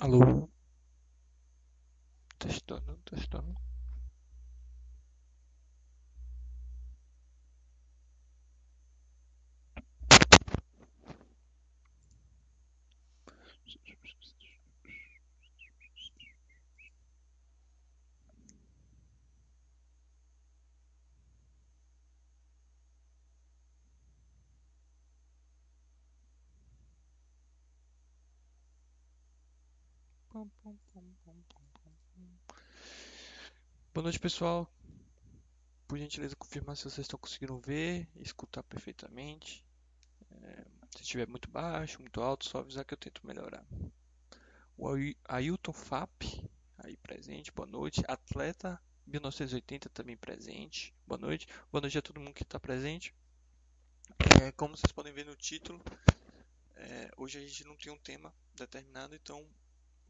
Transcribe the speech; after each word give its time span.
Alô? 0.00 0.48
Testando, 2.38 2.98
testando. 3.04 3.54
Boa 33.92 34.04
noite, 34.04 34.20
pessoal. 34.20 34.72
Por 35.88 35.98
gentileza, 35.98 36.36
confirmar 36.36 36.76
se 36.76 36.84
vocês 36.84 36.98
estão 37.06 37.18
conseguindo 37.18 37.58
ver 37.58 38.08
e 38.14 38.22
escutar 38.22 38.62
perfeitamente. 38.62 39.64
É, 40.30 40.64
se 40.94 41.02
estiver 41.02 41.26
muito 41.26 41.50
baixo, 41.50 42.00
muito 42.00 42.20
alto, 42.20 42.44
só 42.44 42.58
avisar 42.58 42.84
que 42.84 42.94
eu 42.94 42.98
tento 42.98 43.26
melhorar. 43.26 43.66
O 44.76 44.86
Ailton 45.24 45.72
Fap, 45.72 46.22
aí 46.76 46.96
presente, 46.98 47.50
boa 47.50 47.66
noite. 47.66 48.04
Atleta 48.06 48.80
1980 49.08 49.88
também 49.88 50.16
presente, 50.16 50.94
boa 51.04 51.18
noite. 51.18 51.48
Boa 51.72 51.80
noite 51.80 51.98
a 51.98 52.02
todo 52.02 52.20
mundo 52.20 52.34
que 52.34 52.44
está 52.44 52.60
presente. 52.60 53.12
É, 54.40 54.52
como 54.52 54.76
vocês 54.76 54.92
podem 54.92 55.12
ver 55.12 55.26
no 55.26 55.34
título, 55.34 55.82
é, 56.76 57.10
hoje 57.16 57.38
a 57.38 57.40
gente 57.40 57.64
não 57.64 57.76
tem 57.76 57.92
um 57.92 57.98
tema 57.98 58.32
determinado, 58.54 59.16
então 59.16 59.44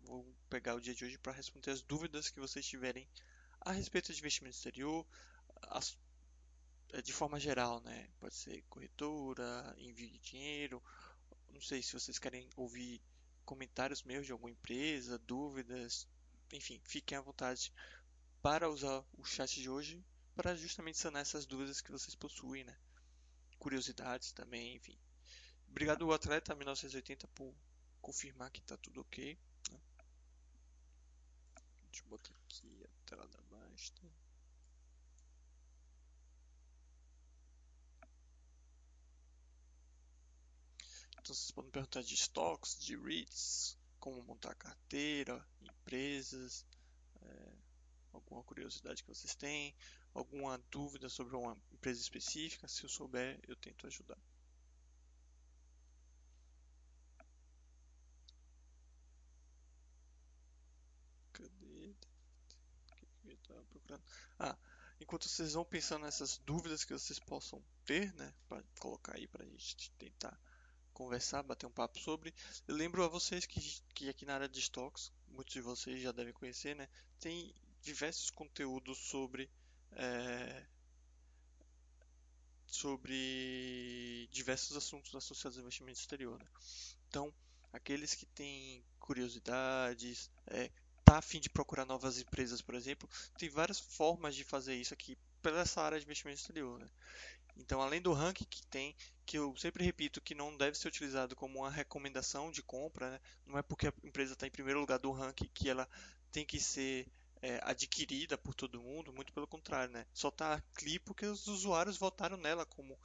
vou 0.09 0.35
pegar 0.49 0.75
o 0.75 0.81
dia 0.81 0.95
de 0.95 1.05
hoje 1.05 1.19
para 1.19 1.33
responder 1.33 1.71
as 1.71 1.83
dúvidas 1.83 2.31
que 2.31 2.41
vocês 2.41 2.67
tiverem 2.67 3.07
a 3.61 3.73
respeito 3.73 4.13
de 4.13 4.19
investimento 4.19 4.57
exterior, 4.57 5.07
as, 5.65 5.99
é, 6.93 7.03
de 7.03 7.13
forma 7.13 7.39
geral, 7.39 7.81
né? 7.81 8.09
Pode 8.19 8.35
ser 8.35 8.63
corretora, 8.71 9.75
envio 9.79 10.09
de 10.09 10.19
dinheiro. 10.19 10.83
Não 11.51 11.61
sei 11.61 11.83
se 11.83 11.93
vocês 11.93 12.19
querem 12.19 12.49
ouvir 12.57 13.03
comentários 13.45 14.03
meus 14.03 14.25
de 14.25 14.33
alguma 14.33 14.51
empresa, 14.51 15.19
dúvidas, 15.19 16.09
enfim, 16.53 16.81
fiquem 16.85 17.19
à 17.19 17.21
vontade 17.21 17.73
para 18.41 18.71
usar 18.71 19.05
o 19.17 19.25
chat 19.25 19.61
de 19.61 19.69
hoje 19.69 20.03
para 20.35 20.55
justamente 20.55 20.97
sanar 20.97 21.23
essas 21.23 21.45
dúvidas 21.45 21.81
que 21.81 21.91
vocês 21.91 22.15
possuem, 22.15 22.65
né? 22.65 22.77
Curiosidades 23.59 24.33
também, 24.33 24.77
enfim. 24.77 24.97
Obrigado, 25.69 26.11
atleta 26.13 26.55
1980, 26.55 27.27
por 27.29 27.53
confirmar 28.01 28.51
que 28.51 28.61
está 28.61 28.77
tudo 28.77 29.01
ok. 29.01 29.37
Né? 29.71 29.81
Botar 32.07 32.35
aqui 32.37 32.85
a 32.85 33.07
tela 33.07 33.27
da 33.29 33.43
basta. 33.43 34.03
Então 41.29 41.35
vocês 41.35 41.51
podem 41.51 41.71
perguntar 41.71 42.03
de 42.03 42.15
estoques, 42.15 42.79
de 42.79 42.97
REITs, 42.97 43.77
como 44.01 44.23
montar 44.23 44.55
carteira, 44.55 45.47
empresas, 45.61 46.65
é, 47.21 47.53
alguma 48.13 48.43
curiosidade 48.45 49.03
que 49.03 49.09
vocês 49.09 49.35
têm, 49.35 49.75
alguma 50.15 50.57
dúvida 50.71 51.09
sobre 51.09 51.37
uma 51.37 51.57
empresa 51.71 52.01
específica. 52.01 52.67
Se 52.67 52.85
eu 52.85 52.89
souber, 52.89 53.39
eu 53.47 53.57
tento 53.57 53.87
ajudar. 53.87 54.19
Cadê? 61.33 61.95
O 62.91 62.95
que 62.97 63.31
eu 63.31 63.38
procurando? 63.71 64.03
Ah, 64.39 64.57
enquanto 65.01 65.29
vocês 65.29 65.53
vão 65.53 65.65
pensando 65.65 66.03
nessas 66.03 66.39
dúvidas 66.39 66.85
que 66.85 66.93
vocês 66.93 67.19
possam 67.19 67.63
ter, 67.85 68.13
né, 68.15 68.33
para 68.49 68.63
colocar 68.79 69.17
aí 69.17 69.27
para 69.27 69.45
a 69.45 69.49
gente 69.49 69.91
tentar 69.93 70.39
conversar, 70.93 71.45
bater 71.45 71.67
um 71.67 71.71
papo 71.71 71.99
sobre. 72.01 72.35
Eu 72.67 72.75
lembro 72.75 73.05
a 73.05 73.09
vocês 73.09 73.47
que, 73.47 73.61
que 73.95 74.09
aqui 74.09 74.27
na 74.27 74.35
área 74.35 74.49
de 74.49 74.59
estoques, 74.59 75.13
muitos 75.29 75.55
de 75.55 75.61
vocês 75.61 76.03
já 76.03 76.11
devem 76.11 76.33
conhecer, 76.33 76.75
né? 76.75 76.89
Tem 77.21 77.55
diversos 77.81 78.31
conteúdos 78.31 78.99
sobre 78.99 79.49
é, 79.93 80.67
sobre 82.67 84.29
diversos 84.31 84.77
assuntos 84.77 85.15
associados 85.15 85.57
ao 85.57 85.63
investimento 85.63 85.99
exterior. 85.99 86.39
Né? 86.39 86.49
Então, 87.09 87.33
aqueles 87.73 88.15
que 88.15 88.27
têm 88.27 88.85
curiosidades, 88.99 90.31
é, 90.49 90.71
tá 91.09 91.17
a 91.17 91.23
fim 91.23 91.41
de 91.41 91.49
procurar 91.49 91.87
novas 91.87 92.21
empresas, 92.21 92.61
por 92.61 92.75
exemplo, 92.75 93.09
tem 93.39 93.49
várias 93.49 93.79
formas 93.79 94.35
de 94.35 94.45
fazer 94.45 94.75
isso 94.75 94.93
aqui 94.93 95.17
pela 95.41 95.61
essa 95.61 95.81
área 95.81 95.99
de 95.99 96.05
investimento 96.05 96.39
exterior. 96.39 96.79
Né? 96.79 96.87
Então, 97.57 97.81
além 97.81 98.03
do 98.03 98.13
ranking 98.13 98.45
que 98.45 98.67
tem, 98.67 98.95
que 99.25 99.39
eu 99.39 99.57
sempre 99.57 99.83
repito 99.83 100.21
que 100.21 100.35
não 100.35 100.55
deve 100.55 100.77
ser 100.77 100.89
utilizado 100.89 101.35
como 101.35 101.61
uma 101.61 101.71
recomendação 101.71 102.51
de 102.51 102.63
compra, 102.63 103.13
né? 103.13 103.21
não 103.47 103.57
é 103.57 103.63
porque 103.63 103.89
a 103.89 103.93
empresa 104.05 104.35
está 104.35 104.47
em 104.47 104.51
primeiro 104.51 104.81
lugar 104.81 104.99
do 104.99 105.11
ranking 105.11 105.49
que 105.55 105.71
ela 105.71 105.89
tem 106.31 106.45
que 106.45 106.61
ser 106.61 107.11
é, 107.41 107.59
adquirida 107.63 108.37
por 108.37 108.55
todo 108.55 108.83
mundo, 108.83 109.11
muito 109.11 109.33
pelo 109.33 109.47
contrário, 109.47 109.91
né? 109.91 110.05
Só 110.13 110.29
está 110.29 110.55
aqui 110.55 110.99
porque 110.99 111.25
os 111.25 111.47
usuários 111.47 111.97
votaram 111.97 112.37
nela 112.37 112.67
como, 112.67 112.99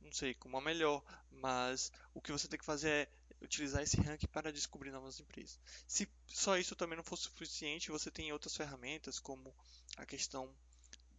não 0.00 0.12
sei, 0.12 0.32
como 0.34 0.56
a 0.56 0.60
melhor, 0.60 1.02
mas 1.28 1.90
o 2.14 2.20
que 2.20 2.30
você 2.30 2.46
tem 2.46 2.58
que 2.58 2.64
fazer 2.64 2.88
é 2.88 3.08
utilizar 3.40 3.82
esse 3.82 4.00
ranking 4.00 4.26
para 4.28 4.52
descobrir 4.52 4.90
novas 4.90 5.20
empresas. 5.20 5.58
Se 5.86 6.08
só 6.26 6.56
isso 6.58 6.76
também 6.76 6.96
não 6.96 7.04
for 7.04 7.16
suficiente, 7.16 7.90
você 7.90 8.10
tem 8.10 8.32
outras 8.32 8.56
ferramentas 8.56 9.18
como 9.18 9.54
a 9.96 10.04
questão 10.04 10.54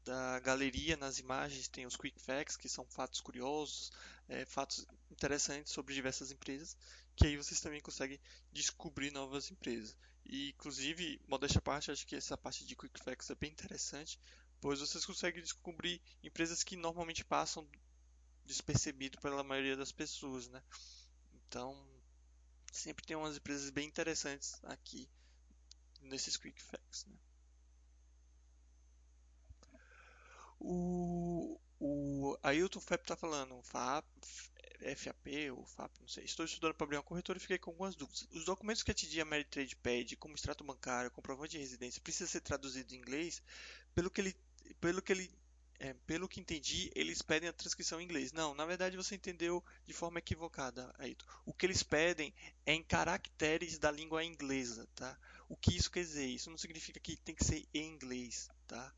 da 0.03 0.39
galeria 0.39 0.97
nas 0.97 1.19
imagens 1.19 1.67
tem 1.67 1.85
os 1.85 1.95
quick 1.95 2.19
facts, 2.19 2.57
que 2.57 2.69
são 2.69 2.85
fatos 2.85 3.21
curiosos, 3.21 3.91
é, 4.27 4.45
fatos 4.45 4.85
interessantes 5.11 5.73
sobre 5.73 5.93
diversas 5.93 6.31
empresas, 6.31 6.75
que 7.15 7.27
aí 7.27 7.37
vocês 7.37 7.59
também 7.59 7.81
conseguem 7.81 8.19
descobrir 8.51 9.11
novas 9.11 9.51
empresas. 9.51 9.95
E, 10.25 10.49
inclusive, 10.49 11.21
modéstia 11.27 11.59
à 11.59 11.61
parte, 11.61 11.91
acho 11.91 12.05
que 12.05 12.15
essa 12.15 12.37
parte 12.37 12.65
de 12.65 12.75
quick 12.75 12.99
facts 13.03 13.29
é 13.29 13.35
bem 13.35 13.51
interessante, 13.51 14.19
pois 14.61 14.79
vocês 14.79 15.05
conseguem 15.05 15.41
descobrir 15.41 16.01
empresas 16.23 16.63
que 16.63 16.75
normalmente 16.75 17.25
passam 17.25 17.67
despercebido 18.45 19.19
pela 19.19 19.43
maioria 19.43 19.75
das 19.75 19.91
pessoas, 19.91 20.47
né? 20.49 20.61
Então, 21.33 21.75
sempre 22.71 23.05
tem 23.05 23.15
umas 23.15 23.37
empresas 23.37 23.69
bem 23.69 23.87
interessantes 23.87 24.59
aqui 24.63 25.09
nesses 26.01 26.37
quick 26.37 26.61
facts, 26.61 27.05
né? 27.05 27.15
O, 30.59 31.57
o 31.79 32.37
Ailton 32.43 32.81
Fep 32.81 33.03
está 33.03 33.15
falando, 33.15 33.61
FAP, 33.63 34.05
FAP 34.95 35.51
ou 35.55 35.65
FAP, 35.65 35.99
não 36.01 36.07
sei. 36.07 36.25
Estou 36.25 36.45
estudando 36.45 36.73
para 36.73 36.85
abrir 36.85 36.97
uma 36.97 37.03
corretora 37.03 37.37
e 37.37 37.41
fiquei 37.41 37.57
com 37.57 37.71
algumas 37.71 37.95
dúvidas. 37.95 38.27
Os 38.31 38.43
documentos 38.43 38.83
que 38.83 38.91
a 38.91 38.93
TD 38.93 39.21
Ameritrade 39.21 39.75
pede, 39.77 40.17
como 40.17 40.35
extrato 40.35 40.63
bancário, 40.63 41.11
comprovante 41.11 41.51
de 41.51 41.59
residência, 41.59 42.01
precisa 42.01 42.29
ser 42.29 42.41
traduzido 42.41 42.93
em 42.93 42.97
inglês? 42.97 43.41
Pelo 43.95 44.09
que 44.09 44.19
ele, 44.19 44.35
pelo 44.81 45.01
que 45.01 45.13
ele 45.13 45.31
é, 45.79 45.93
pelo 46.05 46.27
que 46.27 46.41
entendi, 46.41 46.91
eles 46.93 47.21
pedem 47.21 47.47
a 47.47 47.53
transcrição 47.53 48.01
em 48.01 48.03
inglês. 48.03 48.33
Não, 48.33 48.53
na 48.53 48.65
verdade 48.65 48.97
você 48.97 49.15
entendeu 49.15 49.63
de 49.85 49.93
forma 49.93 50.19
equivocada, 50.19 50.93
Ailton. 50.99 51.25
O 51.45 51.53
que 51.53 51.65
eles 51.65 51.81
pedem 51.81 52.33
é 52.65 52.73
em 52.73 52.83
caracteres 52.83 53.77
da 53.77 53.89
língua 53.89 54.23
inglesa, 54.23 54.87
tá? 54.95 55.17
O 55.47 55.55
que 55.55 55.75
isso 55.75 55.89
quer 55.89 56.01
dizer? 56.01 56.25
Isso 56.25 56.49
não 56.49 56.57
significa 56.57 56.99
que 56.99 57.15
tem 57.17 57.33
que 57.33 57.45
ser 57.45 57.65
em 57.73 57.87
inglês, 57.87 58.49
tá? 58.67 58.93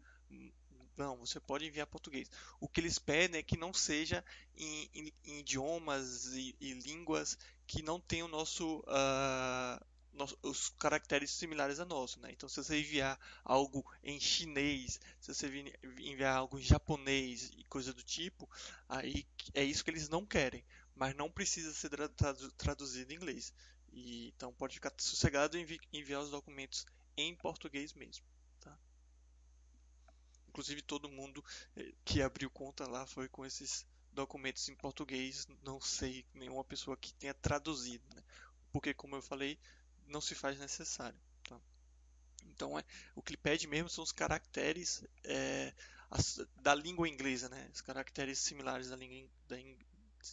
Não, 0.97 1.17
você 1.17 1.39
pode 1.39 1.65
enviar 1.65 1.87
português. 1.87 2.29
O 2.59 2.67
que 2.67 2.81
eles 2.81 2.99
pedem 2.99 3.39
é 3.39 3.43
que 3.43 3.57
não 3.57 3.73
seja 3.73 4.23
em, 4.55 4.89
em, 4.93 5.13
em 5.25 5.39
idiomas 5.39 6.27
e, 6.33 6.55
e, 6.59 6.73
línguas 6.73 7.37
que 7.65 7.81
não 7.81 7.99
tenham 7.99 8.27
nosso, 8.27 8.79
uh, 8.79 9.85
os 10.43 10.69
caracteres 10.69 11.31
similares 11.31 11.79
a 11.79 11.85
nosso. 11.85 12.19
Né? 12.19 12.31
Então, 12.31 12.47
se 12.47 12.63
você 12.63 12.79
enviar 12.79 13.19
algo 13.43 13.85
em 14.03 14.19
chinês, 14.19 14.99
se 15.19 15.33
você 15.33 15.47
enviar 15.99 16.37
algo 16.37 16.59
em 16.59 16.63
japonês 16.63 17.51
e 17.57 17.63
coisa 17.65 17.93
do 17.93 18.03
tipo, 18.03 18.49
aí 18.87 19.25
é 19.53 19.63
isso 19.63 19.83
que 19.83 19.89
eles 19.89 20.09
não 20.09 20.25
querem. 20.25 20.63
Mas 20.95 21.15
não 21.15 21.31
precisa 21.31 21.73
ser 21.73 21.89
traduzido 22.57 23.11
em 23.11 23.15
inglês. 23.15 23.53
E, 23.91 24.27
então, 24.29 24.53
pode 24.53 24.75
ficar 24.75 24.93
sossegado 24.97 25.57
em 25.57 25.65
enviar 25.91 26.21
os 26.21 26.29
documentos 26.29 26.85
em 27.17 27.35
português 27.35 27.93
mesmo. 27.93 28.25
Inclusive 30.51 30.81
todo 30.81 31.09
mundo 31.09 31.41
eh, 31.77 31.93
que 32.03 32.21
abriu 32.21 32.49
conta 32.49 32.85
lá 32.85 33.07
foi 33.07 33.29
com 33.29 33.45
esses 33.45 33.85
documentos 34.11 34.67
em 34.67 34.75
português. 34.75 35.47
Não 35.63 35.79
sei 35.79 36.25
nenhuma 36.33 36.63
pessoa 36.65 36.97
que 36.97 37.13
tenha 37.13 37.33
traduzido, 37.33 38.03
né? 38.13 38.21
porque 38.71 38.93
como 38.93 39.15
eu 39.15 39.21
falei, 39.21 39.57
não 40.11 40.21
se 40.21 40.35
faz 40.35 40.59
necessário. 40.59 41.19
Tá? 41.47 41.59
Então 42.45 42.77
é 42.77 42.83
o 43.15 43.21
que 43.21 43.31
ele 43.31 43.37
pede 43.37 43.67
mesmo 43.67 43.89
são 43.89 44.03
os 44.03 44.11
caracteres 44.11 45.03
é, 45.23 45.73
as, 46.09 46.39
da 46.61 46.75
língua 46.75 47.07
inglesa, 47.07 47.49
né? 47.49 47.69
Os 47.73 47.81
caracteres 47.81 48.37
similares 48.39 48.89
da 48.89 48.95
língua, 48.95 49.29
da, 49.47 49.57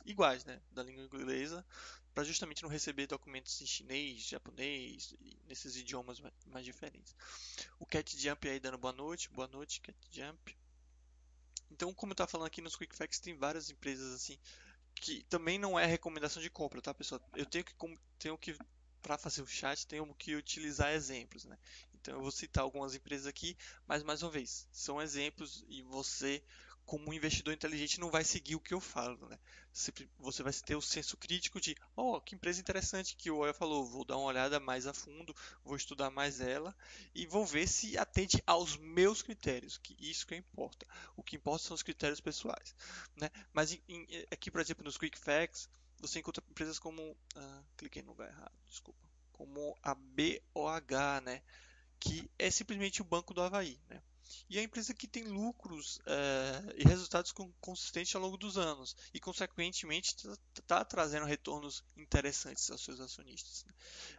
iguais, 0.04 0.44
né, 0.44 0.60
da 0.70 0.82
língua 0.82 1.04
inglesa, 1.04 1.64
para 2.12 2.24
justamente 2.24 2.62
não 2.62 2.68
receber 2.68 3.06
documentos 3.06 3.60
em 3.60 3.66
chinês, 3.66 4.22
japonês, 4.22 5.14
nesses 5.46 5.76
idiomas 5.76 6.20
mais 6.46 6.64
diferentes. 6.64 7.14
O 7.78 7.86
Cat 7.86 8.18
Jump 8.18 8.48
aí 8.48 8.58
dando 8.58 8.76
boa 8.76 8.92
noite, 8.92 9.30
boa 9.30 9.48
noite 9.48 9.80
Cat 9.80 9.96
Jump. 10.10 10.56
Então, 11.70 11.94
como 11.94 12.10
eu 12.10 12.14
estava 12.14 12.30
falando 12.30 12.46
aqui 12.48 12.60
nos 12.60 12.76
Quick 12.76 12.96
Facts, 12.96 13.20
tem 13.20 13.36
várias 13.36 13.70
empresas 13.70 14.14
assim 14.14 14.38
que 14.94 15.22
também 15.24 15.58
não 15.58 15.78
é 15.78 15.86
recomendação 15.86 16.42
de 16.42 16.50
compra, 16.50 16.82
tá, 16.82 16.92
pessoal? 16.92 17.20
Eu 17.36 17.46
tenho 17.46 17.64
que 17.64 17.74
tenho 18.18 18.36
que 18.36 18.56
para 19.02 19.18
fazer 19.18 19.42
o 19.42 19.46
chat 19.46 19.86
tenho 19.86 20.14
que 20.14 20.34
utilizar 20.34 20.92
exemplos, 20.92 21.44
né? 21.44 21.58
Então 21.94 22.14
eu 22.14 22.20
vou 22.20 22.30
citar 22.30 22.62
algumas 22.62 22.94
empresas 22.94 23.26
aqui, 23.26 23.56
mas 23.86 24.02
mais 24.02 24.22
uma 24.22 24.30
vez, 24.30 24.68
são 24.72 25.00
exemplos 25.00 25.64
e 25.68 25.82
você 25.82 26.42
como 26.88 27.10
um 27.10 27.12
investidor 27.12 27.52
inteligente 27.52 28.00
não 28.00 28.10
vai 28.10 28.24
seguir 28.24 28.56
o 28.56 28.60
que 28.60 28.72
eu 28.72 28.80
falo, 28.80 29.28
né? 29.28 29.38
Você 30.20 30.42
vai 30.42 30.52
ter 30.54 30.74
o 30.74 30.80
senso 30.80 31.18
crítico 31.18 31.60
de, 31.60 31.76
oh, 31.94 32.18
que 32.18 32.34
empresa 32.34 32.60
interessante 32.60 33.14
que 33.14 33.30
o 33.30 33.36
Oya 33.36 33.52
falou, 33.52 33.84
vou 33.84 34.06
dar 34.06 34.16
uma 34.16 34.24
olhada 34.24 34.58
mais 34.58 34.86
a 34.86 34.94
fundo, 34.94 35.36
vou 35.62 35.76
estudar 35.76 36.08
mais 36.08 36.40
ela 36.40 36.74
e 37.14 37.26
vou 37.26 37.44
ver 37.44 37.68
se 37.68 37.98
atende 37.98 38.42
aos 38.46 38.78
meus 38.78 39.20
critérios, 39.20 39.76
que 39.76 39.94
isso 40.00 40.26
que 40.26 40.34
importa. 40.34 40.86
O 41.14 41.22
que 41.22 41.36
importa 41.36 41.66
são 41.66 41.74
os 41.74 41.82
critérios 41.82 42.22
pessoais, 42.22 42.74
né? 43.16 43.28
Mas 43.52 43.72
em, 43.72 43.82
em, 43.86 44.26
aqui, 44.32 44.50
por 44.50 44.62
exemplo, 44.62 44.82
nos 44.82 44.96
Quick 44.96 45.18
Facts, 45.18 45.68
você 46.00 46.18
encontra 46.18 46.44
empresas 46.48 46.78
como, 46.78 47.16
ah, 47.36 47.62
cliquei 47.76 48.02
no 48.02 48.10
lugar 48.10 48.28
errado, 48.28 48.52
desculpa, 48.66 49.00
como 49.32 49.76
a 49.82 49.94
BOH, 49.94 51.20
né? 51.22 51.42
Que 52.00 52.30
é 52.38 52.50
simplesmente 52.50 53.02
o 53.02 53.04
banco 53.04 53.34
do 53.34 53.42
Havaí, 53.42 53.80
né? 53.88 54.02
e 54.48 54.58
é 54.58 54.60
a 54.60 54.64
empresa 54.64 54.94
que 54.94 55.06
tem 55.06 55.24
lucros 55.24 56.00
é, 56.06 56.74
e 56.76 56.84
resultados 56.84 57.32
consistentes 57.60 58.14
ao 58.14 58.22
longo 58.22 58.36
dos 58.36 58.58
anos 58.58 58.96
e, 59.12 59.20
consequentemente, 59.20 60.14
está 60.14 60.36
tá 60.66 60.84
trazendo 60.84 61.26
retornos 61.26 61.84
interessantes 61.96 62.70
aos 62.70 62.82
seus 62.82 63.00
acionistas. 63.00 63.64
Né? 63.64 63.72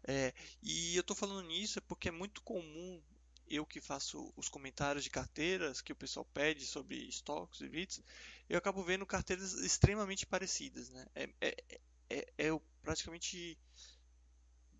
É, 0.07 0.33
e 0.61 0.95
eu 0.95 1.01
estou 1.01 1.15
falando 1.15 1.47
nisso 1.47 1.81
porque 1.83 2.09
é 2.09 2.11
muito 2.11 2.41
comum 2.41 3.01
eu 3.49 3.65
que 3.65 3.81
faço 3.81 4.31
os 4.35 4.49
comentários 4.49 5.03
de 5.03 5.09
carteiras 5.09 5.81
que 5.81 5.91
o 5.91 5.95
pessoal 5.95 6.25
pede 6.33 6.65
sobre 6.65 6.95
estoques 7.07 7.61
e 7.61 7.67
REITs, 7.67 8.01
eu 8.47 8.57
acabo 8.57 8.83
vendo 8.83 9.05
carteiras 9.05 9.53
extremamente 9.53 10.25
parecidas. 10.25 10.89
Né? 10.89 11.05
É, 11.15 11.29
é, 11.41 11.81
é, 12.09 12.33
é 12.37 12.59
praticamente 12.81 13.57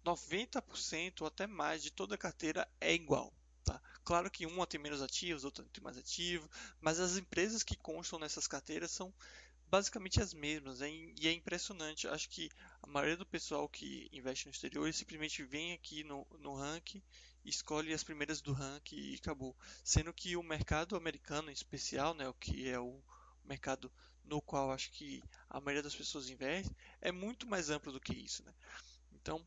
90% 0.06 1.22
ou 1.22 1.28
até 1.28 1.46
mais 1.46 1.84
de 1.84 1.92
toda 1.92 2.16
a 2.16 2.18
carteira 2.18 2.68
é 2.80 2.94
igual. 2.94 3.34
Tá? 3.64 3.82
Claro 4.04 4.32
que 4.32 4.46
uma 4.46 4.66
tem 4.66 4.80
menos 4.80 5.02
ativos, 5.02 5.44
outra 5.44 5.66
tem 5.66 5.84
mais 5.84 5.98
ativo, 5.98 6.50
mas 6.82 7.00
as 7.00 7.18
empresas 7.18 7.64
que 7.64 7.76
constam 7.76 8.18
nessas 8.18 8.48
carteiras 8.48 8.92
são 8.92 9.14
basicamente 9.70 10.22
as 10.22 10.34
mesmas. 10.34 10.82
Hein? 10.82 11.14
E 11.20 11.28
é 11.28 11.32
impressionante. 11.32 12.08
Acho 12.08 12.30
que 12.30 12.50
a 12.82 12.88
maioria 12.88 13.18
do 13.18 13.26
pessoal 13.26 13.70
que 13.70 14.10
investe 14.12 14.46
no 14.46 14.52
exterior 14.52 14.92
simplesmente 14.94 15.44
vem 15.44 15.74
aqui 15.74 16.04
no, 16.04 16.26
no 16.40 16.56
ranking, 16.56 17.02
escolhe 17.46 17.94
as 17.94 18.04
primeiras 18.04 18.42
do 18.42 18.54
ranking 18.54 18.96
e 18.96 19.16
acabou. 19.16 19.56
Sendo 19.84 20.14
que 20.14 20.36
o 20.36 20.44
mercado 20.44 20.96
americano, 20.96 21.50
em 21.50 21.54
especial, 21.54 22.14
né, 22.14 22.28
o 22.28 22.34
que 22.34 22.70
é 22.70 22.80
o 22.80 23.02
mercado 23.44 23.92
no 24.24 24.42
qual 24.42 24.72
acho 24.72 24.92
que 24.92 25.24
a 25.50 25.60
maioria 25.60 25.82
das 25.82 25.96
pessoas 25.96 26.30
investe, 26.30 26.76
é 27.02 27.12
muito 27.12 27.48
mais 27.48 27.70
amplo 27.70 27.92
do 27.92 28.00
que 28.00 28.14
isso. 28.14 28.44
Né? 28.44 28.54
Então, 29.14 29.46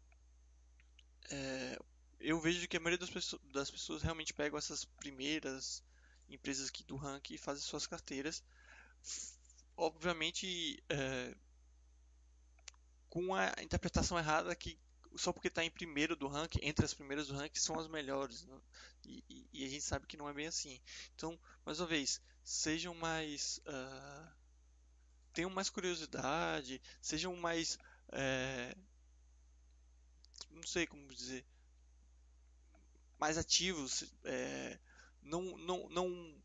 é, 1.30 1.78
eu 2.20 2.40
vejo 2.40 2.66
que 2.66 2.76
a 2.76 2.80
maioria 2.80 2.98
das 2.98 3.10
pessoas, 3.10 3.40
das 3.52 3.70
pessoas 3.70 4.02
realmente 4.02 4.34
pegam 4.34 4.58
essas 4.58 4.84
primeiras 4.84 5.82
empresas 6.28 6.68
aqui 6.68 6.82
do 6.84 6.96
ranking 6.96 7.34
e 7.34 7.38
fazem 7.38 7.62
suas 7.62 7.86
carteiras. 7.86 8.42
Obviamente, 9.76 10.82
é, 10.88 11.34
com 13.08 13.34
a 13.34 13.52
interpretação 13.62 14.18
errada 14.18 14.54
que 14.54 14.78
só 15.16 15.32
porque 15.32 15.48
está 15.48 15.64
em 15.64 15.70
primeiro 15.70 16.16
do 16.16 16.28
ranking, 16.28 16.60
entre 16.62 16.84
as 16.84 16.94
primeiras 16.94 17.26
do 17.28 17.34
ranking, 17.34 17.58
são 17.58 17.78
as 17.78 17.88
melhores. 17.88 18.44
Né? 18.44 18.60
E, 19.04 19.24
e, 19.28 19.48
e, 19.52 19.64
a 19.64 19.68
gente 19.68 19.84
sabe 19.84 20.06
que 20.06 20.16
não 20.16 20.28
é 20.28 20.32
bem 20.32 20.46
assim. 20.46 20.80
Então, 21.14 21.38
mais 21.64 21.80
uma 21.80 21.86
vez, 21.86 22.20
sejam 22.44 22.94
mais. 22.94 23.58
Uh, 23.66 24.30
tenham 25.32 25.50
mais 25.50 25.70
curiosidade, 25.70 26.80
sejam 27.00 27.34
mais. 27.36 27.78
É, 28.12 28.74
não 30.50 30.62
sei 30.64 30.86
como 30.86 31.14
dizer 31.14 31.44
mais 33.22 33.38
ativos, 33.38 34.02
é, 34.24 34.76
não, 35.22 35.56
não, 35.58 35.88
não 35.90 36.42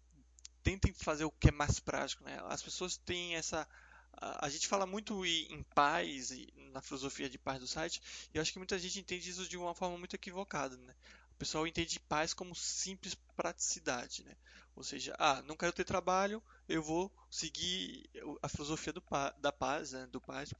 tentem 0.62 0.94
fazer 0.94 1.26
o 1.26 1.32
que 1.32 1.50
é 1.50 1.52
mais 1.52 1.80
prático. 1.80 2.24
Né? 2.24 2.40
As 2.50 2.62
pessoas 2.62 2.98
têm 2.98 3.36
essa. 3.36 3.68
A, 4.20 4.50
gente 4.50 4.68
fala 4.68 4.86
muito 4.86 5.26
em 5.26 5.64
paz, 5.76 6.32
na 6.72 6.82
filosofia 6.82 7.30
de 7.30 7.38
paz 7.38 7.60
do 7.60 7.68
site, 7.68 8.02
e 8.34 8.38
eu 8.38 8.42
acho 8.42 8.52
que 8.52 8.58
muita 8.58 8.78
gente 8.80 9.00
entende 9.00 9.30
isso 9.30 9.48
de 9.48 9.58
uma 9.58 9.76
forma 9.76 9.98
muito 9.98 10.16
equivocada. 10.16 10.76
Né? 10.76 10.96
O 11.38 11.40
pessoal 11.40 11.68
entende 11.68 12.00
paz 12.00 12.34
como 12.34 12.56
simples 12.56 13.14
praticidade. 13.36 14.24
Né? 14.24 14.36
Ou 14.76 14.82
seja, 14.84 15.16
ah, 15.20 15.40
não 15.44 15.56
quero 15.56 15.72
ter 15.72 15.84
trabalho, 15.84 16.42
eu 16.68 16.82
vou 16.82 17.12
seguir 17.30 18.10
a 18.42 18.50
filosofia 18.50 18.92
do, 18.92 19.04
da 19.40 19.52
paz, 19.52 19.92
né, 19.92 20.08
do 20.08 20.20
paz, 20.20 20.52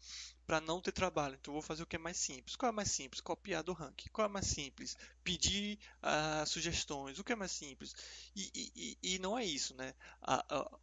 para 0.46 0.62
não 0.62 0.80
ter 0.80 0.92
trabalho. 0.92 1.36
Então 1.42 1.52
vou 1.52 1.64
fazer 1.64 1.82
o 1.82 1.88
que 1.88 1.96
é 1.96 2.00
mais 2.00 2.18
simples. 2.18 2.56
Qual 2.56 2.70
é 2.70 2.72
mais 2.72 2.92
simples? 2.92 3.22
Copiar 3.22 3.64
do 3.64 3.74
ranking. 3.74 4.08
Qual 4.10 4.28
é 4.28 4.30
mais 4.30 4.46
simples? 4.46 4.96
Pedir 5.24 5.80
uh, 6.04 6.46
sugestões. 6.46 7.18
O 7.18 7.24
que 7.24 7.34
é 7.34 7.36
mais 7.36 7.52
simples? 7.52 7.96
E, 8.36 8.52
e, 8.54 8.98
e 9.16 9.20
não 9.20 9.36
é 9.36 9.44
isso, 9.44 9.76
né? 9.76 9.96
A, 10.22 10.46
a, 10.56 10.80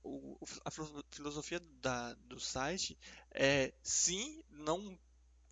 a 0.64 0.70
filosofia 1.12 1.61
da, 1.81 2.14
do 2.14 2.41
site 2.41 2.99
é 3.31 3.72
sim 3.81 4.43
não 4.51 4.98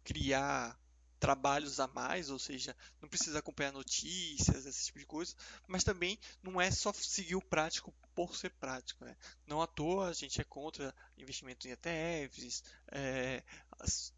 criar 0.02 0.81
trabalhos 1.22 1.78
a 1.78 1.86
mais, 1.86 2.30
ou 2.30 2.38
seja, 2.38 2.76
não 3.00 3.08
precisa 3.08 3.38
acompanhar 3.38 3.72
notícias, 3.72 4.66
esse 4.66 4.86
tipo 4.86 4.98
de 4.98 5.06
coisa, 5.06 5.36
mas 5.68 5.84
também 5.84 6.18
não 6.42 6.60
é 6.60 6.68
só 6.68 6.92
seguir 6.92 7.36
o 7.36 7.40
prático 7.40 7.94
por 8.12 8.34
ser 8.34 8.50
prático. 8.50 9.04
Né? 9.04 9.16
Não 9.46 9.62
à 9.62 9.68
toa 9.68 10.08
a 10.08 10.12
gente 10.12 10.40
é 10.40 10.44
contra 10.44 10.92
investimento 11.16 11.68
em 11.68 11.70
ETFs, 11.70 12.64
é, 12.90 13.44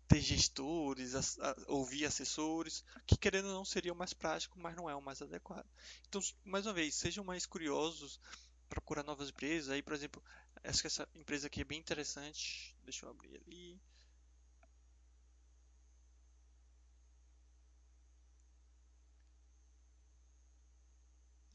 ter 0.08 0.22
gestores, 0.22 1.14
as, 1.14 1.38
a, 1.40 1.54
ouvir 1.68 2.06
assessores, 2.06 2.82
que 3.06 3.18
querendo 3.18 3.48
ou 3.48 3.54
não 3.54 3.66
seria 3.66 3.92
o 3.92 3.96
mais 3.96 4.14
prático, 4.14 4.58
mas 4.58 4.74
não 4.74 4.88
é 4.88 4.94
o 4.94 5.02
mais 5.02 5.20
adequado. 5.20 5.68
Então, 6.08 6.22
mais 6.42 6.64
uma 6.64 6.72
vez, 6.72 6.94
sejam 6.94 7.22
mais 7.22 7.44
curiosos, 7.44 8.18
procurar 8.66 9.02
novas 9.02 9.28
empresas. 9.28 9.68
Aí, 9.68 9.82
por 9.82 9.92
exemplo, 9.92 10.24
acho 10.64 10.80
que 10.80 10.86
essa 10.86 11.06
empresa 11.14 11.48
aqui 11.48 11.60
é 11.60 11.64
bem 11.64 11.78
interessante. 11.78 12.74
Deixa 12.82 13.04
eu 13.04 13.10
abrir 13.10 13.36
ali. 13.36 13.78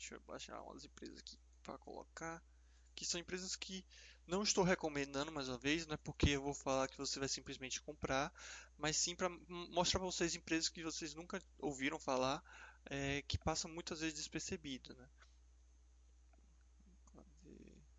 Deixa 0.09 0.23
eu 0.23 0.27
baixar 0.27 0.61
umas 0.63 0.83
empresas 0.83 1.19
aqui 1.19 1.37
para 1.61 1.77
colocar. 1.77 2.43
Que 2.95 3.05
são 3.05 3.21
empresas 3.21 3.55
que 3.55 3.85
não 4.25 4.41
estou 4.41 4.63
recomendando 4.63 5.31
mais 5.31 5.47
uma 5.47 5.57
vez, 5.59 5.85
não 5.85 5.93
é 5.93 5.97
porque 5.97 6.31
eu 6.31 6.41
vou 6.41 6.53
falar 6.55 6.87
que 6.87 6.97
você 6.97 7.19
vai 7.19 7.29
simplesmente 7.29 7.79
comprar, 7.79 8.33
mas 8.75 8.97
sim 8.97 9.15
para 9.15 9.29
mostrar 9.29 9.99
para 9.99 10.09
vocês 10.09 10.33
empresas 10.33 10.67
que 10.67 10.83
vocês 10.83 11.13
nunca 11.13 11.39
ouviram 11.59 11.99
falar, 11.99 12.43
é, 12.85 13.21
que 13.21 13.37
passam 13.37 13.69
muitas 13.69 13.99
vezes 13.99 14.15
despercebido. 14.15 14.95
Né? 14.95 15.09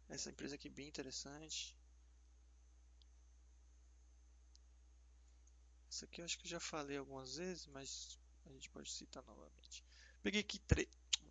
Essa 0.08 0.30
empresa 0.30 0.56
aqui 0.56 0.66
é 0.66 0.72
bem 0.72 0.88
interessante. 0.88 1.76
Essa 5.88 6.06
aqui 6.06 6.20
eu 6.20 6.24
acho 6.24 6.36
que 6.38 6.46
eu 6.46 6.50
já 6.50 6.60
falei 6.60 6.96
algumas 6.96 7.36
vezes, 7.36 7.68
mas 7.68 8.18
a 8.46 8.50
gente 8.50 8.68
pode 8.68 8.90
citar 8.90 9.22
novamente. 9.22 9.84
Peguei 10.22 10.40
aqui 10.40 10.58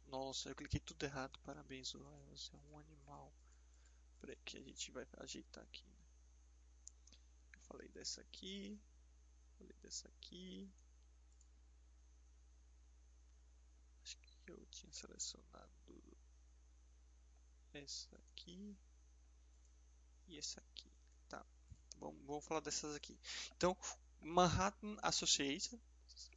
nossa, 0.10 0.50
eu 0.50 0.56
cliquei 0.56 0.80
tudo 0.80 1.04
errado. 1.04 1.40
Parabéns, 1.40 1.94
você 2.30 2.56
é 2.56 2.60
um 2.72 2.78
animal. 2.80 3.34
Peraí 4.20 4.36
que 4.44 4.58
a 4.58 4.62
gente 4.62 4.92
vai 4.92 5.08
ajeitar 5.18 5.64
aqui. 5.64 5.86
Né? 5.88 6.04
Eu 7.54 7.62
falei 7.62 7.88
dessa 7.90 8.22
aqui. 8.22 8.80
Falei 9.58 9.76
dessa 9.82 10.08
aqui. 10.08 10.72
Acho 14.04 14.18
que 14.18 14.52
eu 14.52 14.66
tinha 14.72 14.92
selecionado 14.92 15.70
essa 17.74 18.16
aqui 18.16 18.76
e 20.28 20.38
essa 20.38 20.60
aqui. 20.60 20.92
Tá. 21.28 21.46
Vamos, 21.98 22.26
vamos 22.26 22.46
falar 22.46 22.62
dessas 22.62 22.96
aqui. 22.96 23.20
Então, 23.56 23.78
Manhattan 24.22 24.98
Associates 25.02 25.74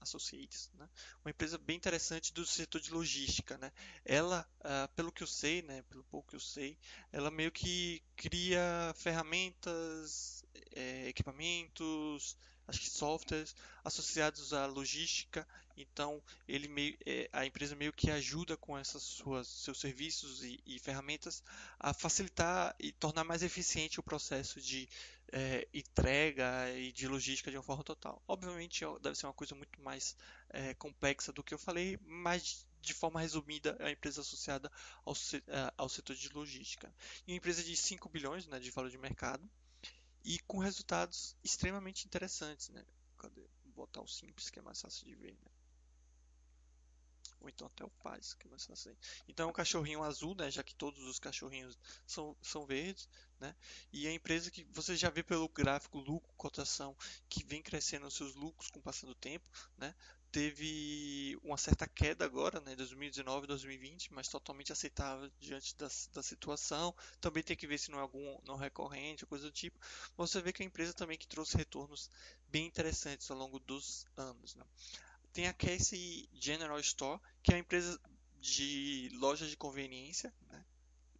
Associates, 0.00 0.70
né? 0.74 0.88
uma 1.24 1.30
empresa 1.30 1.58
bem 1.58 1.76
interessante 1.76 2.32
do 2.32 2.44
setor 2.44 2.80
de 2.80 2.92
logística. 2.92 3.56
Né? 3.58 3.72
Ela, 4.04 4.48
uh, 4.60 4.88
pelo 4.94 5.12
que 5.12 5.22
eu 5.22 5.26
sei, 5.26 5.62
né, 5.62 5.82
pelo 5.82 6.04
pouco 6.04 6.30
que 6.30 6.36
eu 6.36 6.40
sei, 6.40 6.78
ela 7.10 7.30
meio 7.30 7.50
que 7.50 8.02
cria 8.16 8.92
ferramentas, 8.96 10.44
é, 10.74 11.08
equipamentos, 11.08 12.36
acho 12.66 12.80
que 12.80 12.90
softwares 12.90 13.54
associados 13.84 14.52
à 14.52 14.66
logística. 14.66 15.46
Então, 15.76 16.22
ele 16.46 16.68
meio, 16.68 16.96
é, 17.06 17.28
a 17.32 17.46
empresa 17.46 17.74
meio 17.74 17.92
que 17.92 18.10
ajuda 18.10 18.56
com 18.56 18.78
essas 18.78 19.02
suas 19.02 19.48
seus 19.48 19.80
serviços 19.80 20.42
e, 20.44 20.60
e 20.66 20.78
ferramentas 20.78 21.42
a 21.78 21.94
facilitar 21.94 22.74
e 22.78 22.92
tornar 22.92 23.24
mais 23.24 23.42
eficiente 23.42 23.98
o 23.98 24.02
processo 24.02 24.60
de 24.60 24.88
é, 25.32 25.66
entrega 25.72 26.70
e 26.76 26.92
de 26.92 27.08
logística 27.08 27.50
de 27.50 27.56
uma 27.56 27.62
forma 27.62 27.82
total. 27.82 28.22
Obviamente, 28.28 28.84
deve 29.00 29.16
ser 29.16 29.26
uma 29.26 29.32
coisa 29.32 29.54
muito 29.54 29.80
mais 29.80 30.14
é, 30.50 30.74
complexa 30.74 31.32
do 31.32 31.42
que 31.42 31.54
eu 31.54 31.58
falei, 31.58 31.98
mas 32.04 32.66
de 32.82 32.92
forma 32.92 33.20
resumida, 33.20 33.76
é 33.78 33.84
uma 33.84 33.90
empresa 33.92 34.20
associada 34.20 34.70
ao, 35.04 35.14
é, 35.14 35.72
ao 35.78 35.88
setor 35.88 36.16
de 36.16 36.28
logística. 36.30 36.92
E 37.26 37.32
uma 37.32 37.36
empresa 37.36 37.62
de 37.62 37.76
5 37.76 38.08
bilhões 38.08 38.46
né, 38.46 38.58
de 38.58 38.70
valor 38.70 38.90
de 38.90 38.98
mercado 38.98 39.48
e 40.24 40.38
com 40.40 40.58
resultados 40.58 41.36
extremamente 41.42 42.06
interessantes. 42.06 42.68
Né? 42.68 42.84
Cadê? 43.18 43.42
Vou 43.64 43.86
botar 43.86 44.00
o 44.00 44.08
simples 44.08 44.50
que 44.50 44.58
é 44.58 44.62
mais 44.62 44.80
fácil 44.80 45.06
de 45.06 45.14
ver. 45.14 45.32
Né? 45.32 45.50
Ou 47.40 47.48
então 47.48 47.66
até 47.66 47.84
o 47.84 47.90
Paz, 47.90 48.34
que 48.34 48.46
é 48.46 48.50
mais 48.50 48.64
fácil. 48.64 48.96
Então 49.26 49.46
é 49.46 49.50
um 49.50 49.52
cachorrinho 49.52 50.02
azul, 50.02 50.34
né? 50.36 50.50
já 50.50 50.62
que 50.62 50.74
todos 50.74 51.02
os 51.04 51.18
cachorrinhos 51.18 51.76
são, 52.06 52.36
são 52.40 52.64
verdes. 52.64 53.08
Né? 53.40 53.54
E 53.92 54.06
a 54.06 54.12
empresa 54.12 54.50
que 54.50 54.64
você 54.64 54.96
já 54.96 55.10
vê 55.10 55.22
pelo 55.22 55.48
gráfico 55.48 55.98
lucro, 55.98 56.32
cotação, 56.36 56.96
que 57.28 57.44
vem 57.44 57.60
crescendo 57.60 58.06
os 58.06 58.14
seus 58.14 58.34
lucros 58.34 58.70
com 58.70 58.78
o 58.78 58.82
passar 58.82 59.06
do 59.06 59.14
tempo, 59.14 59.44
né? 59.76 59.94
Teve 60.32 61.38
uma 61.42 61.58
certa 61.58 61.86
queda 61.86 62.24
agora, 62.24 62.58
né, 62.60 62.74
2019 62.74 63.46
2020, 63.46 64.12
mas 64.14 64.28
totalmente 64.28 64.72
aceitável 64.72 65.30
diante 65.38 65.76
da, 65.76 65.88
da 66.14 66.22
situação. 66.22 66.94
Também 67.20 67.42
tem 67.42 67.54
que 67.54 67.66
ver 67.66 67.78
se 67.78 67.90
não 67.90 67.98
é 67.98 68.00
algum 68.02 68.38
não 68.44 68.56
recorrente, 68.56 69.26
coisa 69.26 69.44
do 69.44 69.52
tipo. 69.52 69.78
Você 70.16 70.40
vê 70.40 70.50
que 70.50 70.62
a 70.62 70.66
empresa 70.66 70.94
também 70.94 71.18
que 71.18 71.28
trouxe 71.28 71.56
retornos 71.56 72.10
bem 72.48 72.66
interessantes 72.66 73.30
ao 73.30 73.36
longo 73.36 73.60
dos 73.60 74.06
anos. 74.16 74.54
Né? 74.54 74.64
Tem 75.34 75.46
a 75.46 75.52
Casey 75.52 76.26
General 76.32 76.80
Store, 76.80 77.20
que 77.42 77.52
é 77.52 77.56
uma 77.56 77.60
empresa 77.60 78.00
de 78.40 79.10
lojas 79.12 79.50
de 79.50 79.56
conveniência, 79.56 80.34
né, 80.48 80.64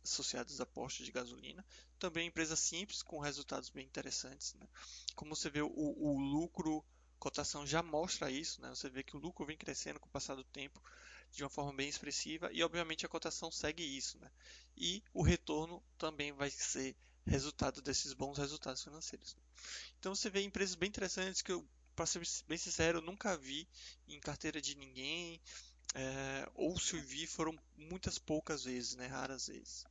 associadas 0.03 0.59
a 0.59 0.67
postos 0.67 1.05
de 1.05 1.13
gasolina. 1.13 1.65
Também 1.99 2.27
empresa 2.27 2.57
simples, 2.57 3.03
com 3.03 3.21
resultados 3.21 3.69
bem 3.69 3.85
interessantes. 3.85 4.55
Né? 4.55 4.67
Como 5.15 5.37
você 5.37 5.51
vê, 5.51 5.61
o, 5.61 5.71
o 5.71 6.19
lucro 6.19 6.83
cotação 7.23 7.65
já 7.65 7.85
mostra 7.85 8.29
isso, 8.33 8.61
né? 8.61 8.69
Você 8.71 8.91
vê 8.91 9.01
que 9.05 9.17
o 9.17 9.21
lucro 9.21 9.47
vem 9.47 9.57
crescendo 9.57 10.01
com 10.01 10.09
o 10.09 10.11
passar 10.11 10.35
do 10.35 10.43
tempo 10.43 10.83
de 11.31 11.45
uma 11.45 11.49
forma 11.49 11.73
bem 11.73 11.89
expressiva 11.89 12.51
e 12.53 12.65
obviamente 12.65 13.07
a 13.07 13.09
cotação 13.09 13.49
segue 13.49 13.85
isso, 13.85 14.19
né? 14.19 14.29
E 14.77 15.05
o 15.15 15.23
retorno 15.23 15.81
também 15.97 16.33
vai 16.33 16.51
ser 16.51 16.97
resultado 17.25 17.81
desses 17.81 18.13
bons 18.13 18.39
resultados 18.39 18.83
financeiros. 18.83 19.37
Então 20.01 20.13
você 20.17 20.29
vê 20.29 20.43
empresas 20.43 20.75
bem 20.75 20.89
interessantes 20.89 21.43
que 21.43 21.53
eu, 21.53 21.65
para 21.95 22.07
ser 22.07 22.21
bem 22.49 22.59
sincero, 22.59 23.01
nunca 23.01 23.37
vi 23.37 23.69
em 24.09 24.19
carteira 24.19 24.61
de 24.61 24.75
ninguém, 24.75 25.41
é, 25.95 26.51
ou 26.57 26.77
se 26.77 26.99
vi 26.99 27.29
foram 27.29 27.57
muitas 27.77 28.19
poucas 28.19 28.65
vezes, 28.65 28.97
né? 28.97 29.07
Raras 29.07 29.47
vezes. 29.47 29.85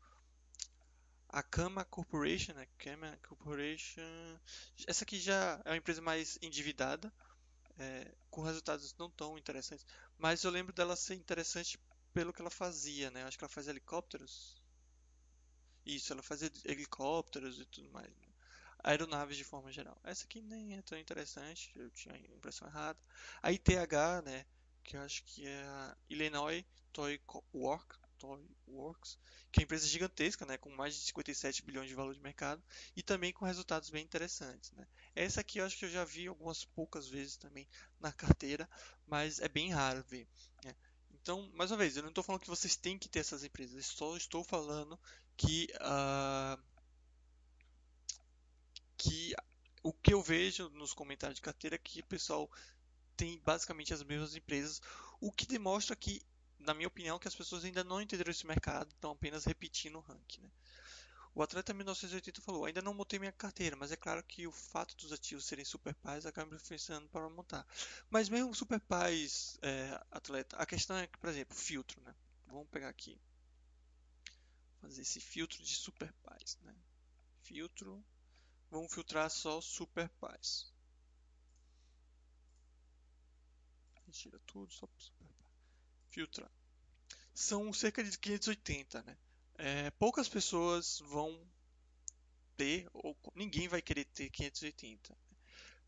A 1.33 1.41
Kama 1.41 1.85
Corporation, 1.85 2.53
né? 2.53 2.67
Kama 2.77 3.17
Corporation, 3.27 4.37
essa 4.85 5.05
aqui 5.05 5.17
já 5.17 5.61
é 5.63 5.69
uma 5.69 5.77
empresa 5.77 6.01
mais 6.01 6.37
endividada, 6.41 7.11
é, 7.79 8.13
com 8.29 8.41
resultados 8.41 8.93
não 8.97 9.09
tão 9.09 9.37
interessantes, 9.37 9.85
mas 10.17 10.43
eu 10.43 10.51
lembro 10.51 10.73
dela 10.73 10.93
ser 10.95 11.15
interessante 11.15 11.79
pelo 12.13 12.33
que 12.33 12.41
ela 12.41 12.49
fazia, 12.49 13.09
né? 13.11 13.23
Acho 13.23 13.37
que 13.37 13.45
ela 13.45 13.53
fazia 13.53 13.71
helicópteros. 13.71 14.61
Isso, 15.85 16.11
ela 16.11 16.21
fazia 16.21 16.51
helicópteros 16.65 17.59
e 17.59 17.65
tudo 17.65 17.89
mais. 17.91 18.09
Né? 18.09 18.27
Aeronaves 18.83 19.37
de 19.37 19.45
forma 19.45 19.71
geral. 19.71 19.97
Essa 20.03 20.25
aqui 20.25 20.41
nem 20.41 20.75
é 20.75 20.81
tão 20.81 20.97
interessante, 20.97 21.71
eu 21.77 21.89
tinha 21.91 22.13
a 22.13 22.35
impressão 22.35 22.67
errada. 22.67 22.99
A 23.41 23.53
ITH, 23.53 24.21
né? 24.25 24.45
Que 24.83 24.97
eu 24.97 25.01
acho 25.01 25.23
que 25.23 25.47
é 25.47 25.63
a 25.63 25.97
Illinois 26.09 26.65
Toy 26.91 27.21
Work, 27.53 28.00
Que 29.51 29.59
é 29.59 29.61
uma 29.61 29.65
empresa 29.65 29.87
gigantesca, 29.87 30.45
né, 30.45 30.57
com 30.57 30.69
mais 30.69 30.95
de 30.95 31.01
57 31.01 31.63
bilhões 31.63 31.87
de 31.87 31.95
valor 31.95 32.13
de 32.13 32.21
mercado 32.21 32.63
e 32.95 33.01
também 33.03 33.33
com 33.33 33.45
resultados 33.45 33.89
bem 33.89 34.03
interessantes. 34.03 34.71
Né. 34.71 34.87
Essa 35.15 35.41
aqui 35.41 35.59
eu 35.59 35.65
acho 35.65 35.77
que 35.77 35.85
eu 35.85 35.89
já 35.89 36.03
vi 36.03 36.27
algumas 36.27 36.63
poucas 36.63 37.07
vezes 37.07 37.37
também 37.37 37.67
na 37.99 38.11
carteira, 38.11 38.69
mas 39.07 39.39
é 39.39 39.47
bem 39.47 39.71
raro 39.71 40.03
ver. 40.03 40.27
Né. 40.63 40.75
Então, 41.11 41.51
mais 41.53 41.71
uma 41.71 41.77
vez, 41.77 41.95
eu 41.95 42.03
não 42.03 42.09
estou 42.09 42.23
falando 42.23 42.41
que 42.41 42.49
vocês 42.49 42.75
têm 42.75 42.97
que 42.97 43.09
ter 43.09 43.19
essas 43.19 43.43
empresas, 43.43 43.85
só 43.85 44.17
estou 44.17 44.43
falando 44.43 44.99
que, 45.37 45.67
uh, 45.75 46.61
que 48.97 49.35
o 49.83 49.93
que 49.93 50.13
eu 50.13 50.21
vejo 50.21 50.69
nos 50.69 50.93
comentários 50.93 51.35
de 51.35 51.41
carteira 51.41 51.75
é 51.75 51.79
que 51.79 51.99
o 51.99 52.05
pessoal 52.05 52.49
tem 53.15 53.39
basicamente 53.39 53.93
as 53.93 54.03
mesmas 54.03 54.35
empresas, 54.35 54.81
o 55.19 55.31
que 55.31 55.45
demonstra 55.45 55.95
que 55.95 56.21
na 56.65 56.73
minha 56.73 56.87
opinião, 56.87 57.19
que 57.19 57.27
as 57.27 57.35
pessoas 57.35 57.63
ainda 57.65 57.83
não 57.83 58.01
entenderam 58.01 58.31
esse 58.31 58.45
mercado, 58.45 58.89
estão 58.89 59.11
apenas 59.11 59.45
repetindo 59.45 59.97
o 59.97 60.01
ranking. 60.01 60.41
Né? 60.41 60.49
O 61.33 61.41
atleta 61.41 61.73
1980 61.73 62.41
falou: 62.41 62.65
ainda 62.65 62.81
não 62.81 62.93
montei 62.93 63.17
minha 63.17 63.31
carteira, 63.31 63.75
mas 63.75 63.91
é 63.91 63.95
claro 63.95 64.23
que 64.23 64.45
o 64.47 64.51
fato 64.51 64.95
dos 64.97 65.11
ativos 65.11 65.45
serem 65.45 65.63
super 65.63 65.93
pais 65.95 66.25
acaba 66.25 66.55
influenciando 66.55 67.07
para 67.09 67.29
montar. 67.29 67.65
Mas 68.09 68.27
mesmo 68.27 68.53
super 68.53 68.79
pais, 68.79 69.57
é, 69.61 70.01
atleta, 70.11 70.57
a 70.57 70.65
questão 70.65 70.97
é 70.97 71.07
que, 71.07 71.17
por 71.17 71.29
exemplo, 71.29 71.55
filtro, 71.55 72.01
né? 72.01 72.13
Vamos 72.47 72.67
pegar 72.69 72.89
aqui, 72.89 73.17
fazer 74.81 75.01
esse 75.03 75.21
filtro 75.21 75.63
de 75.63 75.73
super 75.73 76.11
pais, 76.23 76.57
né? 76.63 76.75
Filtro, 77.43 78.03
vamos 78.69 78.93
filtrar 78.93 79.29
só 79.29 79.61
super 79.61 80.09
pais. 80.19 80.69
Tira 84.11 84.37
tudo, 84.45 84.69
só 84.73 84.85
filtrar. 86.11 86.51
São 87.33 87.73
cerca 87.73 88.03
de 88.03 88.17
580, 88.17 89.01
né? 89.03 89.17
É, 89.57 89.91
poucas 89.91 90.27
pessoas 90.27 90.99
vão 90.99 91.39
ter, 92.55 92.89
ou 92.93 93.17
ninguém 93.35 93.67
vai 93.67 93.81
querer 93.81 94.05
ter 94.05 94.29
580. 94.29 95.17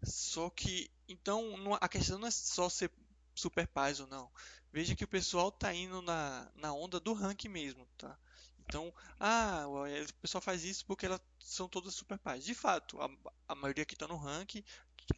Só 0.03 0.49
que, 0.49 0.89
então, 1.07 1.77
a 1.79 1.87
questão 1.87 2.17
não 2.17 2.27
é 2.27 2.31
só 2.31 2.69
ser 2.69 2.91
super 3.35 3.67
paz 3.67 3.99
ou 3.99 4.07
não. 4.07 4.31
Veja 4.71 4.95
que 4.95 5.03
o 5.03 5.07
pessoal 5.07 5.51
tá 5.51 5.73
indo 5.73 6.01
na, 6.01 6.51
na 6.55 6.73
onda 6.73 6.99
do 6.99 7.13
ranking 7.13 7.49
mesmo, 7.49 7.87
tá? 7.97 8.17
Então, 8.59 8.93
ah, 9.19 9.65
o 9.67 10.13
pessoal 10.21 10.41
faz 10.41 10.63
isso 10.63 10.85
porque 10.85 11.05
elas 11.05 11.21
são 11.39 11.67
todas 11.67 11.93
super 11.93 12.17
paz. 12.17 12.43
De 12.43 12.55
fato, 12.55 12.99
a, 13.01 13.09
a 13.47 13.55
maioria 13.55 13.85
que 13.85 13.93
está 13.93 14.07
no 14.07 14.17
ranking 14.17 14.63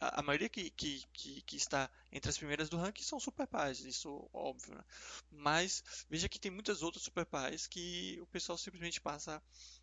a, 0.00 0.22
maioria 0.22 0.48
que, 0.48 0.70
que, 0.70 1.04
que, 1.12 1.42
que, 1.42 1.56
está 1.56 1.90
entre 2.12 2.28
as 2.28 2.38
primeiras 2.38 2.68
do 2.68 2.76
ranking 2.76 3.02
são 3.02 3.20
super 3.20 3.46
pais, 3.46 3.80
isso 3.80 4.28
óbvio. 4.32 4.74
Né? 4.74 4.84
Mas 5.30 5.82
veja 6.08 6.28
que 6.28 6.38
tem 6.38 6.50
muitas 6.50 6.82
outras 6.82 7.04
super 7.04 7.24
pais 7.24 7.66
que 7.66 8.18
o 8.20 8.26
pessoal 8.26 8.58
simplesmente 8.58 9.00
passa 9.00 9.42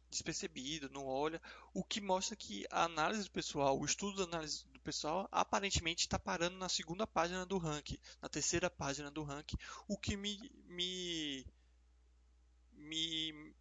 despercebido, 0.09 0.89
não 0.89 1.05
olha, 1.05 1.41
o 1.73 1.83
que 1.83 1.99
mostra 1.99 2.35
que 2.35 2.65
a 2.69 2.83
análise 2.83 3.23
do 3.23 3.31
pessoal, 3.31 3.79
o 3.79 3.85
estudo 3.85 4.17
da 4.17 4.23
análise 4.23 4.65
do 4.67 4.79
pessoal, 4.79 5.27
aparentemente 5.31 6.01
está 6.01 6.19
parando 6.19 6.57
na 6.57 6.69
segunda 6.69 7.07
página 7.07 7.45
do 7.45 7.57
ranking, 7.57 7.97
na 8.21 8.29
terceira 8.29 8.69
página 8.69 9.09
do 9.09 9.23
ranking, 9.23 9.57
o 9.87 9.97
que 9.97 10.15
me, 10.15 10.51
me, 10.67 11.45
me, 12.73 13.55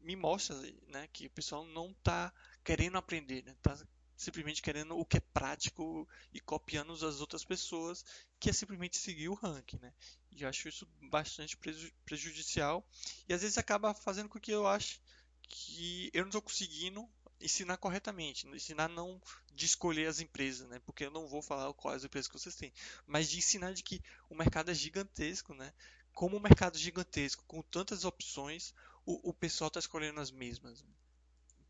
me 0.00 0.16
mostra 0.16 0.56
né, 0.88 1.08
que 1.12 1.26
o 1.26 1.30
pessoal 1.30 1.64
não 1.64 1.92
está 1.92 2.32
querendo 2.64 2.98
aprender, 2.98 3.46
está 3.46 3.76
né? 3.76 3.86
Simplesmente 4.20 4.60
querendo 4.60 4.98
o 4.98 5.04
que 5.04 5.16
é 5.16 5.20
prático 5.20 6.06
e 6.30 6.40
copiando 6.40 6.92
as 6.92 7.20
outras 7.22 7.42
pessoas, 7.42 8.04
que 8.38 8.50
é 8.50 8.52
simplesmente 8.52 8.98
seguir 8.98 9.30
o 9.30 9.34
ranking, 9.34 9.78
né? 9.78 9.94
E 10.30 10.42
eu 10.42 10.48
acho 10.50 10.68
isso 10.68 10.86
bastante 11.00 11.56
prejudicial 12.04 12.86
e 13.26 13.32
às 13.32 13.40
vezes 13.40 13.56
acaba 13.56 13.94
fazendo 13.94 14.28
com 14.28 14.38
que 14.38 14.50
eu 14.50 14.66
ache 14.66 15.00
que 15.48 16.10
eu 16.12 16.20
não 16.20 16.28
estou 16.28 16.42
conseguindo 16.42 17.08
ensinar 17.40 17.78
corretamente, 17.78 18.46
ensinar 18.48 18.88
não 18.88 19.18
de 19.54 19.64
escolher 19.64 20.06
as 20.06 20.20
empresas, 20.20 20.68
né? 20.68 20.78
Porque 20.80 21.06
eu 21.06 21.10
não 21.10 21.26
vou 21.26 21.40
falar 21.40 21.72
quais 21.72 22.04
empresas 22.04 22.28
que 22.28 22.38
vocês 22.38 22.54
têm, 22.54 22.74
mas 23.06 23.30
de 23.30 23.38
ensinar 23.38 23.72
de 23.72 23.82
que 23.82 24.02
o 24.28 24.34
mercado 24.34 24.70
é 24.70 24.74
gigantesco, 24.74 25.54
né? 25.54 25.72
Como 26.12 26.36
o 26.36 26.40
mercado 26.40 26.76
é 26.76 26.78
gigantesco, 26.78 27.42
com 27.46 27.62
tantas 27.62 28.04
opções, 28.04 28.74
o, 29.06 29.30
o 29.30 29.32
pessoal 29.32 29.68
está 29.68 29.80
escolhendo 29.80 30.20
as 30.20 30.30
mesmas. 30.30 30.84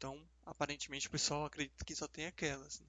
Então, 0.00 0.18
aparentemente, 0.46 1.08
o 1.08 1.10
pessoal 1.10 1.44
acredita 1.44 1.84
que 1.84 1.94
só 1.94 2.08
tem 2.08 2.24
aquelas. 2.24 2.80
Né? 2.80 2.86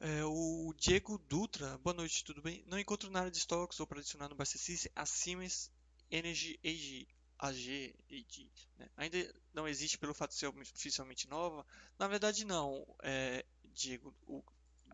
É, 0.00 0.24
o 0.26 0.74
Diego 0.76 1.16
Dutra, 1.16 1.78
boa 1.78 1.94
noite, 1.94 2.22
tudo 2.22 2.42
bem? 2.42 2.62
Não 2.66 2.78
encontro 2.78 3.10
na 3.10 3.20
área 3.20 3.30
de 3.30 3.38
estoques 3.38 3.80
ou 3.80 3.86
para 3.86 4.00
adicionar 4.00 4.28
no 4.28 4.34
Bastecice 4.34 4.92
a 4.94 5.06
Siemens 5.06 5.72
Energy 6.10 6.60
AG. 6.62 7.08
AG, 7.38 7.94
AG 8.10 8.50
né? 8.76 8.90
Ainda 8.98 9.34
não 9.54 9.66
existe 9.66 9.96
pelo 9.96 10.12
fato 10.12 10.32
de 10.32 10.36
ser 10.36 10.46
oficialmente 10.46 11.26
nova? 11.26 11.64
Na 11.98 12.06
verdade, 12.06 12.44
não, 12.44 12.86
é, 13.02 13.42
Diego. 13.72 14.14
O, 14.26 14.44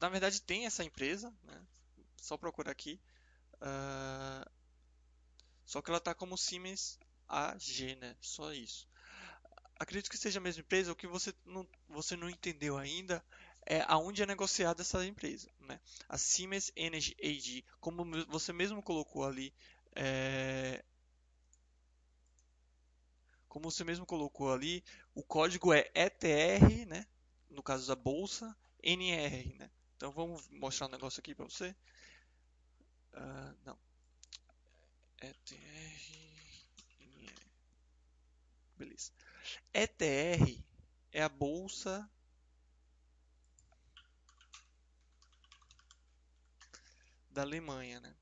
na 0.00 0.08
verdade, 0.08 0.40
tem 0.40 0.64
essa 0.64 0.84
empresa, 0.84 1.34
né? 1.42 1.66
só 2.18 2.36
procurar 2.36 2.70
aqui. 2.70 3.00
Uh, 3.54 4.48
só 5.64 5.82
que 5.82 5.90
ela 5.90 5.98
está 5.98 6.14
como 6.14 6.38
Siemens 6.38 7.00
AG, 7.26 7.96
né? 7.96 8.16
Só 8.20 8.52
isso 8.52 8.86
acredito 9.78 10.10
que 10.10 10.18
seja 10.18 10.38
a 10.38 10.42
mesma 10.42 10.60
empresa. 10.60 10.92
O 10.92 10.96
que 10.96 11.06
você 11.06 11.34
não, 11.44 11.66
você 11.88 12.16
não 12.16 12.28
entendeu 12.28 12.76
ainda 12.76 13.24
é 13.66 13.84
aonde 13.88 14.22
é 14.22 14.26
negociada 14.26 14.82
essa 14.82 15.04
empresa. 15.04 15.50
Né? 15.60 15.80
A 16.08 16.16
Siemens 16.16 16.72
Energy 16.76 17.16
AG, 17.20 17.64
como 17.80 18.04
você 18.26 18.52
mesmo 18.52 18.82
colocou 18.82 19.24
ali, 19.24 19.52
é... 19.94 20.84
como 23.48 23.70
você 23.70 23.84
mesmo 23.84 24.06
colocou 24.06 24.52
ali, 24.52 24.84
o 25.14 25.22
código 25.22 25.72
é 25.72 25.90
ETR, 25.94 26.86
né? 26.86 27.06
no 27.50 27.62
caso 27.62 27.86
da 27.88 27.96
bolsa, 27.96 28.56
NR. 28.82 29.54
Né? 29.56 29.70
Então 29.96 30.12
vamos 30.12 30.48
mostrar 30.50 30.86
um 30.86 30.90
negócio 30.90 31.20
aqui 31.20 31.34
para 31.34 31.46
você. 31.46 31.74
Uh, 33.14 33.56
não. 33.64 33.78
ETR. 35.22 36.16
Beleza. 38.76 39.10
ETR 39.72 40.64
é 41.12 41.22
a 41.22 41.28
bolsa 41.28 42.08
da 47.30 47.42
Alemanha, 47.42 48.00
né? 48.00 48.14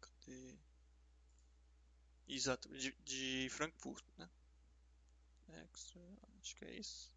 Cadê? 0.00 0.58
Exato, 2.28 2.68
de, 2.76 2.92
de 3.04 3.48
Frankfurt, 3.50 4.04
né? 4.18 4.28
Extra, 5.48 6.00
acho 6.40 6.56
que 6.56 6.64
é 6.64 6.74
isso. 6.78 7.14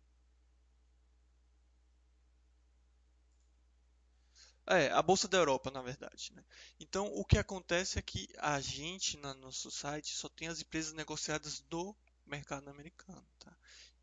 É, 4.69 4.91
a 4.91 5.01
Bolsa 5.01 5.27
da 5.29 5.37
Europa, 5.37 5.71
na 5.71 5.81
verdade. 5.81 6.31
Né? 6.35 6.43
Então, 6.79 7.07
o 7.15 7.23
que 7.23 7.37
acontece 7.37 7.97
é 7.97 8.01
que 8.01 8.27
a 8.37 8.59
gente, 8.59 9.17
no 9.17 9.33
nosso 9.35 9.71
site, 9.71 10.13
só 10.13 10.27
tem 10.27 10.49
as 10.49 10.61
empresas 10.61 10.93
negociadas 10.93 11.61
do 11.61 11.95
mercado 12.27 12.69
americano. 12.69 13.25
Tá? 13.39 13.55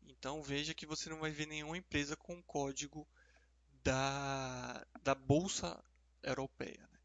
Então, 0.03 0.41
veja 0.41 0.73
que 0.73 0.85
você 0.85 1.09
não 1.09 1.19
vai 1.19 1.31
ver 1.31 1.45
nenhuma 1.45 1.77
empresa 1.77 2.15
com 2.15 2.41
código 2.43 3.07
da, 3.83 4.85
da 5.01 5.15
Bolsa 5.15 5.83
Europeia. 6.23 6.87
Né? 6.91 6.99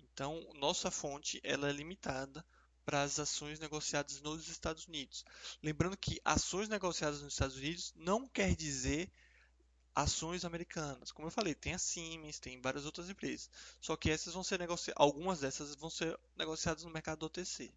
Então, 0.00 0.40
nossa 0.54 0.90
fonte 0.90 1.40
ela 1.42 1.68
é 1.68 1.72
limitada 1.72 2.44
para 2.84 3.02
as 3.02 3.18
ações 3.18 3.58
negociadas 3.60 4.20
nos 4.20 4.48
Estados 4.48 4.86
Unidos. 4.86 5.24
Lembrando 5.62 5.96
que 5.96 6.20
ações 6.24 6.68
negociadas 6.68 7.22
nos 7.22 7.34
Estados 7.34 7.56
Unidos 7.56 7.92
não 7.94 8.26
quer 8.28 8.56
dizer 8.56 9.10
ações 9.94 10.44
americanas. 10.44 11.12
Como 11.12 11.28
eu 11.28 11.32
falei, 11.32 11.54
tem 11.54 11.74
a 11.74 11.78
Siemens, 11.78 12.38
tem 12.38 12.60
várias 12.60 12.84
outras 12.86 13.08
empresas. 13.08 13.50
Só 13.80 13.96
que 13.96 14.10
essas 14.10 14.34
vão 14.34 14.42
ser 14.42 14.58
negociadas, 14.58 15.00
algumas 15.00 15.40
dessas 15.40 15.74
vão 15.74 15.90
ser 15.90 16.18
negociadas 16.36 16.84
no 16.84 16.90
mercado 16.90 17.24
OTC. 17.24 17.72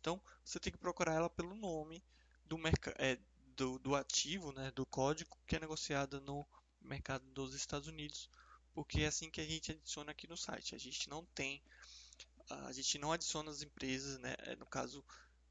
Então, 0.00 0.20
você 0.44 0.60
tem 0.60 0.72
que 0.72 0.78
procurar 0.78 1.14
ela 1.14 1.30
pelo 1.30 1.54
nome 1.54 2.02
do, 2.46 2.58
é, 2.96 3.18
do, 3.56 3.78
do 3.78 3.94
ativo, 3.94 4.52
né, 4.52 4.70
do 4.70 4.86
código 4.86 5.36
que 5.46 5.56
é 5.56 5.60
negociada 5.60 6.20
no 6.20 6.46
mercado 6.80 7.24
dos 7.32 7.54
Estados 7.54 7.88
Unidos, 7.88 8.30
porque 8.72 9.02
é 9.02 9.06
assim 9.06 9.30
que 9.30 9.40
a 9.40 9.44
gente 9.44 9.72
adiciona 9.72 10.12
aqui 10.12 10.28
no 10.28 10.36
site. 10.36 10.74
A 10.74 10.78
gente 10.78 11.08
não 11.08 11.24
tem, 11.34 11.62
a 12.48 12.72
gente 12.72 12.98
não 12.98 13.12
adiciona 13.12 13.50
as 13.50 13.62
empresas, 13.62 14.18
né, 14.20 14.34
é, 14.38 14.56
no 14.56 14.66
caso 14.66 15.04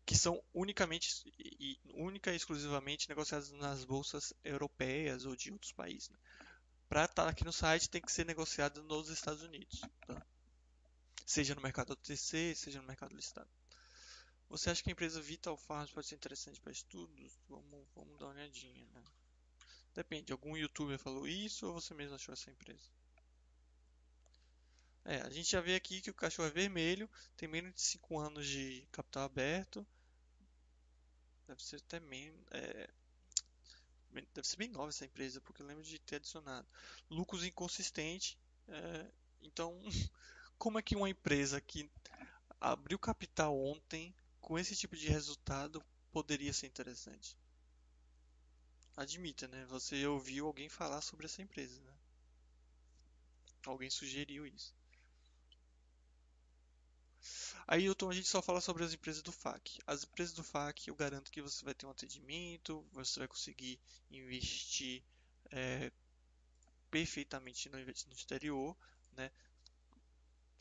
que 0.06 0.16
são 0.16 0.42
unicamente 0.54 1.30
e 1.38 1.78
única 1.94 2.32
e 2.32 2.38
exclusivamente 2.38 3.10
negociadas 3.10 3.52
nas 3.52 3.84
bolsas 3.84 4.34
europeias 4.42 5.26
ou 5.26 5.36
de 5.36 5.52
outros 5.52 5.74
países. 5.74 6.10
Né? 6.10 6.18
Para 6.88 7.04
estar 7.04 7.26
tá 7.26 7.30
aqui 7.30 7.44
no 7.44 7.52
site 7.52 7.90
tem 7.90 8.02
que 8.02 8.12
ser 8.12 8.26
negociada 8.26 8.82
nos 8.82 9.10
Estados 9.10 9.44
Unidos, 9.44 9.82
tá? 10.08 10.26
seja 11.26 11.54
no 11.54 11.62
mercado 11.62 11.92
OTC, 11.92 12.56
seja 12.56 12.82
no 12.82 12.88
mercado 12.88 13.14
listado. 13.14 13.50
Você 14.50 14.70
acha 14.70 14.82
que 14.82 14.90
a 14.90 14.94
empresa 14.94 15.22
Vital 15.22 15.58
Farms 15.58 15.92
pode 15.92 16.08
ser 16.08 16.16
interessante 16.16 16.60
para 16.60 16.72
estudos? 16.72 17.38
Vamos, 17.50 17.88
vamos 17.96 18.18
dar 18.18 18.26
uma 18.28 18.34
olhadinha. 18.34 18.86
Né? 18.94 19.04
Depende, 19.94 20.32
algum 20.32 20.56
youtuber 20.56 20.98
falou 20.98 21.28
isso 21.28 21.68
ou 21.68 21.74
você 21.74 21.94
mesmo 21.94 22.16
achou 22.16 22.34
essa 22.34 22.50
empresa? 22.50 22.90
É, 25.04 25.22
a 25.22 25.30
gente 25.30 25.50
já 25.50 25.62
vê 25.62 25.76
aqui 25.76 26.02
que 26.02 26.10
o 26.10 26.14
cachorro 26.14 26.48
é 26.48 26.52
vermelho, 26.52 27.10
tem 27.36 27.48
menos 27.48 27.74
de 27.74 27.82
5 27.82 28.20
anos 28.20 28.46
de 28.46 28.86
capital 28.92 29.24
aberto, 29.24 29.86
Deve 31.48 31.64
ser 31.64 31.78
até 31.78 32.00
menos. 32.02 32.46
É, 32.52 32.90
deve 34.34 34.48
ser 34.48 34.58
bem 34.58 34.68
nova 34.68 34.90
essa 34.90 35.06
empresa, 35.06 35.40
porque 35.40 35.62
eu 35.62 35.66
lembro 35.66 35.84
de 35.84 35.98
ter 36.00 36.18
adicionado. 36.18 36.68
Lucros 37.10 37.46
inconsistente. 37.46 38.38
É, 38.68 39.06
então, 39.42 39.80
como 40.58 40.78
é 40.78 40.82
que 40.82 40.96
uma 40.96 41.10
empresa 41.10 41.62
que 41.62 41.90
abriu 42.60 43.00
capital 43.00 43.58
ontem, 43.58 44.14
com 44.48 44.58
esse 44.58 44.78
tipo 44.78 44.96
de 44.96 45.10
resultado, 45.10 45.84
poderia 46.10 46.54
ser 46.54 46.68
interessante? 46.68 47.38
Admita, 48.96 49.46
né? 49.46 49.66
Você 49.66 50.08
ouviu 50.08 50.48
alguém 50.48 50.70
falar 50.70 51.02
sobre 51.02 51.26
essa 51.26 51.42
empresa, 51.42 51.78
né? 51.82 51.94
Alguém 53.66 53.90
sugeriu 53.90 54.48
isso. 54.48 54.74
Aí, 57.68 57.88
então, 57.88 58.10
a 58.10 58.14
gente 58.14 58.30
só 58.30 58.42
fala 58.42 58.62
sobre 58.62 58.86
as 58.86 58.94
empresas 58.94 59.22
do 59.22 59.34
FAC. 59.34 59.80
As 59.86 60.06
empresas 60.06 60.34
do 60.34 60.46
FAC, 60.46 60.88
eu 60.88 60.96
garanto 60.96 61.30
que 61.30 61.42
você 61.42 61.66
vai 61.66 61.74
ter 61.74 61.86
um 61.86 61.92
atendimento, 61.92 62.88
você 62.94 63.20
vai 63.20 63.28
conseguir 63.28 63.78
investir 64.10 65.04
é, 65.52 65.92
perfeitamente 66.90 67.68
no, 67.68 67.78
no 67.78 68.14
exterior, 68.14 68.78
né? 69.12 69.30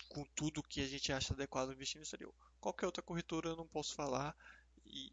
com 0.09 0.25
tudo 0.35 0.62
que 0.62 0.81
a 0.81 0.88
gente 0.88 1.12
acha 1.12 1.35
adequado 1.35 1.70
investir 1.70 1.99
no 1.99 2.03
exterior. 2.03 2.35
Qualquer 2.66 2.87
outra 2.87 3.00
corretora 3.00 3.50
eu 3.50 3.55
não 3.55 3.68
posso 3.68 3.94
falar 3.94 4.37
e 4.85 5.12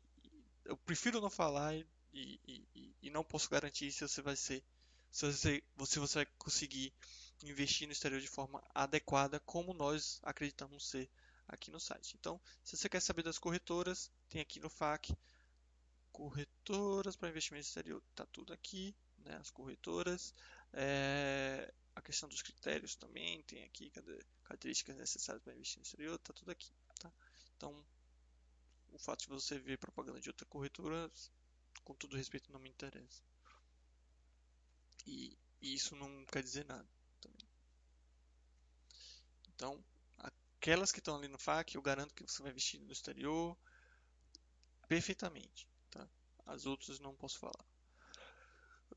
eu 0.65 0.75
prefiro 0.75 1.21
não 1.21 1.29
falar 1.29 1.75
e, 1.75 1.85
e, 2.11 2.95
e 2.99 3.09
não 3.11 3.23
posso 3.23 3.47
garantir 3.47 3.91
se 3.91 4.07
você 4.07 4.23
vai 4.23 4.35
ser 4.35 4.63
se 5.11 5.31
você, 5.31 5.63
se 5.85 5.99
você 5.99 6.15
vai 6.15 6.25
conseguir 6.39 6.91
investir 7.43 7.85
no 7.85 7.93
exterior 7.93 8.19
de 8.19 8.27
forma 8.27 8.59
adequada 8.73 9.39
como 9.41 9.71
nós 9.71 10.19
acreditamos 10.23 10.89
ser 10.89 11.07
aqui 11.47 11.69
no 11.69 11.79
site. 11.79 12.15
Então, 12.19 12.41
se 12.63 12.75
você 12.75 12.89
quer 12.89 13.01
saber 13.01 13.21
das 13.21 13.37
corretoras, 13.37 14.09
tem 14.29 14.41
aqui 14.41 14.59
no 14.59 14.67
FAQ 14.67 15.15
corretoras 16.11 17.15
para 17.15 17.29
investimento 17.29 17.67
exterior, 17.67 18.01
está 18.09 18.25
tudo 18.25 18.51
aqui, 18.51 18.95
né, 19.19 19.35
as 19.35 19.51
corretoras. 19.51 20.33
É, 20.73 21.71
a 21.95 22.01
questão 22.01 22.27
dos 22.27 22.41
critérios 22.41 22.95
também 22.95 23.43
tem 23.43 23.63
aqui, 23.63 23.91
cadê, 23.91 24.25
características 24.43 24.97
necessárias 24.97 25.43
para 25.43 25.53
investir 25.53 25.77
no 25.77 25.83
exterior, 25.83 26.15
está 26.15 26.33
tudo 26.33 26.49
aqui. 26.49 26.71
Tá? 26.99 27.11
Então, 27.63 27.85
o 28.91 28.99
fato 28.99 29.21
de 29.21 29.29
você 29.29 29.57
ver 29.57 29.77
propaganda 29.77 30.19
de 30.19 30.27
outra 30.29 30.45
corretora, 30.47 31.09
com 31.85 31.93
todo 31.93 32.17
respeito, 32.17 32.51
não 32.51 32.59
me 32.59 32.69
interessa. 32.69 33.23
E, 35.05 35.37
e 35.61 35.73
isso 35.73 35.95
não 35.95 36.25
quer 36.25 36.43
dizer 36.43 36.65
nada 36.65 36.85
também. 37.21 37.47
Então, 39.47 39.81
aquelas 40.17 40.91
que 40.91 40.99
estão 40.99 41.15
ali 41.15 41.29
no 41.29 41.39
FAQ, 41.39 41.77
eu 41.77 41.81
garanto 41.81 42.13
que 42.13 42.23
você 42.23 42.43
vai 42.43 42.51
vestir 42.51 42.81
no 42.81 42.91
exterior 42.91 43.57
perfeitamente. 44.89 45.65
Tá? 45.89 46.05
As 46.45 46.65
outras 46.65 46.99
não 46.99 47.15
posso 47.15 47.39
falar. 47.39 47.65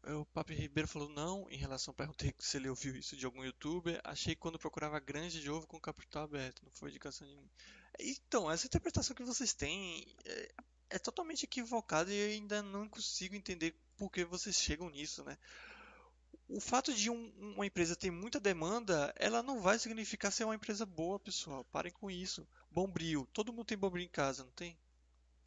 O 0.09 0.25
Papi 0.27 0.55
Ribeiro 0.55 0.88
falou 0.88 1.09
não, 1.09 1.47
em 1.51 1.57
relação, 1.57 1.92
perguntei 1.92 2.33
se 2.38 2.57
ele 2.57 2.69
ouviu 2.69 2.95
isso 2.97 3.16
de 3.16 3.27
algum 3.27 3.45
youtuber. 3.45 4.01
Achei 4.05 4.35
que 4.35 4.40
quando 4.40 4.59
procurava 4.59 5.01
grande 5.01 5.40
de 5.40 5.51
ovo 5.51 5.66
com 5.66 5.81
capital 5.81 6.25
aberto, 6.25 6.62
não 6.64 6.71
foi 6.73 6.90
indicação 6.90 7.27
de 7.27 7.35
mim. 7.35 7.51
Então, 7.99 8.51
essa 8.51 8.66
interpretação 8.66 9.16
que 9.16 9.25
vocês 9.25 9.53
têm 9.53 10.07
é, 10.25 10.55
é 10.90 10.99
totalmente 10.99 11.45
equivocada 11.45 12.12
e 12.12 12.16
eu 12.16 12.29
ainda 12.29 12.62
não 12.62 12.88
consigo 12.88 13.35
entender 13.35 13.75
por 13.97 14.11
que 14.11 14.25
vocês 14.25 14.57
chegam 14.57 14.90
nisso, 14.90 15.25
né? 15.25 15.37
o 16.49 16.61
fato 16.61 16.95
de 16.95 17.11
um, 17.11 17.33
uma 17.38 17.66
empresa 17.66 17.97
ter 17.97 18.11
muita 18.11 18.38
demanda, 18.38 19.12
ela 19.16 19.42
não 19.42 19.61
vai 19.61 19.79
significar 19.79 20.31
ser 20.31 20.45
uma 20.45 20.55
empresa 20.55 20.87
boa, 20.87 21.19
pessoal. 21.19 21.64
Parem 21.64 21.92
com 21.92 22.11
isso. 22.11 22.47
Bombril. 22.71 23.27
Todo 23.33 23.53
mundo 23.53 23.66
tem 23.66 23.79
bombril 23.79 24.05
em 24.05 24.09
casa, 24.09 24.45
não 24.45 24.53
tem? 24.53 24.79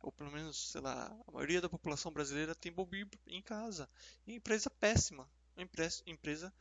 Ou 0.02 0.12
pelo 0.12 0.32
menos, 0.32 0.72
sei 0.72 0.82
lá, 0.82 1.16
a 1.28 1.32
maioria 1.32 1.62
da 1.62 1.70
população 1.70 2.12
brasileira 2.12 2.56
tem 2.56 2.72
bombril 2.72 3.08
em 3.28 3.42
casa. 3.42 3.90
E 4.26 4.34
empresa 4.34 4.70
péssima. 4.70 5.30
Uma 5.56 5.68
empresa 6.08 6.54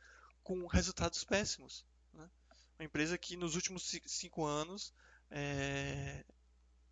com 0.43 0.65
resultados 0.67 1.23
péssimos. 1.23 1.85
Né? 2.13 2.29
Uma 2.77 2.85
empresa 2.85 3.17
que 3.17 3.37
nos 3.37 3.55
últimos 3.55 3.89
cinco 4.07 4.45
anos 4.45 4.93
é, 5.31 6.25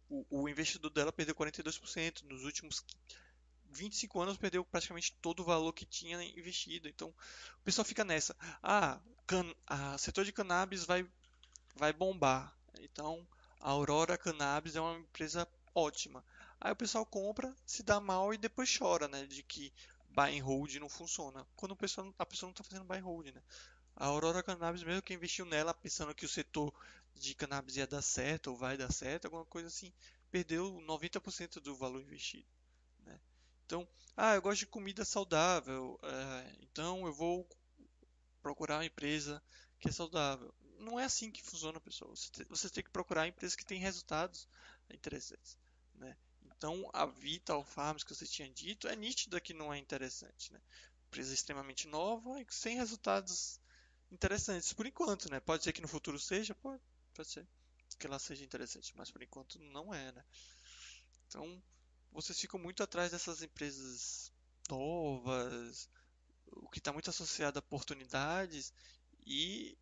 o, 0.10 0.26
o 0.30 0.50
investidor 0.50 0.92
dela 0.92 1.12
perdeu 1.12 1.36
42%. 1.36 2.24
Nos 2.24 2.44
últimos 2.44 2.84
25 3.72 4.22
anos 4.22 4.38
perdeu 4.38 4.64
praticamente 4.64 5.14
todo 5.22 5.42
o 5.42 5.46
valor 5.46 5.74
que 5.74 5.86
tinha 5.86 6.22
investido. 6.24 6.88
Então, 6.88 7.10
o 7.10 7.64
pessoal 7.64 7.86
fica 7.86 8.04
nessa. 8.04 8.36
Ah, 8.64 9.00
can, 9.26 9.54
a 9.66 9.98
setor 9.98 10.26
de 10.26 10.32
cannabis 10.32 10.86
vai, 10.86 11.06
vai 11.76 11.92
bombar. 11.92 12.56
Então, 12.80 13.28
a 13.60 13.72
Aurora 13.72 14.18
Cannabis 14.18 14.76
é 14.76 14.82
uma 14.82 15.00
empresa 15.00 15.48
ótima. 15.74 16.24
Aí 16.60 16.72
o 16.72 16.76
pessoal 16.76 17.06
compra, 17.06 17.56
se 17.66 17.84
dá 17.84 18.00
mal 18.00 18.34
e 18.34 18.38
depois 18.38 18.76
chora, 18.76 19.08
né? 19.08 19.26
De 19.26 19.44
que 19.44 19.74
buy 20.10 20.40
and 20.40 20.44
hold 20.44 20.74
não 20.76 20.90
funciona. 20.90 21.46
Quando 21.56 21.74
a 21.74 21.76
pessoa, 21.76 22.14
a 22.18 22.26
pessoa 22.26 22.48
não 22.48 22.52
está 22.52 22.64
fazendo 22.64 22.86
buy 22.86 22.98
and 22.98 23.04
hold, 23.04 23.28
né? 23.28 23.42
A 23.96 24.06
Aurora 24.08 24.44
Cannabis, 24.44 24.84
mesmo 24.84 25.02
que 25.02 25.14
investiu 25.14 25.46
nela 25.46 25.74
pensando 25.74 26.14
que 26.14 26.26
o 26.26 26.30
setor 26.30 26.74
de 27.16 27.34
cannabis 27.34 27.78
ia 27.78 27.88
dar 27.88 28.02
certo 28.02 28.48
ou 28.48 28.56
vai 28.56 28.78
dar 28.78 28.92
certo, 28.92 29.26
alguma 29.26 29.46
coisa 29.46 29.68
assim, 29.68 29.92
perdeu 30.30 30.80
90% 30.82 31.60
do 31.60 31.76
valor 31.76 32.02
investido. 32.02 32.48
Então, 33.68 33.86
ah, 34.16 34.34
eu 34.34 34.42
gosto 34.42 34.60
de 34.60 34.68
comida 34.68 35.04
saudável, 35.04 36.00
é, 36.02 36.56
então 36.62 37.06
eu 37.06 37.14
vou 37.14 37.46
procurar 38.42 38.78
uma 38.78 38.86
empresa 38.86 39.44
que 39.78 39.90
é 39.90 39.92
saudável. 39.92 40.54
Não 40.80 40.98
é 40.98 41.04
assim 41.04 41.30
que 41.30 41.44
funciona, 41.44 41.78
pessoal. 41.82 42.14
Você 42.50 42.70
tem 42.70 42.82
que 42.82 42.90
procurar 42.90 43.28
empresas 43.28 43.58
que 43.58 43.66
têm 43.66 43.78
resultados 43.78 44.48
interessantes, 44.90 45.58
né? 45.96 46.16
Então, 46.58 46.90
a 46.94 47.06
Vital 47.06 47.64
Farms 47.64 48.04
que 48.04 48.16
você 48.16 48.26
tinha 48.26 48.50
dito 48.50 48.88
é 48.88 48.96
nítida 48.96 49.40
que 49.40 49.54
não 49.54 49.74
é 49.74 49.78
interessante, 49.78 50.52
né? 50.52 50.60
Empresa 51.08 51.34
extremamente 51.34 51.88
nova 51.88 52.42
e 52.42 52.46
sem 52.50 52.76
resultados 52.76 53.60
interessantes 54.12 54.74
por 54.74 54.86
enquanto, 54.86 55.30
né? 55.30 55.40
Pode 55.40 55.64
ser 55.64 55.72
que 55.72 55.82
no 55.82 55.88
futuro 55.88 56.20
seja, 56.20 56.56
pode, 56.56 56.82
pode 57.14 57.30
ser 57.30 57.48
que 57.98 58.06
ela 58.06 58.20
seja 58.20 58.44
interessante, 58.44 58.94
mas 58.96 59.10
por 59.10 59.24
enquanto 59.24 59.60
não 59.60 59.94
é, 59.94 60.12
né? 60.12 60.24
Então, 61.28 61.62
vocês 62.12 62.40
ficam 62.40 62.60
muito 62.60 62.84
atrás 62.84 63.12
dessas 63.12 63.42
empresas 63.42 64.32
novas, 64.70 65.90
o 66.52 66.70
que 66.70 66.80
está 66.80 66.94
muito 66.94 67.10
associado 67.10 67.60
a 67.60 67.62
oportunidades 67.62 68.74
e, 69.26 69.78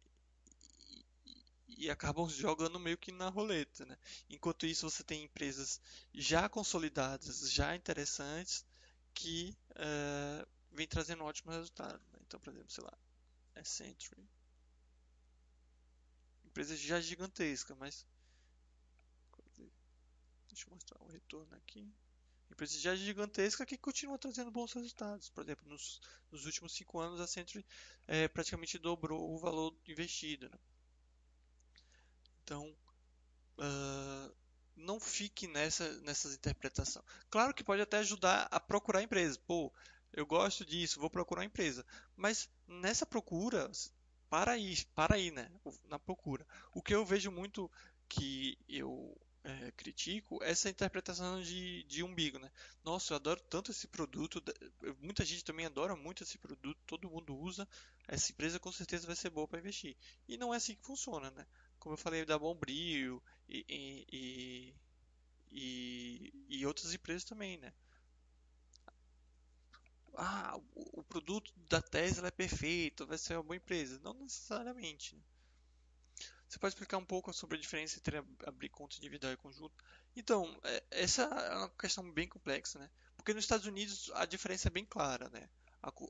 e, 1.77 1.89
acabam 1.89 2.27
jogando 2.29 2.79
meio 2.79 2.97
que 2.97 3.11
na 3.11 3.29
roleta, 3.29 3.85
né? 3.85 3.97
Enquanto 4.29 4.65
isso, 4.65 4.89
você 4.89 5.03
tem 5.03 5.23
empresas 5.23 5.79
já 6.13 6.47
consolidadas, 6.49 7.51
já 7.51 7.75
interessantes, 7.75 8.65
que 9.13 9.57
uh, 9.71 10.47
vem 10.71 10.87
trazendo 10.87 11.23
ótimos 11.23 11.55
resultados. 11.55 12.05
Né? 12.11 12.19
Então, 12.27 12.39
por 12.39 12.51
exemplo, 12.51 12.71
sei 12.71 12.83
lá, 12.83 12.97
Accenture. 13.55 14.21
Empresa 16.45 16.75
já 16.75 16.99
gigantesca, 17.01 17.75
mas. 17.75 18.05
Deixa 20.49 20.69
eu 20.69 20.73
mostrar 20.73 21.01
o 21.01 21.07
retorno 21.07 21.53
aqui. 21.55 21.93
Empresa 22.49 22.79
já 22.79 22.95
gigantesca 22.95 23.65
que 23.65 23.77
continua 23.77 24.17
trazendo 24.17 24.51
bons 24.51 24.71
resultados. 24.71 25.29
Por 25.29 25.43
exemplo, 25.43 25.67
nos, 25.67 25.99
nos 26.31 26.45
últimos 26.45 26.73
cinco 26.73 26.99
anos 26.99 27.19
a 27.19 27.27
Century 27.27 27.65
é, 28.07 28.27
praticamente 28.29 28.77
dobrou 28.77 29.33
o 29.33 29.37
valor 29.37 29.75
investido. 29.85 30.47
Né? 30.47 30.57
Então, 32.45 32.71
uh, 33.57 34.35
não 34.75 34.99
fique 34.99 35.47
nessa 35.47 35.99
nessas 36.01 36.35
interpretação. 36.35 37.03
Claro 37.29 37.55
que 37.55 37.63
pode 37.63 37.81
até 37.81 37.97
ajudar 37.97 38.47
a 38.51 38.59
procurar 38.59 39.01
empresas. 39.01 39.35
Pô, 39.35 39.73
eu 40.13 40.27
gosto 40.27 40.63
disso, 40.63 40.99
vou 40.99 41.09
procurar 41.09 41.41
uma 41.41 41.47
empresa. 41.47 41.83
Mas 42.15 42.47
nessa 42.67 43.03
procura, 43.03 43.69
para 44.29 44.51
aí, 44.51 44.85
para 44.93 45.15
aí, 45.15 45.31
né? 45.31 45.49
Na 45.85 45.97
procura. 45.97 46.45
O 46.71 46.83
que 46.83 46.93
eu 46.93 47.03
vejo 47.03 47.31
muito 47.31 47.69
que 48.07 48.57
eu 48.69 49.17
é, 49.45 49.71
critico 49.71 50.43
é 50.43 50.49
essa 50.49 50.69
interpretação 50.69 51.41
de, 51.41 51.83
de 51.83 52.03
umbigo, 52.03 52.39
né? 52.39 52.51
Nossa, 52.83 53.13
eu 53.13 53.15
adoro 53.15 53.39
tanto 53.41 53.71
esse 53.71 53.87
produto, 53.87 54.43
muita 54.99 55.23
gente 55.23 55.43
também 55.45 55.65
adora 55.65 55.95
muito 55.95 56.23
esse 56.23 56.37
produto, 56.37 56.79
todo 56.87 57.09
mundo 57.09 57.35
usa, 57.35 57.67
essa 58.07 58.31
empresa 58.31 58.59
com 58.59 58.71
certeza 58.71 59.05
vai 59.05 59.15
ser 59.15 59.29
boa 59.29 59.47
para 59.47 59.59
investir. 59.59 59.95
E 60.27 60.35
não 60.37 60.53
é 60.53 60.57
assim 60.57 60.75
que 60.75 60.85
funciona, 60.85 61.29
né? 61.31 61.45
Como 61.85 61.93
eu 61.93 61.99
falei 61.99 62.25
da 62.25 62.39
Bombril 62.39 63.21
e, 63.47 63.63
e, 64.11 64.75
e, 65.51 66.33
e, 66.49 66.65
outras 66.65 66.95
empresas 66.95 67.23
também, 67.23 67.59
né? 67.59 67.71
ah, 70.17 70.57
o, 70.73 71.01
o 71.01 71.03
produto 71.03 71.53
da 71.69 71.79
Tesla 71.83 72.29
é 72.29 72.31
perfeito, 72.31 73.05
vai 73.05 73.19
ser 73.19 73.35
uma 73.35 73.43
boa 73.43 73.55
empresa. 73.55 73.99
Não 73.99 74.15
necessariamente. 74.15 75.15
Né? 75.15 75.21
Você 76.47 76.57
pode 76.57 76.73
explicar 76.73 76.97
um 76.97 77.05
pouco 77.05 77.31
sobre 77.31 77.55
a 77.55 77.61
diferença 77.61 77.99
entre 77.99 78.17
abrir 78.47 78.69
conta 78.69 78.97
individual 78.97 79.33
e 79.33 79.37
conjunto? 79.37 79.75
Então, 80.15 80.59
é, 80.63 80.83
essa 80.89 81.21
é 81.21 81.55
uma 81.55 81.69
questão 81.69 82.11
bem 82.11 82.27
complexa, 82.27 82.79
né? 82.79 82.89
Porque 83.15 83.31
nos 83.31 83.43
Estados 83.43 83.67
Unidos 83.67 84.09
a 84.15 84.25
diferença 84.25 84.69
é 84.69 84.71
bem 84.71 84.85
clara, 84.85 85.29
né? 85.29 85.47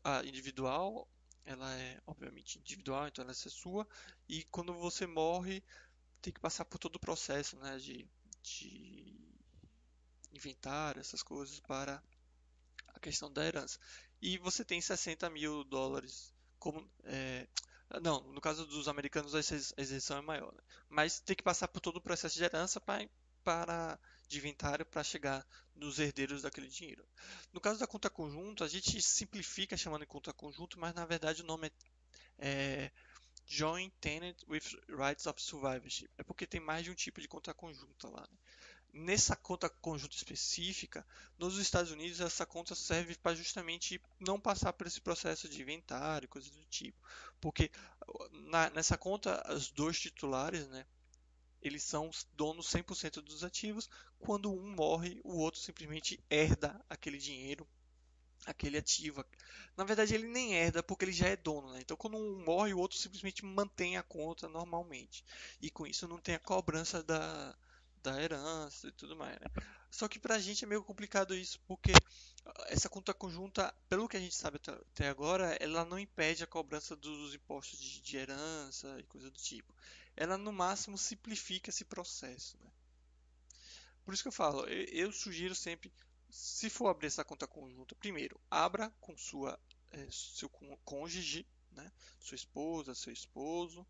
A 0.05 0.23
individual, 0.23 1.05
ela 1.45 1.73
é 1.75 2.01
obviamente 2.07 2.59
individual, 2.59 3.07
então 3.07 3.23
ela 3.23 3.31
é 3.31 3.35
sua, 3.35 3.87
e 4.27 4.43
quando 4.45 4.73
você 4.73 5.05
morre, 5.05 5.63
tem 6.21 6.33
que 6.33 6.39
passar 6.39 6.65
por 6.65 6.79
todo 6.79 6.95
o 6.95 6.99
processo, 6.99 7.55
né? 7.57 7.77
De, 7.77 8.07
de 8.41 9.15
inventário, 10.33 10.99
essas 10.99 11.23
coisas 11.23 11.59
para 11.59 12.01
a 12.87 12.99
questão 12.99 13.31
da 13.31 13.45
herança. 13.45 13.79
E 14.21 14.37
você 14.37 14.65
tem 14.65 14.81
60 14.81 15.29
mil 15.29 15.63
dólares 15.63 16.33
como. 16.59 16.89
É, 17.03 17.47
não, 18.01 18.21
no 18.33 18.41
caso 18.41 18.65
dos 18.65 18.87
americanos 18.87 19.35
a 19.35 19.39
isenção 19.81 20.17
é 20.17 20.21
maior, 20.21 20.51
né? 20.51 20.61
mas 20.89 21.19
tem 21.19 21.35
que 21.35 21.43
passar 21.43 21.67
por 21.67 21.79
todo 21.79 21.97
o 21.97 22.01
processo 22.01 22.35
de 22.35 22.43
herança 22.43 22.81
para, 22.81 23.07
para 23.43 23.99
de 24.27 24.37
inventário 24.37 24.85
para 24.85 25.03
chegar 25.03 25.45
nos 25.75 25.99
herdeiros 25.99 26.41
daquele 26.41 26.67
dinheiro. 26.67 27.05
No 27.51 27.59
caso 27.61 27.79
da 27.79 27.87
conta 27.87 28.09
conjunta, 28.09 28.65
a 28.65 28.67
gente 28.67 29.01
simplifica 29.01 29.77
chamando 29.77 30.01
de 30.01 30.07
conta 30.07 30.33
conjunta, 30.33 30.77
mas 30.77 30.93
na 30.93 31.05
verdade 31.05 31.41
o 31.41 31.45
nome 31.45 31.67
é, 31.67 31.71
é 32.39 32.91
Joint 33.45 33.93
Tenant 33.99 34.37
with 34.47 34.63
Rights 34.89 35.25
of 35.25 35.41
Survivorship. 35.41 36.09
É 36.17 36.23
porque 36.23 36.47
tem 36.47 36.59
mais 36.59 36.83
de 36.83 36.91
um 36.91 36.95
tipo 36.95 37.21
de 37.21 37.27
conta 37.27 37.53
conjunta 37.53 38.09
lá. 38.09 38.21
Né? 38.21 38.37
nessa 38.95 39.35
conta 39.35 39.69
conjunta 39.69 40.15
específica, 40.15 41.05
nos 41.37 41.57
Estados 41.57 41.91
Unidos 41.91 42.21
essa 42.21 42.45
conta 42.45 42.73
serve 42.73 43.13
para 43.15 43.35
justamente 43.35 44.01
não 44.21 44.39
passar 44.39 44.71
por 44.71 44.87
esse 44.87 45.01
processo 45.01 45.49
de 45.49 45.61
inventário, 45.61 46.29
coisas 46.29 46.49
do 46.49 46.63
tipo. 46.65 46.97
Porque 47.41 47.69
na, 48.31 48.69
nessa 48.69 48.97
conta, 48.97 49.43
os 49.53 49.69
dois 49.69 49.99
titulares, 49.99 50.65
né, 50.69 50.85
eles 51.67 51.83
são 51.83 52.11
donos 52.33 52.67
100% 52.67 53.21
dos 53.21 53.43
ativos. 53.43 53.89
Quando 54.19 54.53
um 54.53 54.75
morre, 54.75 55.19
o 55.23 55.37
outro 55.37 55.59
simplesmente 55.59 56.23
herda 56.29 56.79
aquele 56.87 57.17
dinheiro, 57.17 57.67
aquele 58.45 58.77
ativo. 58.77 59.25
Na 59.75 59.83
verdade, 59.83 60.13
ele 60.13 60.27
nem 60.27 60.53
herda 60.53 60.83
porque 60.83 61.05
ele 61.05 61.11
já 61.11 61.27
é 61.27 61.35
dono. 61.35 61.71
Né? 61.71 61.79
Então, 61.81 61.97
quando 61.97 62.17
um 62.17 62.43
morre, 62.43 62.73
o 62.73 62.77
outro 62.77 62.97
simplesmente 62.97 63.43
mantém 63.43 63.97
a 63.97 64.03
conta 64.03 64.47
normalmente. 64.47 65.25
E 65.61 65.71
com 65.71 65.87
isso 65.87 66.07
não 66.07 66.19
tem 66.19 66.35
a 66.35 66.39
cobrança 66.39 67.01
da, 67.01 67.55
da 68.05 68.21
herança 68.21 68.87
e 68.87 68.91
tudo 68.91 69.15
mais. 69.15 69.33
Né? 69.39 69.47
Só 69.89 70.07
que 70.07 70.19
pra 70.19 70.39
gente 70.39 70.63
é 70.63 70.67
meio 70.67 70.83
complicado 70.83 71.33
isso, 71.33 71.59
porque 71.67 71.91
essa 72.67 72.87
conta 72.87 73.13
conjunta, 73.13 73.73
pelo 73.89 74.07
que 74.07 74.17
a 74.17 74.19
gente 74.19 74.35
sabe 74.35 74.59
até 74.93 75.09
agora, 75.09 75.57
ela 75.59 75.83
não 75.83 75.97
impede 75.97 76.43
a 76.43 76.47
cobrança 76.47 76.95
dos 76.95 77.33
impostos 77.33 77.79
de, 77.79 78.01
de 78.01 78.17
herança 78.17 78.99
e 78.99 79.03
coisa 79.03 79.31
do 79.31 79.39
tipo. 79.39 79.73
Ela 80.15 80.37
no 80.37 80.53
máximo 80.53 80.97
simplifica 80.97 81.69
esse 81.69 81.83
processo. 81.83 82.57
Né? 82.61 82.69
Por 84.03 84.13
isso 84.13 84.23
que 84.23 84.27
eu 84.27 84.33
falo, 84.33 84.65
eu, 84.67 84.85
eu, 85.07 85.11
sugiro 85.11 85.55
sempre, 85.55 85.91
se 86.29 86.69
for 86.69 86.87
abrir 86.87 87.07
essa 87.07 87.25
conta 87.25 87.47
conjunta, 87.47 87.95
primeiro, 87.95 88.39
abra 88.49 88.93
com 89.01 89.17
sua 89.17 89.59
é, 89.91 90.07
seu 90.11 90.49
cônjuge, 90.83 91.47
né? 91.71 91.91
sua 92.19 92.35
esposa, 92.35 92.93
seu 92.93 93.11
esposo, 93.11 93.85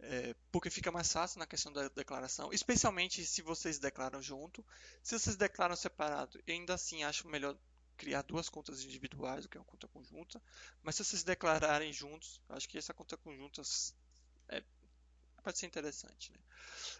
é, 0.00 0.34
porque 0.52 0.70
fica 0.70 0.92
mais 0.92 1.10
fácil 1.10 1.38
na 1.38 1.46
questão 1.46 1.72
da 1.72 1.88
declaração, 1.88 2.52
especialmente 2.52 3.24
se 3.24 3.42
vocês 3.42 3.78
declaram 3.78 4.20
junto. 4.20 4.64
Se 5.02 5.18
vocês 5.18 5.36
declaram 5.36 5.74
separado, 5.74 6.42
ainda 6.48 6.74
assim 6.74 7.02
acho 7.04 7.28
melhor 7.28 7.56
criar 7.96 8.22
duas 8.22 8.48
contas 8.48 8.82
individuais 8.84 9.44
do 9.44 9.48
que 9.48 9.56
uma 9.56 9.64
conta 9.64 9.88
conjunta. 9.88 10.42
Mas 10.82 10.96
se 10.96 11.04
vocês 11.04 11.22
declararem 11.22 11.92
juntos, 11.92 12.40
acho 12.48 12.68
que 12.68 12.78
essa 12.78 12.92
conta 12.92 13.16
conjunta 13.16 13.62
é, 14.48 14.62
pode 15.42 15.58
ser 15.58 15.66
interessante. 15.66 16.30
Né? 16.30 16.38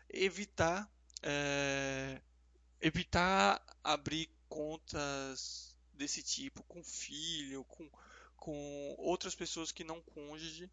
Evitar 0.08 0.90
é, 1.22 2.20
evitar 2.80 3.62
abrir 3.82 4.30
contas 4.48 5.74
desse 5.92 6.22
tipo 6.22 6.62
com 6.64 6.84
filho, 6.84 7.64
com, 7.64 7.90
com 8.36 8.94
outras 8.98 9.34
pessoas 9.34 9.72
que 9.72 9.82
não 9.82 10.00
cônjuge, 10.02 10.70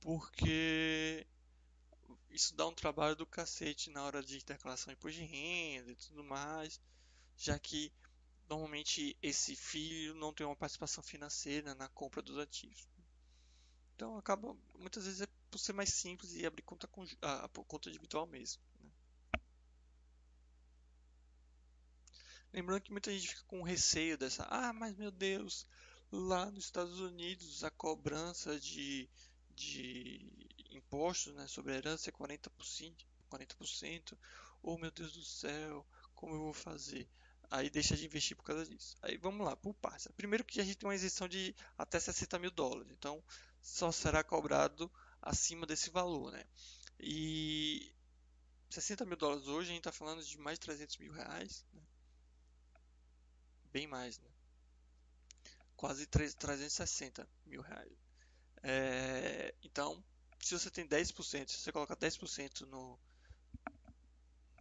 porque 0.00 1.26
isso 2.36 2.54
dá 2.54 2.66
um 2.66 2.74
trabalho 2.74 3.16
do 3.16 3.24
cacete 3.24 3.88
na 3.88 4.04
hora 4.04 4.22
de 4.22 4.44
declaração 4.44 4.92
de 4.92 4.98
imposto 4.98 5.18
de 5.18 5.24
renda 5.24 5.90
e 5.90 5.96
tudo 5.96 6.22
mais, 6.22 6.78
já 7.34 7.58
que 7.58 7.90
normalmente 8.46 9.16
esse 9.22 9.56
filho 9.56 10.14
não 10.14 10.34
tem 10.34 10.46
uma 10.46 10.54
participação 10.54 11.02
financeira 11.02 11.74
na 11.74 11.88
compra 11.88 12.20
dos 12.20 12.36
ativos. 12.36 12.86
Então 13.94 14.18
acaba 14.18 14.54
muitas 14.74 15.06
vezes 15.06 15.22
é 15.22 15.26
por 15.50 15.58
ser 15.58 15.72
mais 15.72 15.88
simples 15.94 16.34
e 16.34 16.44
abrir 16.44 16.62
conta 16.62 16.86
com 16.86 17.06
a, 17.22 17.48
conta 17.48 17.88
individual 17.88 18.26
mesmo. 18.26 18.62
Né? 18.80 18.90
Lembrando 22.52 22.82
que 22.82 22.92
muita 22.92 23.10
gente 23.10 23.28
fica 23.28 23.44
com 23.44 23.62
receio 23.62 24.18
dessa, 24.18 24.44
ah, 24.50 24.74
mas 24.74 24.94
meu 24.94 25.10
Deus, 25.10 25.66
lá 26.12 26.50
nos 26.50 26.66
Estados 26.66 27.00
Unidos 27.00 27.64
a 27.64 27.70
cobrança 27.70 28.60
de, 28.60 29.08
de 29.54 30.46
impostos 30.76 31.34
né, 31.34 31.46
sobre 31.46 31.72
a 31.72 31.76
herança 31.76 32.10
é 32.10 32.12
40%, 32.12 32.94
40%. 33.30 34.18
Oh 34.62 34.78
meu 34.78 34.90
Deus 34.90 35.12
do 35.12 35.24
céu, 35.24 35.86
como 36.14 36.34
eu 36.34 36.40
vou 36.40 36.52
fazer? 36.52 37.08
Aí 37.50 37.70
deixa 37.70 37.96
de 37.96 38.04
investir 38.04 38.36
por 38.36 38.42
causa 38.42 38.66
disso. 38.66 38.96
Aí 39.02 39.16
vamos 39.16 39.46
lá, 39.46 39.56
por 39.56 39.74
partes. 39.74 40.08
Primeiro 40.16 40.44
que 40.44 40.60
a 40.60 40.64
gente 40.64 40.76
tem 40.76 40.88
uma 40.88 40.94
isenção 40.94 41.28
de 41.28 41.54
até 41.78 42.00
60 42.00 42.38
mil 42.38 42.50
dólares, 42.50 42.90
então 42.90 43.22
só 43.62 43.92
será 43.92 44.24
cobrado 44.24 44.90
acima 45.22 45.66
desse 45.66 45.90
valor, 45.90 46.32
né? 46.32 46.44
E 46.98 47.92
60 48.70 49.04
mil 49.04 49.16
dólares 49.16 49.46
hoje 49.46 49.70
a 49.70 49.72
gente 49.74 49.86
está 49.86 49.92
falando 49.92 50.24
de 50.24 50.38
mais 50.38 50.58
de 50.58 50.66
300 50.66 50.98
mil 50.98 51.12
reais, 51.12 51.64
né? 51.72 51.82
bem 53.72 53.86
mais, 53.86 54.18
né? 54.18 54.30
quase 55.76 56.06
360 56.06 57.28
mil 57.44 57.60
reais. 57.60 57.92
É, 58.62 59.54
então, 59.62 60.02
se 60.46 60.56
você 60.56 60.70
tem 60.70 60.86
10%, 60.86 61.50
se 61.50 61.58
você 61.58 61.72
coloca 61.72 61.96
10% 61.96 62.60
no, 62.66 62.96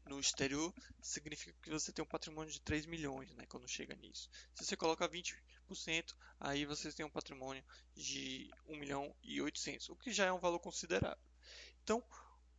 no 0.07 0.19
exterior, 0.19 0.73
significa 0.99 1.55
que 1.61 1.69
você 1.69 1.91
tem 1.91 2.03
um 2.03 2.07
patrimônio 2.07 2.51
de 2.51 2.59
3 2.59 2.87
milhões, 2.87 3.31
né, 3.35 3.45
quando 3.45 3.67
chega 3.67 3.95
nisso. 3.95 4.27
Se 4.55 4.65
você 4.65 4.75
coloca 4.75 5.07
20%, 5.07 6.15
aí 6.39 6.65
você 6.65 6.91
tem 6.91 7.05
um 7.05 7.09
patrimônio 7.09 7.63
de 7.95 8.51
1 8.65 8.77
milhão 8.77 9.15
e 9.21 9.39
800, 9.39 9.89
o 9.89 9.95
que 9.95 10.11
já 10.11 10.25
é 10.25 10.33
um 10.33 10.39
valor 10.39 10.57
considerável. 10.57 11.23
Então, 11.83 12.03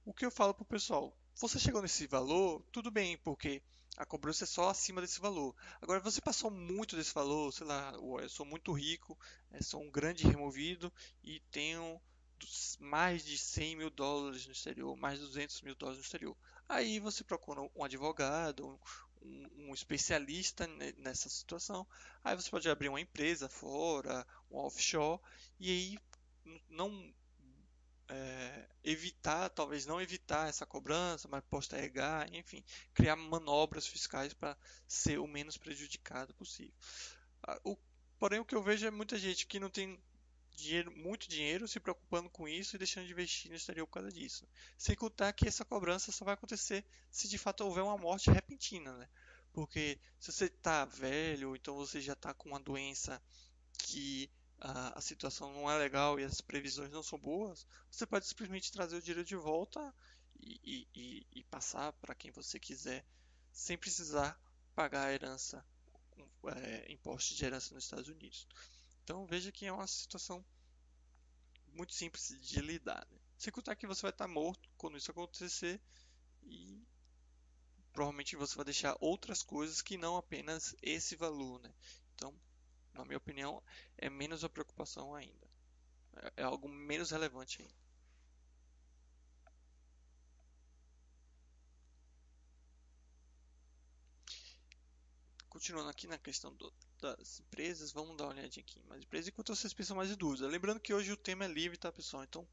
o 0.04 0.14
que 0.14 0.24
eu 0.24 0.30
falo 0.30 0.54
para 0.54 0.62
o 0.62 0.66
pessoal? 0.66 1.12
Você 1.34 1.58
chegou 1.58 1.82
nesse 1.82 2.06
valor, 2.06 2.64
tudo 2.70 2.92
bem, 2.92 3.18
porque 3.18 3.60
a 3.96 4.06
cobrança 4.06 4.44
é 4.44 4.46
só 4.46 4.68
acima 4.70 5.00
desse 5.00 5.20
valor. 5.20 5.52
Agora, 5.82 5.98
você 5.98 6.20
passou 6.20 6.48
muito 6.48 6.94
desse 6.94 7.12
valor, 7.12 7.52
sei 7.52 7.66
lá, 7.66 7.92
eu 7.92 8.28
sou 8.28 8.46
muito 8.46 8.72
rico, 8.72 9.18
eh, 9.50 9.62
sou 9.62 9.82
um 9.82 9.90
grande 9.90 10.28
removido 10.28 10.92
e 11.24 11.40
tenho 11.50 12.00
mais 12.78 13.24
de 13.24 13.38
100 13.38 13.76
mil 13.76 13.90
dólares 13.90 14.46
no 14.46 14.52
exterior, 14.52 14.96
mais 14.96 15.18
de 15.18 15.26
200 15.26 15.62
mil 15.62 15.74
dólares 15.74 15.98
no 15.98 16.04
exterior. 16.04 16.36
Aí 16.68 16.98
você 16.98 17.22
procura 17.22 17.60
um 17.74 17.84
advogado, 17.84 18.78
um, 19.22 19.68
um 19.68 19.74
especialista 19.74 20.66
nessa 20.98 21.28
situação. 21.28 21.86
Aí 22.24 22.34
você 22.34 22.50
pode 22.50 22.68
abrir 22.68 22.88
uma 22.88 23.00
empresa 23.00 23.48
fora, 23.48 24.26
um 24.50 24.58
offshore, 24.58 25.20
e 25.58 25.70
aí 25.70 25.98
não 26.68 27.12
é, 28.08 28.68
evitar, 28.84 29.48
talvez 29.50 29.86
não 29.86 30.00
evitar 30.00 30.48
essa 30.48 30.66
cobrança, 30.66 31.28
mas 31.28 31.42
postergar, 31.44 32.32
enfim, 32.32 32.64
criar 32.94 33.16
manobras 33.16 33.86
fiscais 33.86 34.32
para 34.32 34.56
ser 34.86 35.18
o 35.18 35.26
menos 35.26 35.56
prejudicado 35.56 36.34
possível. 36.34 36.74
O, 37.64 37.76
porém, 38.18 38.40
o 38.40 38.44
que 38.44 38.54
eu 38.54 38.62
vejo 38.62 38.86
é 38.86 38.90
muita 38.90 39.18
gente 39.18 39.46
que 39.46 39.60
não 39.60 39.70
tem 39.70 40.00
dinheiro, 40.56 40.90
muito 40.96 41.28
dinheiro 41.28 41.68
se 41.68 41.78
preocupando 41.78 42.30
com 42.30 42.48
isso 42.48 42.74
e 42.74 42.78
deixando 42.78 43.06
de 43.06 43.12
investir 43.12 43.50
no 43.50 43.56
exterior 43.56 43.86
por 43.86 43.94
causa 43.94 44.10
disso. 44.10 44.48
Sem 44.76 44.96
contar 44.96 45.32
que 45.32 45.46
essa 45.46 45.64
cobrança 45.64 46.10
só 46.10 46.24
vai 46.24 46.34
acontecer 46.34 46.84
se 47.10 47.28
de 47.28 47.38
fato 47.38 47.62
houver 47.62 47.82
uma 47.82 47.98
morte 47.98 48.30
repentina, 48.30 48.96
né? 48.96 49.08
Porque 49.52 49.98
se 50.18 50.32
você 50.32 50.46
está 50.46 50.84
velho, 50.84 51.54
então 51.54 51.76
você 51.76 52.00
já 52.00 52.14
está 52.14 52.34
com 52.34 52.48
uma 52.48 52.60
doença 52.60 53.22
que 53.78 54.30
a, 54.58 54.98
a, 54.98 55.00
situação 55.00 55.52
não 55.52 55.70
é 55.70 55.76
legal 55.78 56.18
e 56.18 56.24
as 56.24 56.40
previsões 56.40 56.90
não 56.90 57.02
são 57.02 57.18
boas, 57.18 57.66
você 57.90 58.06
pode 58.06 58.26
simplesmente 58.26 58.72
trazer 58.72 58.96
o 58.96 59.00
dinheiro 59.00 59.24
de 59.24 59.36
volta 59.36 59.94
e, 60.38 60.86
e, 60.94 61.26
e 61.34 61.44
passar 61.44 61.92
para 61.94 62.14
quem 62.14 62.30
você 62.30 62.58
quiser, 62.58 63.04
sem 63.52 63.76
precisar 63.76 64.38
pagar 64.74 65.06
a 65.06 65.12
herança, 65.12 65.64
é, 66.56 66.92
imposto 66.92 67.34
de 67.34 67.44
herança 67.44 67.74
nos 67.74 67.84
Estados 67.84 68.08
Unidos. 68.08 68.46
Então 69.06 69.24
veja 69.24 69.52
que 69.52 69.64
é 69.64 69.72
uma 69.72 69.86
situação 69.86 70.44
muito 71.68 71.94
simples 71.94 72.36
de 72.40 72.60
lidar. 72.60 73.06
Né? 73.08 73.18
Sem 73.38 73.52
contar 73.52 73.76
que 73.76 73.86
você 73.86 74.02
vai 74.02 74.10
estar 74.10 74.26
morto 74.26 74.68
quando 74.76 74.96
isso 74.96 75.12
acontecer 75.12 75.80
e 76.42 76.84
provavelmente 77.92 78.34
você 78.34 78.56
vai 78.56 78.64
deixar 78.64 78.96
outras 79.00 79.44
coisas 79.44 79.80
que 79.80 79.96
não 79.96 80.16
apenas 80.16 80.74
esse 80.82 81.14
valor. 81.14 81.60
Né? 81.60 81.72
Então 82.16 82.34
na 82.94 83.04
minha 83.04 83.18
opinião, 83.18 83.62
é 83.96 84.10
menos 84.10 84.42
a 84.42 84.48
preocupação 84.48 85.14
ainda. 85.14 85.46
É, 86.16 86.32
é 86.38 86.42
algo 86.42 86.68
menos 86.68 87.10
relevante 87.12 87.62
ainda. 87.62 87.74
Continuando 95.48 95.90
aqui 95.90 96.08
na 96.08 96.18
questão 96.18 96.52
do, 96.54 96.72
das 97.00 97.40
empresas, 97.40 97.92
vamos 97.92 98.16
dar 98.16 98.24
uma 98.24 98.32
olhadinha 98.32 98.64
aqui. 98.64 98.82
Mas 98.88 99.02
empresas 99.02 99.28
enquanto 99.28 99.54
vocês 99.54 99.72
pensam 99.72 99.96
mais 99.96 100.10
em 100.10 100.16
dúvidas. 100.16 100.50
Lembrando 100.50 100.80
que 100.80 100.94
hoje 100.94 101.12
o 101.12 101.16
tema 101.16 101.44
é 101.44 101.48
livre, 101.48 101.76
tá 101.76 101.92
pessoal? 101.92 102.24
Então, 102.24 102.46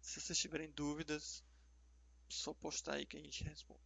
se 0.00 0.20
vocês 0.20 0.38
tiverem 0.38 0.70
dúvidas, 0.70 1.44
só 2.28 2.52
postar 2.54 2.94
aí 2.94 3.06
que 3.06 3.16
a 3.16 3.20
gente 3.20 3.44
responde. 3.44 3.80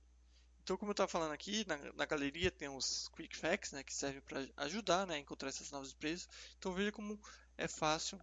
Então, 0.63 0.77
como 0.77 0.91
eu 0.91 0.95
estava 0.95 1.09
falando 1.09 1.33
aqui, 1.33 1.65
na, 1.67 1.77
na, 1.93 2.05
galeria 2.05 2.51
tem 2.51 2.69
os 2.69 3.09
Quick 3.11 3.37
Facts, 3.37 3.71
né, 3.71 3.85
que 3.85 3.95
servem 3.95 4.21
para 4.23 4.49
ajudar 4.57 5.07
né, 5.07 5.15
a 5.15 5.19
encontrar 5.19 5.49
essas 5.49 5.71
novas 5.71 5.93
empresas. 5.93 6.29
Então, 6.59 6.73
veja 6.73 6.91
como 6.91 7.21
é 7.57 7.69
fácil 7.69 8.21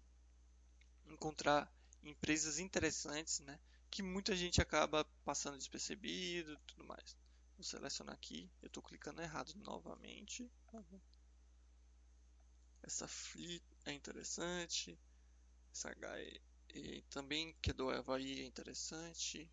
encontrar 1.06 1.72
empresas 2.04 2.60
interessantes, 2.60 3.40
né, 3.40 3.58
que 3.90 4.04
muita 4.04 4.36
gente 4.36 4.62
acaba 4.62 5.06
passando 5.24 5.58
despercebido 5.58 6.54
e 6.54 6.58
tudo 6.68 6.84
mais. 6.84 7.16
Vou 7.56 7.64
selecionar 7.64 8.14
aqui, 8.16 8.52
eu 8.62 8.68
estou 8.68 8.84
clicando 8.84 9.22
errado 9.22 9.54
novamente. 9.56 10.52
Essa 12.84 13.08
FLI 13.08 13.62
é 13.86 13.94
interessante. 13.94 14.98
Essa 15.72 15.90
HE 16.70 17.02
também, 17.10 17.56
que 17.62 17.72
é 17.72 17.74
do 17.74 17.90
Havaí, 17.90 18.42
é 18.42 18.46
interessante. 18.46 19.50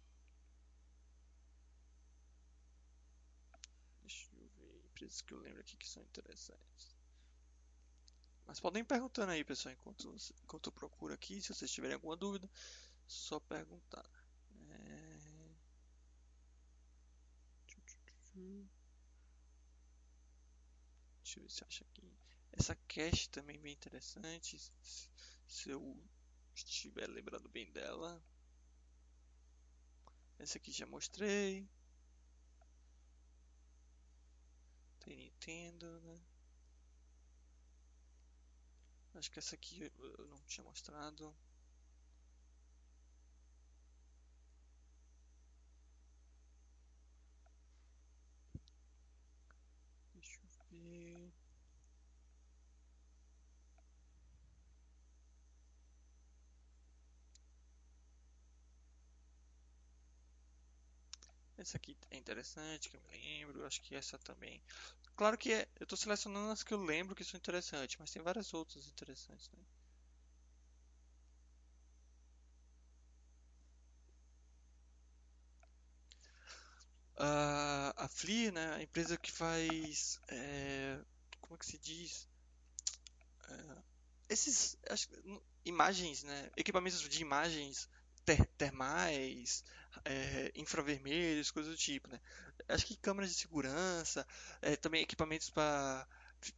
empresas 5.01 5.23
que 5.23 5.33
eu 5.33 5.41
lembro 5.41 5.61
aqui 5.61 5.77
que 5.77 5.89
são 5.89 6.03
interessantes. 6.03 6.97
Mas 8.47 8.61
podem 8.61 8.83
ir 8.83 8.85
perguntando 8.85 9.33
aí, 9.33 9.45
pessoal, 9.45 9.73
enquanto, 9.73 10.15
enquanto 10.43 10.67
eu 10.67 10.73
procuro 10.73 11.15
aqui. 11.15 11.41
Se 11.41 11.55
vocês 11.55 11.71
tiverem 11.71 11.95
alguma 11.95 12.17
dúvida, 12.17 12.51
só 13.07 13.41
perguntar. 13.41 14.05
É... 14.69 15.21
Deixa 21.23 21.39
eu 21.39 21.43
ver 21.43 21.51
se 21.51 21.65
acha 21.65 21.85
aqui. 21.85 22.20
Essa 22.53 22.77
cache 22.87 23.29
também 23.29 23.57
é 23.57 23.61
bem 23.61 23.73
interessante. 23.73 24.59
Se 25.47 25.71
eu 25.71 25.97
estiver 26.55 27.09
lembrando 27.09 27.49
bem 27.49 27.71
dela. 27.73 28.23
Essa 30.39 30.59
aqui 30.59 30.73
já 30.73 30.87
mostrei. 30.87 31.69
Tem 35.01 35.17
Nintendo, 35.17 36.01
né? 36.01 36.21
Acho 39.15 39.31
que 39.31 39.39
essa 39.39 39.55
aqui 39.55 39.91
eu 39.99 40.27
não 40.27 40.41
tinha 40.47 40.65
mostrado. 40.65 41.35
Deixa 50.15 50.39
eu 50.43 50.49
ver. 50.71 51.33
Essa 61.71 61.77
aqui 61.77 61.97
é 62.11 62.17
interessante, 62.17 62.91
que 62.91 62.97
eu 62.97 63.01
me 63.01 63.17
lembro. 63.17 63.65
Acho 63.65 63.81
que 63.83 63.95
essa 63.95 64.19
também. 64.19 64.61
Claro 65.15 65.39
que 65.39 65.53
é, 65.53 65.69
eu 65.79 65.85
estou 65.85 65.97
selecionando 65.97 66.51
as 66.51 66.65
que 66.65 66.75
eu 66.75 66.83
lembro 66.83 67.15
que 67.15 67.23
são 67.23 67.39
interessantes, 67.39 67.97
mas 67.97 68.11
tem 68.11 68.21
várias 68.21 68.53
outras 68.53 68.89
interessantes. 68.89 69.49
Né? 69.53 69.63
Uh, 77.21 77.93
a 77.97 78.09
FLI, 78.09 78.51
né, 78.51 78.75
a 78.75 78.83
empresa 78.83 79.17
que 79.17 79.31
faz. 79.31 80.19
É, 80.27 81.01
como 81.41 81.55
é 81.55 81.59
que 81.59 81.67
se 81.67 81.79
diz? 81.79 82.29
É, 83.49 83.83
esses. 84.29 84.77
Acho, 84.89 85.09
imagens, 85.65 86.25
né, 86.25 86.51
equipamentos 86.57 87.01
de 87.09 87.23
imagens 87.23 87.89
ter, 88.25 88.47
termais, 88.57 89.65
é, 90.05 90.53
infravermelhos, 90.55 91.51
coisas 91.51 91.73
do 91.73 91.79
tipo, 91.79 92.09
né? 92.09 92.21
Acho 92.69 92.87
que 92.87 92.97
câmeras 92.97 93.31
de 93.31 93.37
segurança, 93.37 94.27
é, 94.63 94.77
também 94.77 95.03
equipamentos 95.03 95.51
para 95.51 96.07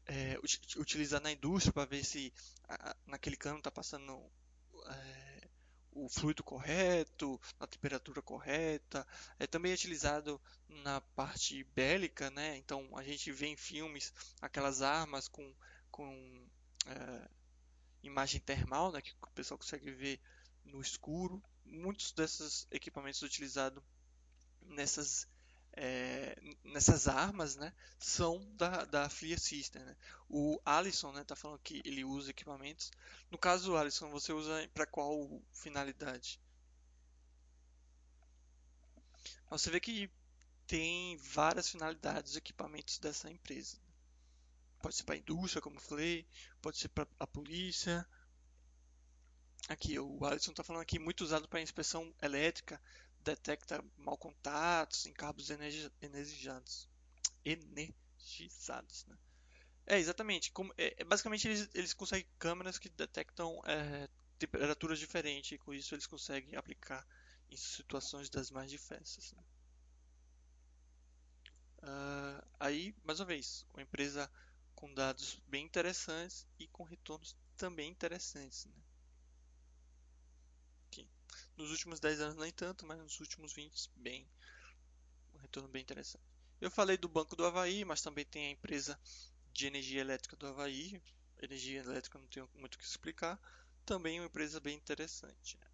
é, 0.07 0.39
utilizar 0.77 1.21
na 1.21 1.33
indústria 1.33 1.73
para 1.73 1.85
ver 1.85 2.05
se 2.05 2.33
a, 2.69 2.97
naquele 3.07 3.37
cano 3.37 3.59
está 3.59 3.71
passando 3.71 4.23
é, 4.87 5.49
o 5.93 6.09
fluido 6.09 6.43
correto, 6.43 7.41
na 7.59 7.67
temperatura 7.67 8.23
correta. 8.23 9.07
É 9.39 9.47
também 9.47 9.73
utilizado 9.73 10.41
na 10.69 11.01
parte 11.01 11.65
bélica, 11.75 12.31
né? 12.31 12.57
Então 12.57 12.97
a 12.97 13.03
gente 13.03 13.31
vê 13.33 13.47
em 13.47 13.57
filmes 13.57 14.13
aquelas 14.41 14.83
armas 14.83 15.29
com, 15.29 15.55
com 15.91 16.47
é, 16.87 17.29
imagem 18.03 18.41
termal, 18.41 18.93
né? 18.93 19.03
Que 19.03 19.13
o 19.21 19.31
pessoal 19.33 19.59
consegue 19.59 19.91
ver 19.91 20.21
no 20.65 20.81
escuro 20.81 21.43
muitos 21.65 22.13
desses 22.13 22.67
equipamentos 22.71 23.23
utilizados 23.23 23.83
nessas 24.63 25.27
é, 25.75 26.37
nessas 26.65 27.09
armas, 27.09 27.57
né, 27.57 27.73
são 27.99 28.45
da, 28.57 28.85
da 28.85 29.09
FLIR 29.09 29.41
System. 29.41 29.83
Né? 29.83 29.97
O 30.29 30.61
Alisson, 30.65 31.13
né, 31.13 31.25
tá 31.25 31.35
falando 31.35 31.61
que 31.61 31.81
ele 31.85 32.05
usa 32.05 32.31
equipamentos. 32.31 32.91
No 33.31 33.39
caso, 33.39 33.77
Alisson, 33.77 34.11
você 34.11 34.33
usa 34.33 34.69
para 34.75 34.87
qual 34.87 35.43
finalidade? 35.53 36.39
Você 39.49 39.71
vê 39.71 39.81
que 39.81 40.11
tem 40.67 41.17
várias 41.19 41.69
finalidades 41.69 42.33
os 42.33 42.37
equipamentos 42.37 42.99
dessa 42.99 43.31
empresa. 43.31 43.77
pode 44.81 44.97
ser 44.97 45.05
para 45.05 45.15
a 45.15 45.19
indústria, 45.19 45.63
como 45.63 45.79
falei, 45.79 46.27
pode 46.61 46.79
ser 46.79 46.89
para 46.89 47.07
a 47.19 47.27
polícia. 47.27 48.07
Aqui, 49.69 49.99
o 49.99 50.25
Alisson 50.25 50.51
está 50.51 50.65
falando 50.65 50.83
aqui, 50.83 50.99
muito 50.99 51.23
usado 51.23 51.49
para 51.49 51.61
inspeção 51.61 52.13
elétrica, 52.21 52.81
detecta 53.21 53.83
mal 53.97 54.19
contatos 54.19 55.07
em 55.07 55.13
cabos 55.13 55.51
energizados. 56.01 56.89
Energizados, 57.45 59.07
né? 59.07 59.17
É, 59.87 59.99
exatamente. 59.99 60.53
Como, 60.53 60.73
é, 60.77 60.95
é, 60.99 61.05
basicamente, 61.05 61.49
eles, 61.49 61.69
eles 61.75 61.95
conseguem 61.95 62.27
câmeras 62.39 62.79
que 62.79 62.89
detectam 62.89 63.61
é, 63.65 64.09
temperaturas 64.39 64.99
diferentes, 64.99 65.53
e 65.53 65.59
com 65.59 65.73
isso 65.73 65.95
eles 65.95 66.07
conseguem 66.07 66.57
aplicar 66.57 67.07
em 67.51 67.57
situações 67.57 68.29
das 68.31 68.51
mais 68.51 68.71
diversas. 68.71 69.33
Né? 69.33 69.43
Uh, 71.83 72.47
aí, 72.59 72.95
mais 73.05 73.21
uma 73.21 73.27
vez, 73.27 73.67
uma 73.73 73.83
empresa 73.83 74.31
com 74.75 74.93
dados 74.93 75.41
bem 75.47 75.65
interessantes 75.65 76.47
e 76.59 76.67
com 76.69 76.83
retornos 76.83 77.37
também 77.57 77.91
interessantes. 77.91 78.65
Né? 78.67 78.73
Nos 81.63 81.71
últimos 81.71 82.01
10 82.01 82.21
anos 82.21 82.35
nem 82.35 82.51
tanto, 82.51 82.85
mas 82.85 82.99
nos 82.99 83.21
últimos 83.21 83.53
20 83.53 83.89
bem. 83.95 84.29
Um 85.33 85.39
retorno 85.39 85.69
bem 85.69 85.81
interessante. 85.81 86.25
Eu 86.61 86.73
falei 86.73 86.97
do 86.97 87.09
Banco 87.09 87.37
do 87.37 87.47
Havaí, 87.47 87.85
mas 87.85 88.03
também 88.03 88.25
tem 88.25 88.49
a 88.49 88.51
empresa 88.51 88.99
de 89.53 89.69
energia 89.69 90.01
elétrica 90.01 90.35
do 90.35 90.49
Havaí. 90.49 91.01
Energia 91.41 91.79
elétrica 91.79 92.19
não 92.19 92.27
tenho 92.27 92.51
muito 92.53 92.75
o 92.75 92.79
que 92.79 92.85
explicar. 92.85 93.41
Também 93.87 94.19
uma 94.19 94.27
empresa 94.27 94.59
bem 94.59 94.77
interessante. 94.77 95.57
Né? 95.57 95.71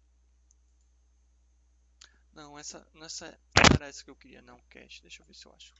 Não, 2.33 2.59
essa, 2.59 2.87
nessa 2.93 3.39
parece 3.75 4.03
que 4.05 4.11
eu 4.11 4.15
queria, 4.15 4.43
não, 4.43 4.61
cash. 4.69 4.99
Deixa 5.01 5.23
eu 5.23 5.25
ver 5.25 5.33
se 5.33 5.47
eu 5.47 5.53
acho. 5.53 5.73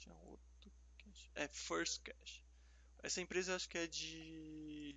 Tinha 0.00 0.14
outro 0.16 0.72
cash. 0.98 1.30
É 1.36 1.46
First 1.46 2.02
Cash. 2.02 2.42
Essa 3.00 3.20
empresa 3.20 3.54
acho 3.54 3.68
que 3.68 3.78
é 3.78 3.86
de 3.86 4.96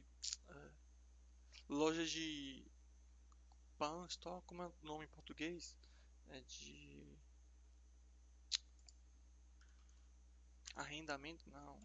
uh, 0.50 0.72
loja 1.70 2.04
de 2.04 2.66
pan, 3.78 4.06
store, 4.10 4.42
como 4.46 4.64
é 4.64 4.68
o 4.68 4.74
nome 4.82 5.06
em 5.06 5.10
português? 5.10 5.76
É 6.30 6.40
de 6.42 7.18
arrendamento, 10.76 11.50
não. 11.50 11.80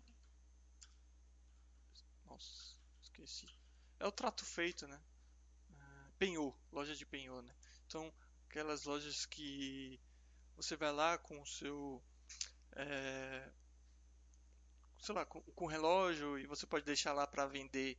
Nossa, 2.26 2.76
esqueci. 3.02 3.48
É 3.98 4.06
o 4.06 4.12
trato 4.12 4.44
feito, 4.44 4.86
né? 4.86 5.00
Uh, 5.70 6.12
penhor, 6.18 6.56
loja 6.72 6.94
de 6.94 7.04
penhor, 7.04 7.42
né? 7.42 7.54
Então, 7.86 8.12
aquelas 8.48 8.84
lojas 8.84 9.26
que 9.26 10.00
você 10.56 10.76
vai 10.76 10.92
lá 10.92 11.18
com 11.18 11.40
o 11.40 11.46
seu 11.46 12.02
é, 12.72 13.50
sei 15.00 15.14
lá, 15.14 15.24
com, 15.24 15.40
com 15.40 15.66
relógio 15.66 16.38
e 16.38 16.46
você 16.46 16.66
pode 16.66 16.84
deixar 16.84 17.12
lá 17.12 17.26
para 17.26 17.46
vender 17.46 17.98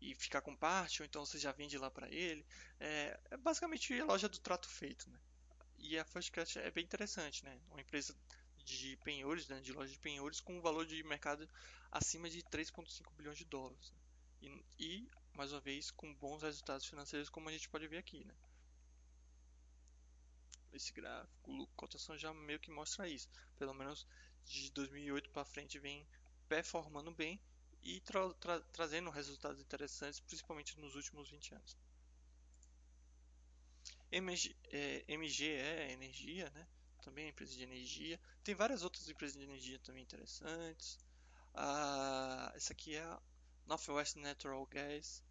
e 0.00 0.14
ficar 0.14 0.40
com 0.40 0.56
parte, 0.56 1.02
ou 1.02 1.06
então 1.06 1.24
você 1.24 1.38
já 1.38 1.52
vende 1.52 1.78
lá 1.78 1.90
para 1.90 2.08
ele. 2.08 2.44
É, 2.80 3.18
é, 3.30 3.36
basicamente 3.36 3.98
a 4.00 4.04
loja 4.04 4.28
do 4.28 4.38
trato 4.38 4.68
feito, 4.68 5.08
né? 5.10 5.18
E 5.78 5.98
a 5.98 6.04
First 6.04 6.32
é 6.56 6.70
bem 6.70 6.84
interessante, 6.84 7.44
né? 7.44 7.60
Uma 7.70 7.80
empresa 7.80 8.14
de 8.64 8.96
penhores, 8.98 9.46
né? 9.48 9.60
de 9.60 9.72
loja 9.72 9.92
de 9.92 9.98
penhores 9.98 10.40
com 10.40 10.58
um 10.58 10.60
valor 10.60 10.84
de 10.84 11.02
mercado 11.04 11.48
acima 11.92 12.28
de 12.28 12.42
3,5 12.42 13.12
bilhões 13.16 13.38
de 13.38 13.44
dólares. 13.44 13.92
Né? 13.92 13.98
E, 14.42 14.64
e, 14.84 15.08
mais 15.34 15.52
uma 15.52 15.60
vez, 15.60 15.90
com 15.92 16.12
bons 16.14 16.42
resultados 16.42 16.86
financeiros, 16.86 17.28
como 17.28 17.48
a 17.48 17.52
gente 17.52 17.68
pode 17.68 17.86
ver 17.86 17.98
aqui, 17.98 18.24
né? 18.24 18.34
esse 20.76 20.92
gráfico, 20.92 21.66
cotação 21.76 22.18
já 22.18 22.32
meio 22.34 22.60
que 22.60 22.70
mostra 22.70 23.08
isso. 23.08 23.28
Pelo 23.56 23.72
menos 23.72 24.06
de 24.44 24.70
2008 24.72 25.30
para 25.30 25.44
frente 25.44 25.78
vem 25.78 26.06
performando 26.48 27.10
bem 27.10 27.40
e 27.86 28.00
tra 28.00 28.34
tra 28.34 28.60
trazendo 28.72 29.10
resultados 29.10 29.60
interessantes, 29.60 30.18
principalmente 30.18 30.78
nos 30.80 30.96
últimos 30.96 31.30
20 31.30 31.54
anos. 31.54 31.76
MG, 34.10 34.56
é, 34.72 35.04
MGE 35.08 35.50
é 35.50 35.92
energia, 35.92 36.50
né? 36.50 36.66
Também 37.02 37.26
é 37.26 37.28
empresa 37.28 37.54
de 37.54 37.62
energia. 37.62 38.20
Tem 38.42 38.56
várias 38.56 38.82
outras 38.82 39.08
empresas 39.08 39.36
de 39.36 39.44
energia 39.44 39.78
também 39.78 40.02
interessantes. 40.02 40.98
Ah, 41.54 42.52
essa 42.56 42.72
aqui 42.72 42.96
é 42.96 43.02
a 43.02 43.22
Northwest 43.66 44.16
Natural 44.16 44.66
Gas. 44.66 45.22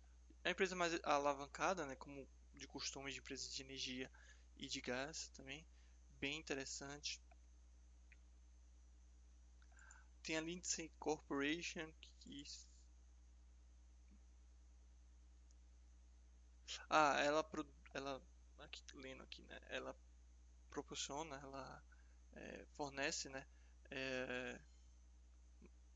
É 0.44 0.50
a 0.50 0.52
empresa 0.52 0.76
mais 0.76 0.98
alavancada, 1.04 1.86
né? 1.86 1.96
Como 1.98 2.26
de 2.54 2.68
costume 2.68 3.12
de 3.12 3.20
empresas 3.20 3.54
de 3.54 3.64
energia 3.64 4.10
e 4.56 4.68
de 4.68 4.80
gás 4.80 5.28
também, 5.34 5.66
bem 6.22 6.40
interessante. 6.40 7.22
Tem 10.24 10.38
a 10.38 10.42
Lindsay 10.42 10.90
Corporation 10.98 11.92
que 12.00 12.15
ah, 16.90 17.20
ela 17.22 17.46
ela 17.94 18.22
aqui 18.60 18.82
lendo 18.96 19.24
aqui, 19.24 19.44
né? 19.44 19.60
Ela 19.70 19.96
proporciona, 20.70 21.38
ela 21.38 21.84
é, 22.34 22.66
fornece, 22.76 23.30
né? 23.30 23.46
É, 23.92 24.60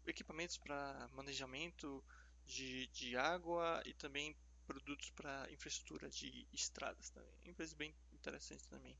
equipamentos 0.06 0.58
para 0.58 1.08
manejamento 1.14 2.04
de, 2.46 2.88
de 2.88 3.16
água 3.16 3.82
e 3.86 3.94
também 3.94 4.36
produtos 4.66 5.10
para 5.12 5.52
infraestrutura 5.52 6.10
de 6.10 6.48
estradas 6.52 7.10
também. 7.10 7.34
Empresa 7.46 7.76
bem 7.76 7.96
interessante 8.12 8.68
também, 8.68 8.98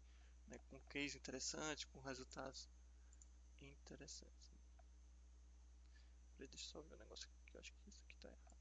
né? 0.48 0.58
com 0.70 0.80
case 0.90 1.18
interessante, 1.18 1.88
com 1.88 2.00
resultados 2.00 2.70
interessantes. 3.62 4.59
Deixa 6.48 6.66
eu 6.66 6.70
só 6.72 6.82
ver 6.82 6.96
um 6.96 7.00
negócio 7.00 7.28
aqui, 7.28 7.54
eu 7.54 7.60
acho 7.60 7.74
que 7.74 7.90
isso 7.90 8.02
aqui 8.02 8.16
está 8.16 8.30
errado. 8.30 8.60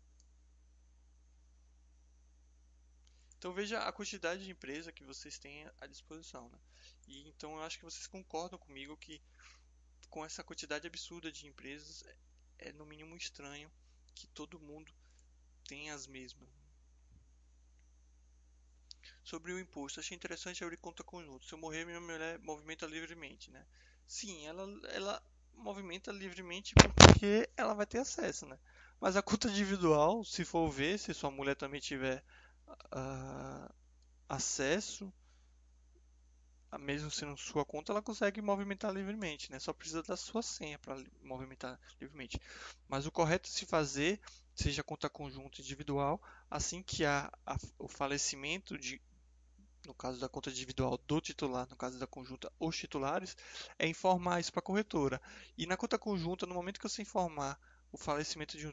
Então 3.38 3.53
veja 3.53 3.79
a 3.81 3.93
quantidade 3.93 4.45
de 4.45 4.51
empresa 4.51 4.93
que 4.93 5.05
vocês 5.05 5.38
têm 5.38 5.71
à 5.81 5.87
disposição. 5.87 6.49
Né? 6.49 6.59
E 7.07 7.29
então 7.29 7.55
eu 7.55 7.62
acho 7.62 7.79
que 7.79 7.85
vocês 7.85 8.07
concordam 8.07 8.59
comigo 8.59 8.97
que 8.97 9.23
com 10.11 10.25
essa 10.25 10.43
quantidade 10.43 10.87
absurda 10.87 11.31
de 11.31 11.47
empresas 11.47 12.03
é, 12.03 12.17
é 12.59 12.73
no 12.73 12.85
mínimo 12.85 13.17
estranho 13.17 13.71
que 14.14 14.27
todo 14.27 14.59
mundo 14.59 14.93
tenha 15.69 15.95
as 15.95 16.07
mesmas. 16.07 16.49
Sobre 19.23 19.53
o 19.53 19.61
imposto, 19.61 20.01
achei 20.01 20.17
interessante 20.17 20.64
abrir 20.64 20.79
conta 20.79 21.05
conjunta. 21.05 21.47
Se 21.47 21.53
eu 21.53 21.59
morrer, 21.59 21.85
minha 21.85 22.01
mulher 22.01 22.38
movimenta 22.41 22.87
livremente, 22.87 23.51
né? 23.51 23.64
Sim, 24.07 24.47
ela, 24.47 24.64
ela 24.88 25.23
movimenta 25.59 26.12
livremente 26.12 26.77
porque 26.77 27.53
ela 27.57 27.75
vai 27.75 27.87
ter 27.87 27.99
acesso, 27.99 28.47
né? 28.47 28.59
Mas 29.01 29.16
a 29.16 29.23
conta 29.23 29.49
individual, 29.49 30.25
se 30.25 30.44
for 30.44 30.71
ver, 30.71 30.99
se 30.99 31.14
sua 31.14 31.31
mulher 31.31 31.57
também 31.57 31.81
tiver 31.81 32.25
uh, 32.68 33.75
acesso, 34.29 35.14
mesmo 36.79 37.11
sendo 37.11 37.37
sua 37.37 37.64
conta, 37.64 37.92
ela 37.92 38.03
consegue 38.03 38.42
movimentar 38.42 38.92
livremente, 38.92 39.51
né? 39.51 39.59
Só 39.59 39.73
precisa 39.73 40.03
da 40.03 40.16
sua 40.16 40.42
senha 40.42 40.79
para 40.79 41.03
movimentar 41.23 41.81
livremente. 42.01 42.38
Mas 42.87 43.07
o 43.07 43.12
correto 43.12 43.49
se 43.49 43.64
fazer, 43.64 44.21
seja 44.55 44.85
conta 44.85 45.09
conjunta 45.09 45.61
individual, 45.62 46.23
assim 46.51 46.83
que 46.83 47.05
há 47.07 47.31
o 47.79 47.88
falecimento 47.88 48.77
de 48.77 49.03
no 49.88 49.94
caso 49.94 50.20
da 50.20 50.29
conta 50.29 50.51
individual 50.51 50.98
do 50.98 51.20
titular, 51.20 51.66
no 51.68 51.77
caso 51.77 51.98
da 51.98 52.07
conjunta, 52.07 52.53
os 52.61 52.77
titulares, 52.77 53.35
é 53.78 53.89
informar 53.89 54.39
isso 54.39 54.53
para 54.53 54.61
a 54.61 54.62
corretora. 54.62 55.20
E 55.57 55.66
na 55.66 55.78
conta 55.78 55.99
conjunta, 55.99 56.47
no 56.47 56.55
momento 56.55 56.78
que 56.78 56.89
você 56.89 57.01
informar 57.01 57.59
o 57.91 57.97
falecimento 57.97 58.59
de 58.59 58.66
um, 58.66 58.72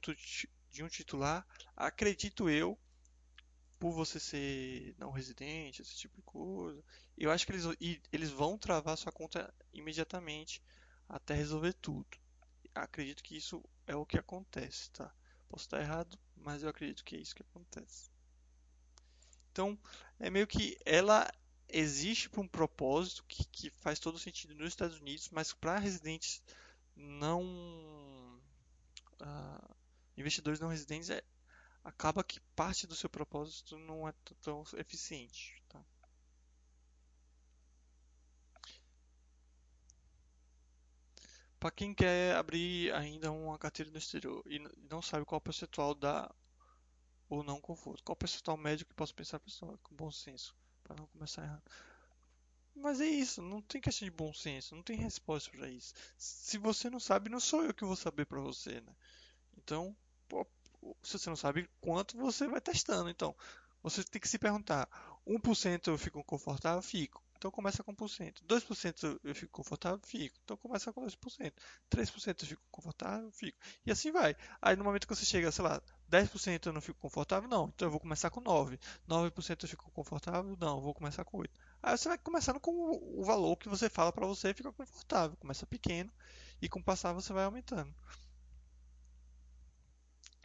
de 0.70 0.84
um 0.84 0.90
titular, 0.90 1.48
acredito 1.76 2.50
eu, 2.50 2.78
por 3.80 3.94
você 3.94 4.20
ser 4.20 4.94
não 4.98 5.10
residente, 5.10 5.82
esse 5.82 5.96
tipo 5.96 6.16
de 6.18 6.22
coisa, 6.24 6.84
eu 7.18 7.32
acho 7.32 7.46
que 7.46 7.54
eles, 7.54 7.66
eles 8.12 8.30
vão 8.30 8.58
travar 8.58 8.98
sua 8.98 9.12
conta 9.12 9.54
imediatamente 9.74 10.62
até 11.08 11.34
resolver 11.34 11.74
tudo. 11.74 12.18
Acredito 12.74 13.24
que 13.24 13.38
isso 13.38 13.64
é 13.88 13.96
o 13.96 14.06
que 14.06 14.18
acontece, 14.18 14.92
tá? 14.92 15.14
Posso 15.48 15.64
estar 15.64 15.80
errado, 15.80 16.20
mas 16.36 16.62
eu 16.62 16.70
acredito 16.70 17.06
que 17.06 17.16
é 17.16 17.20
isso 17.20 17.34
que 17.34 17.44
acontece. 17.44 18.15
Então, 19.56 19.80
é 20.20 20.30
meio 20.30 20.46
que 20.46 20.78
ela 20.84 21.32
existe 21.70 22.30
por 22.30 22.44
um 22.44 22.48
propósito 22.48 23.24
que, 23.26 23.46
que 23.46 23.70
faz 23.70 24.00
todo 24.00 24.20
sentido 24.20 24.54
nos 24.54 24.68
Estados 24.68 25.00
Unidos, 25.00 25.30
mas 25.32 25.54
para 25.54 25.80
residentes 25.80 26.44
não. 26.94 27.42
Uh, 29.22 29.76
investidores 30.18 30.60
não 30.60 30.68
residentes, 30.68 31.10
é, 31.10 31.24
acaba 31.86 32.22
que 32.22 32.42
parte 32.54 32.86
do 32.86 32.94
seu 32.94 33.10
propósito 33.10 33.78
não 33.78 34.06
é 34.06 34.14
tão 34.42 34.62
eficiente. 34.76 35.64
Tá? 35.70 35.82
Para 41.58 41.72
quem 41.72 41.94
quer 41.94 42.36
abrir 42.36 42.94
ainda 42.94 43.32
uma 43.32 43.58
carteira 43.58 43.90
no 43.90 43.98
exterior 43.98 44.44
e 44.46 44.60
não 44.90 45.02
sabe 45.02 45.24
qual 45.24 45.38
é 45.38 45.40
o 45.40 45.42
percentual 45.42 45.96
da 45.96 46.30
ou 47.30 47.44
não 47.44 47.60
conforto. 47.60 48.04
Qual 48.04 48.16
percentual 48.16 48.58
médio 48.58 48.86
que 48.86 48.94
posso 48.94 49.14
pensar 49.14 49.40
pessoal 49.40 49.78
com 49.84 49.96
bom 49.96 50.12
senso, 50.12 50.56
para 50.84 50.96
não 50.96 51.08
começar 51.08 51.44
errado? 51.44 51.64
Mas 52.76 53.00
é 53.00 53.06
isso, 53.06 53.42
não 53.42 53.62
tem 53.62 53.80
questão 53.80 54.06
de 54.06 54.12
bom 54.12 54.34
senso, 54.34 54.76
não 54.76 54.84
tem 54.84 54.98
resposta 54.98 55.50
para 55.50 55.70
isso. 55.70 55.94
Se 56.18 56.58
você 56.58 56.90
não 56.90 57.00
sabe, 57.00 57.30
não 57.30 57.40
sou 57.40 57.64
eu 57.64 57.74
que 57.74 57.86
vou 57.86 57.96
saber 57.96 58.26
para 58.26 58.42
você, 58.42 58.82
né? 58.82 58.96
Então, 59.58 59.96
se 61.02 61.18
você 61.18 61.30
não 61.30 61.38
sabe 61.38 61.70
quanto, 61.80 62.18
você 62.18 62.48
vai 62.48 62.60
testando. 62.60 63.10
Então, 63.10 63.36
você 63.82 64.04
tem 64.04 64.20
que 64.20 64.28
se 64.28 64.38
perguntar: 64.38 64.90
1% 65.26 65.88
eu 65.88 65.98
fico 65.98 66.24
confortável? 66.24 66.82
Fico. 66.82 67.24
Então 67.38 67.52
começa 67.52 67.84
com 67.84 67.94
1%. 67.94 68.44
2% 68.44 69.20
eu 69.24 69.36
fico 69.36 69.52
confortável? 69.52 70.00
Fico. 70.04 70.38
Então 70.44 70.58
começa 70.58 70.92
com 70.92 71.06
2%. 71.06 71.54
3% 71.90 72.42
eu 72.42 72.48
fico 72.48 72.64
confortável? 72.72 73.32
Fico. 73.32 73.58
E 73.86 73.92
assim 73.92 74.12
vai. 74.12 74.36
Aí 74.62 74.76
no 74.76 74.84
momento 74.84 75.08
que 75.08 75.16
você 75.16 75.26
chega, 75.26 75.52
sei 75.52 75.64
lá, 75.64 75.82
10% 76.10 76.68
eu 76.68 76.74
não 76.74 76.82
fico 76.82 77.00
confortável? 77.00 77.50
Não. 77.50 77.72
Então 77.74 77.88
eu 77.88 77.92
vou 77.92 78.00
começar 78.00 78.30
com 78.30 78.42
9. 78.42 78.80
9% 79.08 79.64
eu 79.64 79.70
fico 79.70 79.92
confortável? 79.92 80.56
Não. 80.60 80.78
Eu 80.78 80.82
vou 80.82 80.94
começar 80.94 81.24
com 81.26 81.38
8. 81.38 81.60
Aí 81.82 81.98
você 81.98 82.08
vai 82.08 82.18
começando 82.18 82.60
com 82.60 82.72
o 82.72 83.24
valor 83.24 83.56
que 83.58 83.70
você 83.70 83.90
fala 83.90 84.12
para 84.12 84.26
você 84.26 84.54
fica 84.54 84.72
confortável. 84.72 85.38
Começa 85.38 85.66
pequeno 85.66 86.12
e 86.62 86.70
com 86.70 86.80
o 86.80 86.84
passar 86.84 87.14
você 87.14 87.34
vai 87.34 87.46
aumentando. 87.46 87.94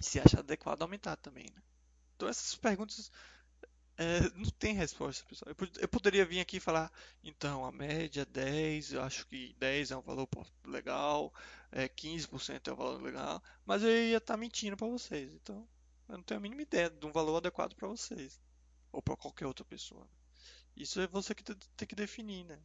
Se 0.01 0.19
acha 0.19 0.41
adequado 0.41 0.83
aumentar 0.83 1.17
também, 1.17 1.45
né? 1.55 1.63
Então 2.17 2.29
essas 2.29 2.55
perguntas 2.55 3.11
é, 4.01 4.31
não 4.35 4.49
tem 4.53 4.75
resposta, 4.75 5.27
pessoal. 5.29 5.55
Eu, 5.55 5.69
eu, 5.79 5.89
poderia 5.89 6.25
vir 6.25 6.41
aqui 6.41 6.57
e 6.57 6.61
falar, 6.61 6.91
então, 7.23 7.67
a 7.67 7.71
média 7.71 8.23
é 8.23 8.25
10, 8.25 8.95
eu 8.95 9.03
acho 9.03 9.27
que 9.27 9.55
10 9.59 9.91
é 9.91 9.97
um 9.97 10.01
valor 10.01 10.27
legal, 10.65 11.31
é, 11.71 11.87
15% 11.87 12.67
é 12.67 12.73
um 12.73 12.77
valor 12.77 13.03
legal, 13.03 13.43
mas 13.67 13.83
eu 13.83 13.91
ia 13.91 14.17
estar 14.17 14.33
tá 14.33 14.39
mentindo 14.39 14.75
para 14.75 14.87
vocês. 14.87 15.31
Então, 15.35 15.69
eu 16.09 16.17
não 16.17 16.25
tenho 16.25 16.39
a 16.39 16.43
mínima 16.43 16.63
ideia 16.63 16.89
de 16.89 17.05
um 17.05 17.13
valor 17.13 17.37
adequado 17.37 17.75
para 17.75 17.89
vocês, 17.89 18.41
ou 18.91 19.03
para 19.03 19.19
qualquer 19.19 19.47
outra 19.47 19.67
pessoa. 19.67 20.09
Isso 20.75 20.99
é 20.99 21.07
você 21.07 21.35
que 21.35 21.45
tem 21.45 21.87
que 21.87 21.95
definir, 21.95 22.45
né? 22.47 22.59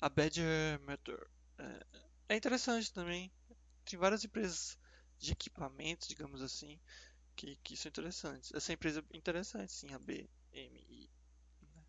A 0.00 0.08
Badger 0.08 0.78
Method 0.86 1.20
é, 1.58 1.86
é 2.28 2.36
interessante 2.36 2.92
também. 2.92 3.32
Tem 3.84 3.98
várias 3.98 4.24
empresas 4.24 4.78
de 5.18 5.32
equipamentos, 5.32 6.06
digamos 6.06 6.40
assim, 6.40 6.78
que, 7.36 7.56
que 7.56 7.76
são 7.76 7.88
interessantes. 7.88 8.52
Essa 8.52 8.72
empresa 8.72 9.04
é 9.12 9.16
interessante, 9.16 9.72
sim, 9.72 9.92
a 9.92 9.98
BMI. 9.98 11.10
Né? 11.62 11.84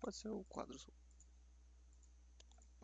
Pode 0.00 0.16
ser 0.16 0.28
o 0.28 0.44
quadro 0.44 0.78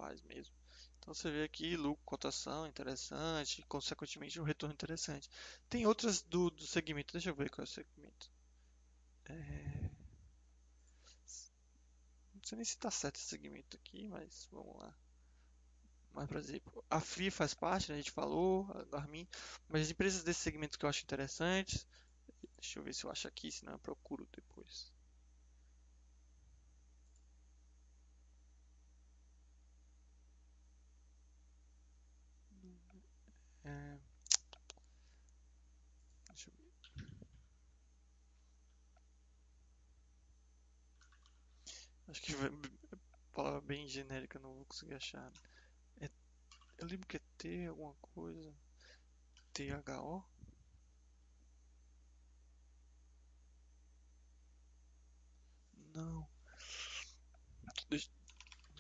paz 0.01 0.23
mesmo. 0.23 0.55
Então 0.99 1.13
você 1.15 1.31
vê 1.31 1.45
aqui 1.45 1.77
lucro, 1.77 2.03
cotação 2.05 2.67
interessante, 2.67 3.63
consequentemente 3.69 4.41
um 4.41 4.45
retorno 4.45 4.75
interessante. 4.75 5.29
Tem 5.69 5.87
outras 5.87 6.23
do, 6.23 6.51
do 6.51 6.67
segmento, 6.67 7.13
deixa 7.13 7.31
eu 7.31 7.35
ver 7.35 7.51
qual 7.51 7.63
é 7.63 7.65
o 7.65 7.67
segmento. 7.67 8.31
É... 9.27 9.91
Não 12.35 12.45
sei 12.45 12.57
nem 12.57 12.65
se 12.65 12.73
está 12.73 12.91
certo 12.91 13.17
esse 13.17 13.27
segmento 13.27 13.77
aqui, 13.77 14.09
mas 14.09 14.49
vamos 14.51 14.77
lá. 14.79 14.95
Mas, 16.13 16.27
por 16.29 16.37
exemplo, 16.37 16.85
a 16.91 17.01
Free 17.01 17.31
faz 17.31 17.55
parte, 17.55 17.89
né? 17.91 17.95
a 17.95 17.99
gente 17.99 18.11
falou, 18.11 18.67
a 18.75 18.85
Garmin, 18.85 19.27
mas 19.69 19.83
as 19.83 19.91
empresas 19.91 20.23
desse 20.25 20.41
segmento 20.41 20.79
que 20.79 20.85
eu 20.85 20.89
acho 20.89 21.03
interessantes, 21.05 21.87
deixa 22.61 22.79
eu 22.79 22.83
ver 22.85 22.95
se 22.95 23.05
eu 23.05 23.11
acho 23.11 23.29
aqui, 23.29 23.51
senão 23.53 23.73
eu 23.75 23.79
procuro 23.79 24.29
depois. 24.33 24.93
É... 33.65 33.99
Acho 42.09 42.23
que 42.23 42.35
vai... 42.35 42.51
palavra 43.33 43.61
bem 43.61 43.87
genérica, 43.89 44.39
não 44.39 44.55
vou 44.55 44.65
conseguir 44.65 44.95
achar. 44.95 45.33
Eu 46.81 46.89
lembro 46.89 47.07
que 47.07 47.17
é 47.17 47.21
T 47.39 47.67
alguma 47.67 47.95
coisa. 48.01 48.53
THO? 49.53 50.25
Não. 55.95 56.27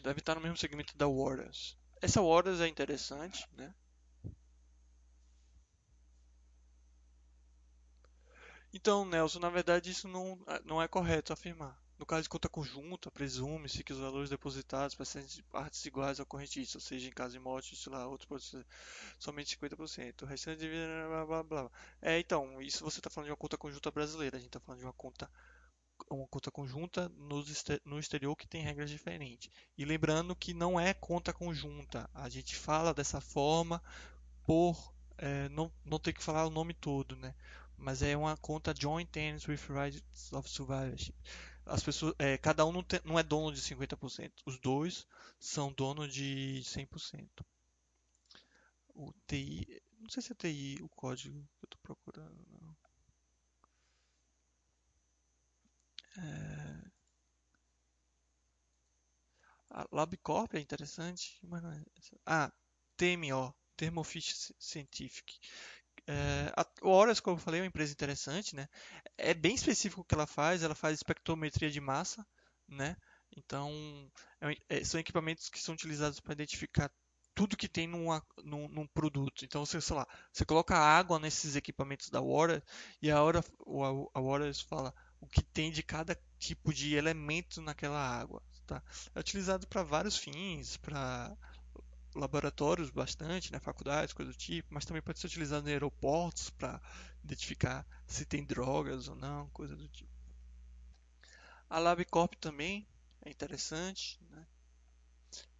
Deve 0.02 0.18
estar 0.18 0.34
no 0.34 0.40
mesmo 0.40 0.56
segmento 0.56 0.98
da 0.98 1.06
Waters. 1.06 1.76
Essa 2.02 2.20
Waters 2.20 2.60
é 2.60 2.66
interessante, 2.66 3.46
né? 3.56 3.72
Então, 8.72 9.04
Nelson, 9.04 9.38
na 9.38 9.48
verdade 9.48 9.92
isso 9.92 10.08
não, 10.08 10.36
não 10.64 10.82
é 10.82 10.88
correto 10.88 11.32
afirmar. 11.32 11.79
No 12.00 12.06
caso 12.06 12.22
de 12.22 12.30
conta 12.30 12.48
conjunta, 12.48 13.10
presume-se 13.10 13.84
que 13.84 13.92
os 13.92 13.98
valores 13.98 14.30
depositados 14.30 14.94
para 14.94 15.04
serem 15.04 15.28
partes 15.50 15.84
iguais 15.84 16.18
ao 16.18 16.24
correntista, 16.24 16.78
ou 16.78 16.80
seja, 16.80 17.06
em 17.06 17.12
caso 17.12 17.34
de 17.34 17.38
morte, 17.38 17.76
sei 17.76 17.92
lá, 17.92 18.06
outro 18.06 18.26
somente 19.18 19.54
50%. 19.54 20.22
O 20.22 20.24
restante 20.24 20.60
de 20.60 20.68
blá, 21.06 21.26
blá, 21.26 21.42
blá. 21.42 21.70
É, 22.00 22.18
então, 22.18 22.62
isso 22.62 22.82
você 22.82 23.00
está 23.00 23.10
falando 23.10 23.26
de 23.26 23.32
uma 23.32 23.36
conta 23.36 23.58
conjunta 23.58 23.90
brasileira, 23.90 24.38
a 24.38 24.40
gente 24.40 24.48
está 24.48 24.58
falando 24.58 24.78
de 24.78 24.86
uma 24.86 24.94
conta 24.94 25.30
uma 26.08 26.26
conta 26.26 26.50
conjunta 26.50 27.12
no 27.84 27.98
exterior 27.98 28.34
que 28.34 28.48
tem 28.48 28.62
regras 28.62 28.88
diferentes. 28.88 29.50
E 29.76 29.84
lembrando 29.84 30.34
que 30.34 30.54
não 30.54 30.80
é 30.80 30.94
conta 30.94 31.34
conjunta, 31.34 32.08
a 32.14 32.30
gente 32.30 32.56
fala 32.56 32.94
dessa 32.94 33.20
forma 33.20 33.82
por 34.46 34.94
é, 35.18 35.50
não, 35.50 35.70
não 35.84 35.98
ter 35.98 36.14
que 36.14 36.22
falar 36.22 36.46
o 36.46 36.50
nome 36.50 36.72
todo, 36.72 37.14
né? 37.14 37.34
Mas 37.76 38.02
é 38.02 38.16
uma 38.16 38.38
conta 38.38 38.74
joint 38.74 39.10
tenants 39.10 39.46
with 39.46 39.60
rights 39.68 40.32
of 40.32 40.48
survivorship 40.48 41.14
as 41.70 41.82
pessoas, 41.82 42.14
é, 42.18 42.36
cada 42.36 42.66
um 42.66 42.72
não, 42.72 42.82
tem, 42.82 43.00
não, 43.04 43.18
é 43.18 43.22
dono 43.22 43.52
de 43.54 43.60
50%, 43.60 44.32
os 44.44 44.58
dois 44.58 45.06
são 45.38 45.72
donos 45.72 46.12
de 46.12 46.62
100%. 46.64 47.44
O 48.94 49.12
TI, 49.26 49.82
não 49.98 50.10
sei 50.10 50.22
se 50.22 50.32
é 50.32 50.34
TI 50.34 50.78
o 50.82 50.88
código 50.90 51.40
que 51.58 51.64
eu 51.64 51.66
estou 51.66 51.80
procurando. 51.82 52.46
Não. 52.60 52.76
É... 56.18 56.90
A 59.70 59.86
LabCorp 59.92 60.54
é 60.54 60.60
interessante, 60.60 61.38
mas 61.42 61.62
não 61.62 61.70
é. 61.70 61.82
Ah, 62.26 62.52
TMO, 62.96 63.54
Thermo 63.76 64.02
Fisher 64.02 64.54
Scientific, 64.58 65.38
é, 66.10 66.52
a, 66.56 66.66
Horus, 66.82 67.20
como 67.20 67.36
eu 67.36 67.40
falei, 67.40 67.60
é 67.60 67.62
uma 67.62 67.68
empresa 67.68 67.92
interessante, 67.92 68.56
né? 68.56 68.68
É 69.16 69.32
bem 69.32 69.54
específico 69.54 70.00
o 70.00 70.04
que 70.04 70.14
ela 70.14 70.26
faz, 70.26 70.62
ela 70.62 70.74
faz 70.74 70.96
espectrometria 70.96 71.70
de 71.70 71.80
massa, 71.80 72.26
né? 72.68 72.96
Então, 73.36 73.70
é, 74.40 74.78
é, 74.78 74.84
são 74.84 74.98
equipamentos 74.98 75.48
que 75.48 75.60
são 75.60 75.74
utilizados 75.74 76.18
para 76.18 76.32
identificar 76.32 76.90
tudo 77.32 77.56
que 77.56 77.68
tem 77.68 77.86
numa, 77.86 78.20
num, 78.42 78.68
num, 78.68 78.88
produto. 78.88 79.44
Então, 79.44 79.64
você, 79.64 79.80
sei 79.80 79.94
lá, 79.96 80.06
você 80.32 80.44
coloca 80.44 80.76
água 80.76 81.20
nesses 81.20 81.54
equipamentos 81.54 82.10
da 82.10 82.20
Hora 82.20 82.62
e 83.00 83.08
a 83.08 83.22
hora 83.22 83.44
a 84.12 84.20
Hora 84.20 84.52
fala 84.68 84.92
o 85.20 85.28
que 85.28 85.42
tem 85.42 85.70
de 85.70 85.82
cada 85.82 86.18
tipo 86.38 86.74
de 86.74 86.96
elemento 86.96 87.62
naquela 87.62 88.00
água. 88.00 88.42
Tá? 88.66 88.82
É 89.14 89.20
utilizado 89.20 89.66
para 89.68 89.84
vários 89.84 90.16
fins, 90.16 90.76
para 90.76 91.36
laboratórios 92.14 92.90
bastante, 92.90 93.52
né, 93.52 93.58
faculdades, 93.60 94.12
coisa 94.12 94.32
do 94.32 94.36
tipo, 94.36 94.72
mas 94.72 94.84
também 94.84 95.02
pode 95.02 95.18
ser 95.18 95.26
utilizado 95.26 95.68
em 95.68 95.72
aeroportos 95.72 96.50
para 96.50 96.80
identificar 97.22 97.86
se 98.06 98.24
tem 98.24 98.44
drogas 98.44 99.08
ou 99.08 99.14
não, 99.14 99.48
coisa 99.50 99.76
do 99.76 99.88
tipo. 99.88 100.10
A 101.68 101.78
LabCorp 101.78 102.34
também 102.34 102.86
é 103.22 103.30
interessante, 103.30 104.18
né? 104.30 104.46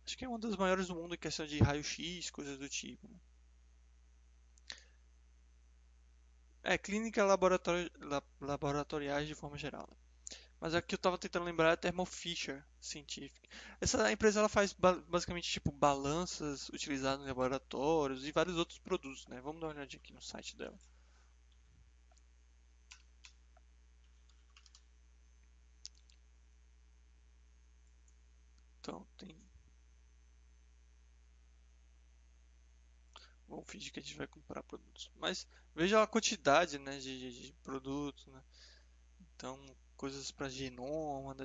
Acho 0.05 0.18
que 0.18 0.24
é 0.24 0.28
uma 0.28 0.40
das 0.40 0.57
maiores 0.57 0.88
do 0.88 0.94
mundo 0.96 1.14
em 1.14 1.18
questão 1.18 1.46
de 1.46 1.59
raio-x, 1.59 2.30
coisas 2.30 2.59
do 2.59 2.68
tipo. 2.68 3.07
Né? 3.07 3.16
É, 6.64 6.76
clínica 6.76 7.24
laboratori 7.24 7.90
laboratoriais 8.40 9.28
de 9.28 9.36
forma 9.36 9.57
geral. 9.57 9.88
Né? 9.88 9.96
Mas 10.61 10.74
aqui 10.74 10.94
eu 10.94 10.96
estava 10.96 11.16
tentando 11.16 11.46
lembrar 11.46 11.70
é 11.70 11.72
a 11.72 11.76
Thermo 11.76 12.04
Fisher 12.04 12.62
Scientific. 12.80 13.48
Essa 13.80 14.12
empresa 14.12 14.40
ela 14.40 14.48
faz 14.48 14.74
basicamente 15.08 15.50
tipo 15.50 15.72
balanças 15.72 16.68
utilizadas 16.68 17.24
em 17.24 17.28
laboratórios 17.28 18.26
e 18.26 18.32
vários 18.32 18.56
outros 18.56 18.78
produtos, 18.78 19.26
né? 19.26 19.40
Vamos 19.40 19.61
dar 19.61 19.68
uma 19.68 19.74
olhadinha 19.74 20.00
aqui 20.02 20.12
no 20.12 20.20
site 20.20 20.56
dela. 20.56 20.78
Então, 28.80 29.06
tem 29.16 29.40
Vamos 33.48 33.68
fingir 33.68 33.92
que 33.92 33.98
a 33.98 34.02
gente 34.02 34.16
vai 34.16 34.26
comprar 34.28 34.62
produtos. 34.62 35.11
Mas 35.16 35.46
veja 35.74 36.02
a 36.02 36.06
quantidade 36.06 36.78
né, 36.78 36.98
de, 36.98 37.18
de, 37.18 37.46
de 37.46 37.52
produtos. 37.64 38.26
Né? 38.26 38.42
Então, 39.34 39.58
coisas 40.01 40.30
para 40.30 40.48
genoma, 40.48 41.36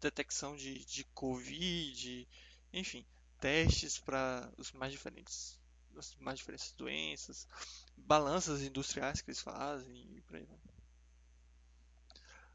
detecção 0.00 0.54
de, 0.54 0.84
de 0.84 1.02
Covid, 1.06 2.28
enfim, 2.72 3.04
testes 3.40 3.98
para 3.98 4.48
os 4.56 4.70
mais 4.70 4.92
diferentes, 4.92 5.58
as 5.96 6.14
mais 6.20 6.38
diferentes 6.38 6.70
doenças, 6.74 7.48
balanças 7.96 8.62
industriais 8.62 9.20
que 9.20 9.30
eles 9.30 9.40
fazem 9.40 9.96
e 10.16 10.20
por 10.20 10.36
aí 10.36 10.44
vai. 10.44 10.60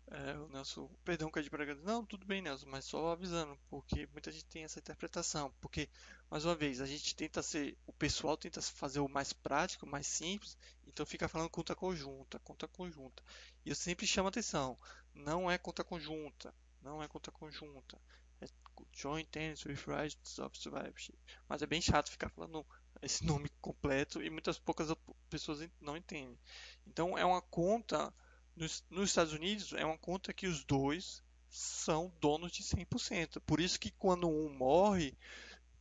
É, 0.09 0.37
o 0.37 0.47
Nelson, 0.47 0.89
perdão, 1.03 1.29
que 1.29 1.37
é 1.37 1.41
de. 1.41 1.49
Não, 1.83 2.05
tudo 2.05 2.25
bem, 2.25 2.41
Nelson, 2.41 2.65
mas 2.69 2.85
só 2.85 3.11
avisando, 3.11 3.59
porque 3.69 4.07
muita 4.13 4.31
gente 4.31 4.45
tem 4.45 4.63
essa 4.63 4.79
interpretação. 4.79 5.53
Porque, 5.59 5.89
mais 6.31 6.45
uma 6.45 6.55
vez, 6.55 6.79
a 6.79 6.85
gente 6.85 7.13
tenta 7.13 7.43
ser, 7.43 7.77
o 7.85 7.91
pessoal 7.91 8.37
tenta 8.37 8.61
fazer 8.61 9.01
o 9.01 9.09
mais 9.09 9.33
prático, 9.33 9.85
o 9.85 9.89
mais 9.89 10.07
simples, 10.07 10.57
então 10.87 11.05
fica 11.05 11.27
falando 11.27 11.49
conta 11.49 11.75
conjunta, 11.75 12.39
conta 12.39 12.69
conjunta. 12.69 13.21
E 13.65 13.69
eu 13.69 13.75
sempre 13.75 14.07
chamo 14.07 14.29
atenção, 14.29 14.77
não 15.17 15.49
é 15.49 15.57
conta 15.57 15.83
conjunta, 15.83 16.53
não 16.81 17.01
é 17.01 17.07
conta 17.07 17.31
conjunta. 17.31 17.99
É 18.39 18.47
joint 18.93 19.35
ends 19.35 19.65
with 19.65 19.79
rights 19.87 20.39
of 20.39 20.57
survivorship. 20.57 21.17
Mas 21.49 21.61
é 21.61 21.65
bem 21.65 21.81
chato 21.81 22.11
ficar 22.11 22.29
falando 22.29 22.65
esse 23.01 23.23
nome 23.25 23.49
completo 23.61 24.21
e 24.21 24.29
muitas 24.29 24.57
poucas 24.59 24.89
pessoas 25.29 25.67
não 25.81 25.97
entendem. 25.97 26.37
Então 26.85 27.17
é 27.17 27.25
uma 27.25 27.41
conta 27.41 28.13
nos, 28.55 28.83
nos 28.89 29.09
Estados 29.09 29.33
Unidos 29.33 29.73
é 29.73 29.85
uma 29.85 29.97
conta 29.97 30.33
que 30.33 30.47
os 30.47 30.63
dois 30.63 31.23
são 31.49 32.11
donos 32.19 32.51
de 32.51 32.63
100%. 32.63 33.39
Por 33.45 33.59
isso 33.59 33.79
que 33.79 33.91
quando 33.91 34.27
um 34.27 34.49
morre, 34.49 35.15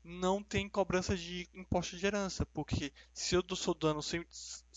não 0.04 0.42
tem 0.42 0.68
cobrança 0.68 1.16
de 1.16 1.48
imposto 1.52 1.96
de 1.96 2.06
herança, 2.06 2.46
porque 2.46 2.92
se 3.12 3.34
eu 3.34 3.42
sou 3.56 3.74
dono, 3.74 4.02
se 4.02 4.18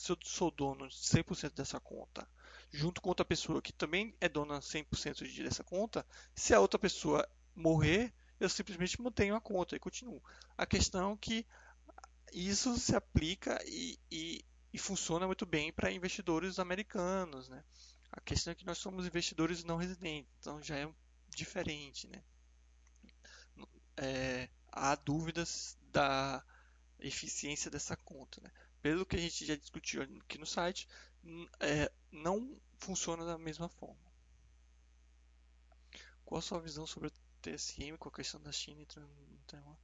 eu 0.10 0.18
sou 0.24 0.50
dono 0.50 0.88
de 0.88 0.96
100% 0.96 1.54
dessa 1.54 1.80
conta, 1.80 2.28
junto 2.72 3.02
com 3.02 3.10
outra 3.10 3.26
pessoa 3.26 3.62
que 3.62 3.74
também 3.74 4.16
é 4.22 4.30
dona 4.30 4.60
100% 4.60 5.44
dessa 5.44 5.64
conta, 5.64 6.06
se 6.36 6.54
a 6.54 6.60
outra 6.60 6.80
pessoa 6.80 7.28
morrer, 7.56 8.14
eu 8.40 8.50
simplesmente 8.50 9.02
mantenho 9.02 9.36
a 9.36 9.42
conta 9.42 9.76
e 9.76 9.80
continuo. 9.80 10.22
A 10.58 10.66
questão 10.66 11.14
é 11.14 11.18
que 11.18 11.46
isso 12.32 12.78
se 12.78 12.96
aplica 12.96 13.60
e, 13.66 14.00
e, 14.12 14.46
e 14.74 14.78
funciona 14.78 15.26
muito 15.26 15.46
bem 15.46 15.74
para 15.74 15.92
investidores 15.92 16.60
americanos, 16.60 17.50
né? 17.50 17.64
A 18.12 18.22
questão 18.22 18.52
é 18.52 18.56
que 18.56 18.66
nós 18.66 18.78
somos 18.78 19.06
investidores 19.06 19.64
não 19.64 19.78
residentes, 19.78 20.32
então 20.40 20.62
já 20.62 20.78
é 20.78 20.90
diferente, 21.30 22.08
né? 22.08 22.24
É, 23.98 24.50
há 24.72 24.96
dúvidas 24.96 25.78
da 25.92 26.44
eficiência 27.00 27.70
dessa 27.70 27.96
conta, 27.98 28.42
né? 28.42 28.52
Pelo 28.82 29.06
que 29.06 29.16
a 29.16 29.20
gente 29.20 29.46
já 29.46 29.56
discutiu 29.56 30.02
aqui 30.02 30.38
no 30.38 30.46
site, 30.46 30.88
é, 31.60 31.92
não 32.12 32.60
funciona 32.80 33.26
da 33.26 33.38
mesma 33.38 33.70
forma. 33.70 34.10
Qual 36.26 36.40
a 36.40 36.42
sua 36.42 36.60
visão 36.60 36.86
sobre 36.86 37.10
o 37.10 37.14
TSM 37.42 37.98
com 37.98 38.10
a 38.10 38.12
questão 38.12 38.42
da 38.42 38.52
China 38.52 38.82
entrando 38.82 39.10
no 39.10 39.38
Taiwan? 39.48 39.76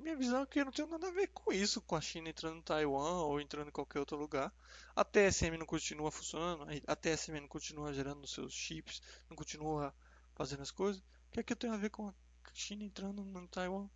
minha 0.00 0.16
visão 0.16 0.42
é 0.42 0.46
que 0.46 0.64
não 0.64 0.72
tem 0.72 0.86
nada 0.86 1.08
a 1.08 1.10
ver 1.10 1.28
com 1.28 1.52
isso, 1.52 1.80
com 1.82 1.94
a 1.94 2.00
China 2.00 2.28
entrando 2.28 2.58
em 2.58 2.62
Taiwan 2.62 3.22
ou 3.22 3.40
entrando 3.40 3.68
em 3.68 3.72
qualquer 3.72 3.98
outro 4.00 4.16
lugar. 4.16 4.52
A 4.96 5.04
TSM 5.04 5.56
não 5.58 5.66
continua 5.66 6.10
funcionando, 6.10 6.66
a 6.86 6.96
TSM 6.96 7.40
não 7.40 7.48
continua 7.48 7.92
gerando 7.92 8.26
seus 8.26 8.54
chips, 8.54 9.02
não 9.28 9.36
continua 9.36 9.94
fazendo 10.34 10.62
as 10.62 10.70
coisas. 10.70 11.02
O 11.02 11.32
que 11.32 11.40
é 11.40 11.42
que 11.42 11.52
eu 11.52 11.56
tenho 11.56 11.74
a 11.74 11.76
ver 11.76 11.90
com 11.90 12.08
a 12.08 12.14
China 12.54 12.82
entrando 12.82 13.22
em 13.22 13.46
Taiwan? 13.48 13.88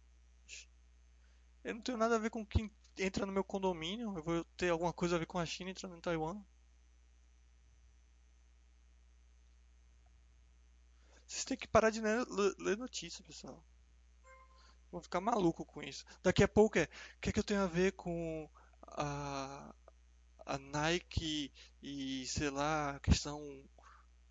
Eu 1.65 1.75
não 1.75 1.81
tenho 1.81 1.97
nada 1.97 2.17
a 2.17 2.19
ver 2.19 2.31
com 2.31 2.45
quem 2.45 2.71
entra 2.99 3.27
no 3.27 3.33
meu 3.33 3.45
condomínio. 3.45 4.17
Eu 4.17 4.23
vou 4.23 4.45
ter 4.57 4.71
alguma 4.71 4.93
coisa 4.93 5.17
a 5.17 5.19
ver 5.19 5.27
com 5.27 5.39
a 5.39 5.47
China 5.47 5.71
entrando 5.71 5.97
em 5.97 6.01
Taiwan. 6.01 6.43
Vocês 11.27 11.45
têm 11.45 11.57
que 11.57 11.67
parar 11.67 11.91
de 11.91 12.01
ler, 12.01 12.25
ler 12.59 12.77
notícia, 12.77 13.25
pessoal. 13.25 13.65
Vou 14.91 15.01
ficar 15.01 15.21
maluco 15.21 15.65
com 15.65 15.83
isso. 15.83 16.05
Daqui 16.23 16.45
a 16.45 16.49
pouco 16.49 16.79
é. 16.79 16.85
O 16.85 17.21
que 17.21 17.31
é 17.31 17.33
que 17.33 17.39
eu 17.41 17.45
tenho 17.45 17.63
a 17.63 17.67
ver 17.67 17.93
com 17.93 18.49
a, 18.83 19.75
a 20.47 20.59
Nike 20.59 21.53
e, 21.83 22.25
sei 22.27 22.51
lá, 22.51 22.91
a 22.91 23.01
questão 23.01 23.41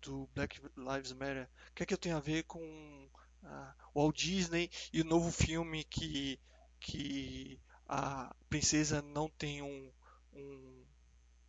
do 0.00 0.26
Black 0.34 0.62
Lives 0.76 1.12
Matter? 1.12 1.50
O 1.70 1.74
que 1.74 1.82
é 1.82 1.86
que 1.86 1.92
eu 1.92 1.98
tenho 1.98 2.16
a 2.16 2.20
ver 2.20 2.44
com 2.44 3.10
a, 3.42 3.74
o 3.92 4.00
Walt 4.00 4.16
Disney 4.16 4.70
e 4.92 5.02
o 5.02 5.04
novo 5.04 5.30
filme 5.30 5.84
que, 5.84 6.40
que 6.80 7.60
a 7.94 8.34
princesa 8.48 9.00
não 9.00 9.28
tem 9.28 9.62
um, 9.62 9.92
um, 10.32 10.84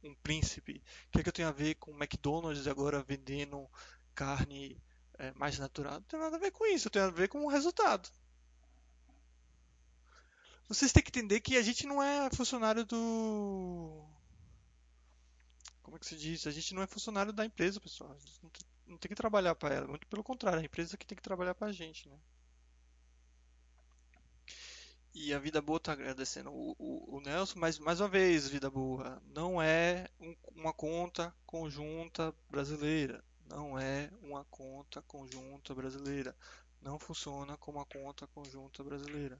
um 0.03 0.15
príncipe? 0.15 0.83
O 1.07 1.11
que 1.11 1.19
é 1.19 1.23
que 1.23 1.29
eu 1.29 1.33
tenho 1.33 1.47
a 1.47 1.51
ver 1.51 1.75
com 1.75 1.91
o 1.91 1.95
McDonald's 1.95 2.67
agora 2.67 3.03
vendendo 3.03 3.67
carne 4.13 4.79
é, 5.17 5.33
mais 5.33 5.57
natural? 5.57 5.95
Não 5.95 6.03
tem 6.03 6.19
nada 6.19 6.35
a 6.35 6.39
ver 6.39 6.51
com 6.51 6.65
isso, 6.67 6.89
tem 6.89 7.01
a 7.01 7.09
ver 7.09 7.29
com 7.29 7.43
o 7.43 7.49
resultado. 7.49 8.09
Vocês 10.67 10.91
têm 10.91 11.03
que 11.03 11.09
entender 11.09 11.41
que 11.41 11.57
a 11.57 11.61
gente 11.61 11.85
não 11.87 12.01
é 12.01 12.29
funcionário 12.31 12.85
do. 12.85 14.03
Como 15.81 15.95
é 15.95 15.99
que 15.99 16.05
se 16.05 16.15
diz? 16.15 16.45
A 16.47 16.51
gente 16.51 16.73
não 16.73 16.81
é 16.81 16.87
funcionário 16.87 17.31
da 17.31 17.45
empresa, 17.45 17.79
pessoal. 17.79 18.11
A 18.11 18.17
gente 18.17 18.43
não 18.43 18.49
tem, 18.49 18.65
não 18.87 18.97
tem 18.97 19.09
que 19.09 19.15
trabalhar 19.15 19.55
para 19.55 19.75
ela. 19.75 19.87
Muito 19.87 20.07
pelo 20.07 20.23
contrário, 20.23 20.59
a 20.59 20.63
empresa 20.63 20.97
que 20.97 21.05
tem 21.05 21.15
que 21.15 21.21
trabalhar 21.21 21.53
para 21.53 21.67
a 21.67 21.71
gente, 21.71 22.07
né? 22.09 22.19
E 25.17 25.33
a 25.33 25.39
Vida 25.39 25.61
Boa 25.61 25.77
está 25.77 25.93
agradecendo 25.93 26.51
o, 26.51 26.75
o, 26.77 27.15
o, 27.15 27.21
Nelson, 27.21 27.57
mas 27.57 27.79
mais 27.79 28.01
uma 28.01 28.09
vez, 28.09 28.49
Vida 28.49 28.69
Boa, 28.69 29.23
não 29.27 29.61
é 29.61 30.09
um, 30.19 30.35
uma 30.53 30.73
conta 30.73 31.33
conjunta 31.45 32.35
brasileira. 32.49 33.23
Não 33.49 33.79
é 33.79 34.11
uma 34.21 34.43
conta 34.43 35.01
conjunta 35.03 35.73
brasileira. 35.73 36.35
Não 36.81 36.99
funciona 36.99 37.55
como 37.55 37.77
uma 37.77 37.85
conta 37.85 38.27
conjunta 38.27 38.83
brasileira. 38.83 39.39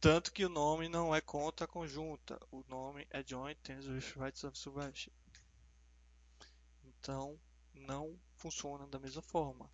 Tanto 0.00 0.32
que 0.32 0.44
o 0.44 0.48
nome 0.48 0.88
não 0.88 1.12
é 1.12 1.20
conta 1.20 1.66
conjunta, 1.66 2.38
o 2.52 2.62
nome 2.68 3.08
é 3.10 3.24
Joint 3.26 3.58
with 3.88 4.22
Rights 4.22 4.44
of 4.44 4.56
Survivorship. 4.56 5.12
Então, 6.84 7.36
não 7.74 8.16
funciona 8.36 8.86
da 8.86 9.00
mesma 9.00 9.20
forma. 9.20 9.68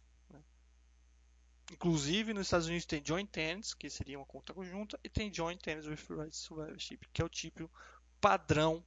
Inclusive, 1.75 2.33
nos 2.33 2.47
Estados 2.47 2.69
Unidos 2.69 2.87
tem 2.87 3.05
Joint 3.05 3.29
Tenants, 3.29 3.75
que 3.75 3.91
seria 3.91 4.17
uma 4.17 4.25
conta 4.25 4.55
conjunta, 4.55 4.97
e 5.03 5.09
tem 5.09 5.35
Joint 5.35 5.61
Tenants 5.61 5.89
with 5.89 6.17
Rights 6.17 6.39
of 6.39 6.47
Survivorship, 6.47 7.01
que 7.13 7.21
é 7.21 7.25
o 7.25 7.29
tipo 7.29 7.69
padrão 8.21 8.83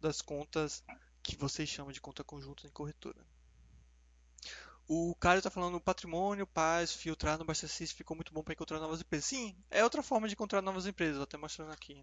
das 0.00 0.22
contas 0.22 0.82
que 1.22 1.36
vocês 1.36 1.68
chamam 1.68 1.92
de 1.92 2.00
conta 2.00 2.24
conjunta 2.24 2.66
em 2.66 2.70
corretora. 2.70 3.22
O 4.88 5.14
Caio 5.16 5.36
está 5.36 5.50
falando 5.50 5.78
patrimônio, 5.78 6.46
paz, 6.46 6.94
filtrar 6.94 7.38
no 7.38 7.44
Bastecist 7.44 7.94
ficou 7.94 8.16
muito 8.16 8.32
bom 8.32 8.42
para 8.42 8.54
encontrar 8.54 8.80
novas 8.80 9.02
empresas. 9.02 9.26
Sim, 9.26 9.54
é 9.70 9.84
outra 9.84 10.02
forma 10.02 10.26
de 10.26 10.32
encontrar 10.32 10.62
novas 10.62 10.86
empresas, 10.86 11.20
até 11.20 11.36
mostrando 11.36 11.72
aqui. 11.72 12.02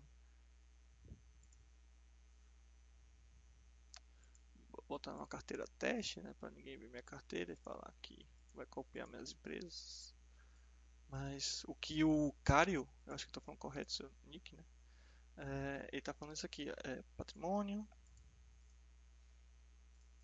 Vou 4.69 4.83
botar 4.87 5.15
uma 5.15 5.25
carteira 5.25 5.65
teste, 5.79 6.21
né, 6.21 6.35
para 6.39 6.51
ninguém 6.51 6.77
ver 6.77 6.89
minha 6.89 7.01
carteira 7.01 7.51
e 7.51 7.55
falar 7.55 7.91
que 8.03 8.23
vai 8.53 8.67
copiar 8.67 9.07
minhas 9.07 9.31
empresas. 9.31 10.15
Mas 11.09 11.63
o 11.67 11.75
que 11.75 12.03
o 12.03 12.33
Caio, 12.45 12.87
eu 13.05 13.13
acho 13.13 13.25
que 13.25 13.29
estou 13.29 13.43
falando 13.43 13.59
correto 13.59 13.91
seu 13.91 14.09
nick, 14.25 14.55
né? 14.55 14.63
É, 15.37 15.89
ele 15.91 15.99
está 15.99 16.13
falando 16.13 16.35
isso 16.35 16.45
aqui, 16.45 16.69
é 16.85 17.03
patrimônio, 17.17 17.87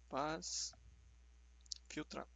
paz, 0.10 0.74
filtrar. 1.90 2.28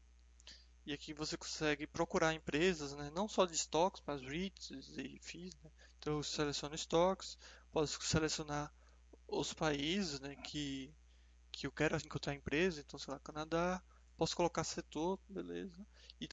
E 0.86 0.94
aqui 0.94 1.14
você 1.14 1.38
consegue 1.38 1.88
procurar 1.88 2.34
empresas, 2.34 2.94
né? 2.94 3.12
não 3.14 3.28
só 3.28 3.46
de 3.46 3.56
estoques, 3.56 4.02
mas 4.08 4.22
REITs 4.22 4.72
e 4.98 5.20
FIIs. 5.22 5.56
Né? 5.64 5.72
Então 6.00 6.14
eu 6.18 6.24
seleciono 6.24 6.76
estoques, 6.76 7.38
posso 7.72 8.02
selecionar 8.04 8.74
os 9.28 9.54
países 9.54 10.20
né? 10.22 10.36
que, 10.38 10.94
que 11.52 11.68
eu 11.68 11.72
quero 11.74 11.98
encontrar 11.98 12.36
empresa, 12.36 12.82
então 12.82 13.00
sei 13.00 13.14
lá, 13.14 13.20
Canadá, 13.22 13.82
posso 14.18 14.36
colocar 14.36 14.64
setor, 14.66 15.20
beleza. 15.30 15.86
E 16.22 16.28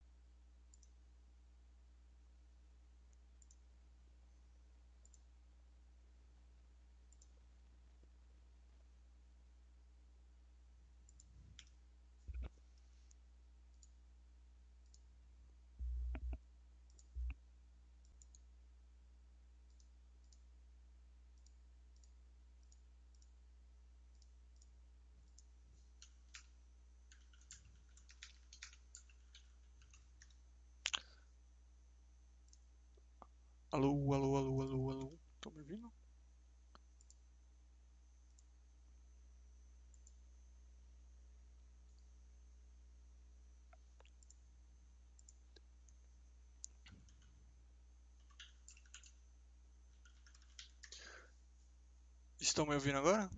Alô, 33.71 34.15
alô, 34.15 34.37
alô, 34.39 34.63
alô, 34.63 34.91
alô. 34.91 35.19
Estão 35.37 35.53
me 35.53 35.59
ouvindo? 35.61 35.93
Estão 52.55 52.67
me 52.67 52.75
ouvindo 52.75 52.99
agora? 52.99 53.29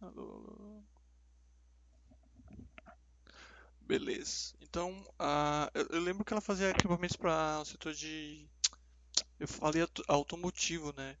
Alô, 0.00 0.32
alô. 0.32 0.82
Beleza. 3.82 4.52
Então, 4.60 4.90
uh, 5.20 5.70
eu, 5.72 5.86
eu, 5.90 6.00
lembro 6.00 6.24
que 6.24 6.32
ela 6.32 6.40
fazia 6.40 6.70
equipamentos 6.70 7.14
para 7.14 7.60
o 7.60 7.64
setor 7.64 7.94
de. 7.94 8.50
Eu 9.38 9.46
falei 9.46 9.86
automotivo, 10.08 10.92
né? 10.92 11.16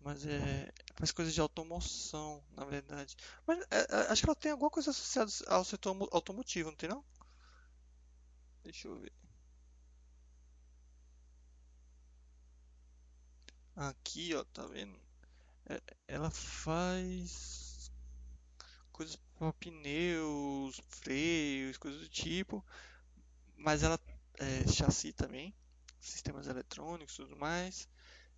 Mas 0.00 0.26
é. 0.26 0.72
Faz 0.96 1.12
coisas 1.12 1.32
de 1.32 1.40
automoção, 1.40 2.42
na 2.56 2.64
verdade. 2.64 3.14
Mas 3.46 3.60
é, 3.70 3.86
é, 3.88 3.96
acho 4.10 4.22
que 4.22 4.28
ela 4.28 4.34
tem 4.34 4.50
alguma 4.50 4.70
coisa 4.70 4.90
associada 4.90 5.30
ao 5.46 5.64
setor 5.64 5.96
automotivo, 6.10 6.70
não 6.70 6.76
tem 6.76 6.88
não? 6.88 7.04
Deixa 8.64 8.88
eu 8.88 8.98
ver. 8.98 9.12
Aqui, 13.76 14.34
ó, 14.34 14.42
tá 14.42 14.66
vendo? 14.66 15.11
É, 15.68 15.80
ela 16.08 16.30
faz 16.30 17.90
coisas 18.92 19.16
para 19.38 19.52
pneus, 19.54 20.80
freios, 20.88 21.76
coisas 21.78 22.00
do 22.00 22.08
tipo. 22.08 22.64
Mas 23.56 23.82
ela 23.82 23.98
é 24.38 24.66
chassi 24.68 25.12
também, 25.12 25.54
sistemas 26.00 26.46
eletrônicos, 26.46 27.16
tudo 27.16 27.36
mais. 27.36 27.88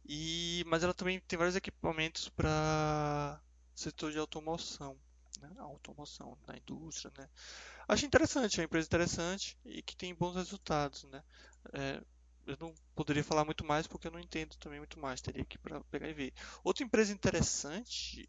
E 0.07 0.65
mas 0.67 0.83
ela 0.83 0.95
também 0.95 1.21
tem 1.21 1.39
vários 1.39 1.57
equipamentos 1.57 2.29
para 2.29 3.41
setor 3.75 4.13
de 4.13 4.19
automoção, 4.19 4.99
né? 5.41 5.51
automoção 5.59 6.37
na 6.47 6.57
indústria, 6.57 7.13
né? 7.17 7.29
Acho 7.89 8.07
interessante, 8.07 8.57
é 8.57 8.61
uma 8.61 8.67
empresa 8.67 8.87
interessante 8.87 9.59
e 9.65 9.83
que 9.83 9.97
tem 9.97 10.15
bons 10.15 10.35
resultados, 10.35 11.05
né? 11.05 11.23
É, 11.73 12.03
eu 12.47 12.57
não 12.61 12.75
poderia 12.95 13.25
falar 13.25 13.45
muito 13.45 13.65
mais 13.65 13.87
porque 13.87 14.07
eu 14.07 14.13
não 14.13 14.21
entendo 14.21 14.57
também 14.57 14.79
muito 14.79 14.99
mais, 14.99 15.21
teria 15.21 15.45
que 15.45 15.59
para 15.59 15.81
pegar 15.85 16.09
e 16.09 16.15
ver. 16.15 16.33
Outra 16.63 16.85
empresa 16.85 17.13
interessante 17.13 18.29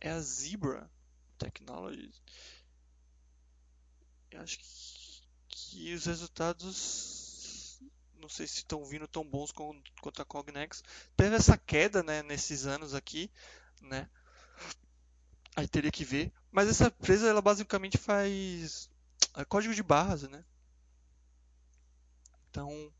é 0.00 0.10
a 0.10 0.20
Zebra 0.20 0.90
Technologies. 1.38 2.22
Eu 4.30 4.40
acho 4.42 4.58
que, 4.58 4.66
que 5.48 5.94
os 5.94 6.04
resultados 6.06 7.18
não 8.20 8.28
sei 8.28 8.46
se 8.46 8.58
estão 8.58 8.84
vindo 8.84 9.08
tão 9.08 9.24
bons 9.24 9.52
quanto 9.52 10.22
a 10.22 10.24
Cognex. 10.24 10.82
Teve 11.16 11.36
essa 11.36 11.56
queda, 11.56 12.02
né, 12.02 12.22
nesses 12.22 12.66
anos 12.66 12.92
aqui, 12.94 13.30
né? 13.80 14.08
Aí 15.56 15.66
teria 15.66 15.90
que 15.90 16.04
ver. 16.04 16.32
Mas 16.50 16.68
essa 16.68 16.86
empresa, 16.86 17.28
ela 17.28 17.40
basicamente 17.40 17.96
faz 17.96 18.90
é, 19.36 19.44
código 19.44 19.74
de 19.74 19.82
barras, 19.82 20.22
né? 20.22 20.44
Então, 22.58 22.92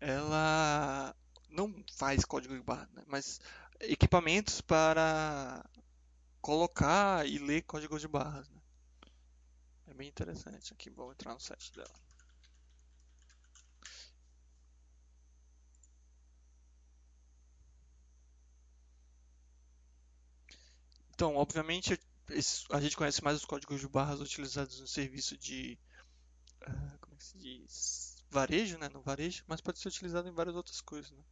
ela 0.00 1.14
não 1.50 1.84
faz 1.98 2.24
código 2.24 2.54
de 2.54 2.62
barra, 2.62 2.88
né? 2.94 3.04
mas 3.06 3.38
equipamentos 3.80 4.62
para 4.62 5.62
colocar 6.40 7.28
e 7.28 7.38
ler 7.38 7.60
códigos 7.64 8.00
de 8.00 8.08
barras. 8.08 8.48
Né? 8.48 8.60
É 9.88 9.92
bem 9.94 10.08
interessante. 10.08 10.72
Aqui 10.72 10.88
vou 10.88 11.12
entrar 11.12 11.34
no 11.34 11.40
site 11.40 11.70
dela. 11.74 11.92
Então, 21.10 21.36
obviamente, 21.36 22.00
a 22.70 22.80
gente 22.80 22.96
conhece 22.96 23.22
mais 23.22 23.36
os 23.36 23.44
códigos 23.44 23.80
de 23.80 23.86
barras 23.86 24.20
utilizados 24.20 24.80
no 24.80 24.88
serviço 24.88 25.36
de. 25.36 25.78
Uh, 26.66 26.98
como 27.00 27.14
é 27.14 27.18
que 27.18 27.24
se 27.24 27.36
diz? 27.36 28.13
Varejo, 28.34 28.76
né, 28.78 28.88
no 28.88 29.00
varejo, 29.00 29.44
mas 29.46 29.60
pode 29.60 29.78
ser 29.78 29.88
utilizado 29.88 30.28
em 30.28 30.32
várias 30.32 30.56
outras 30.56 30.80
coisas, 30.80 31.12
né? 31.12 31.24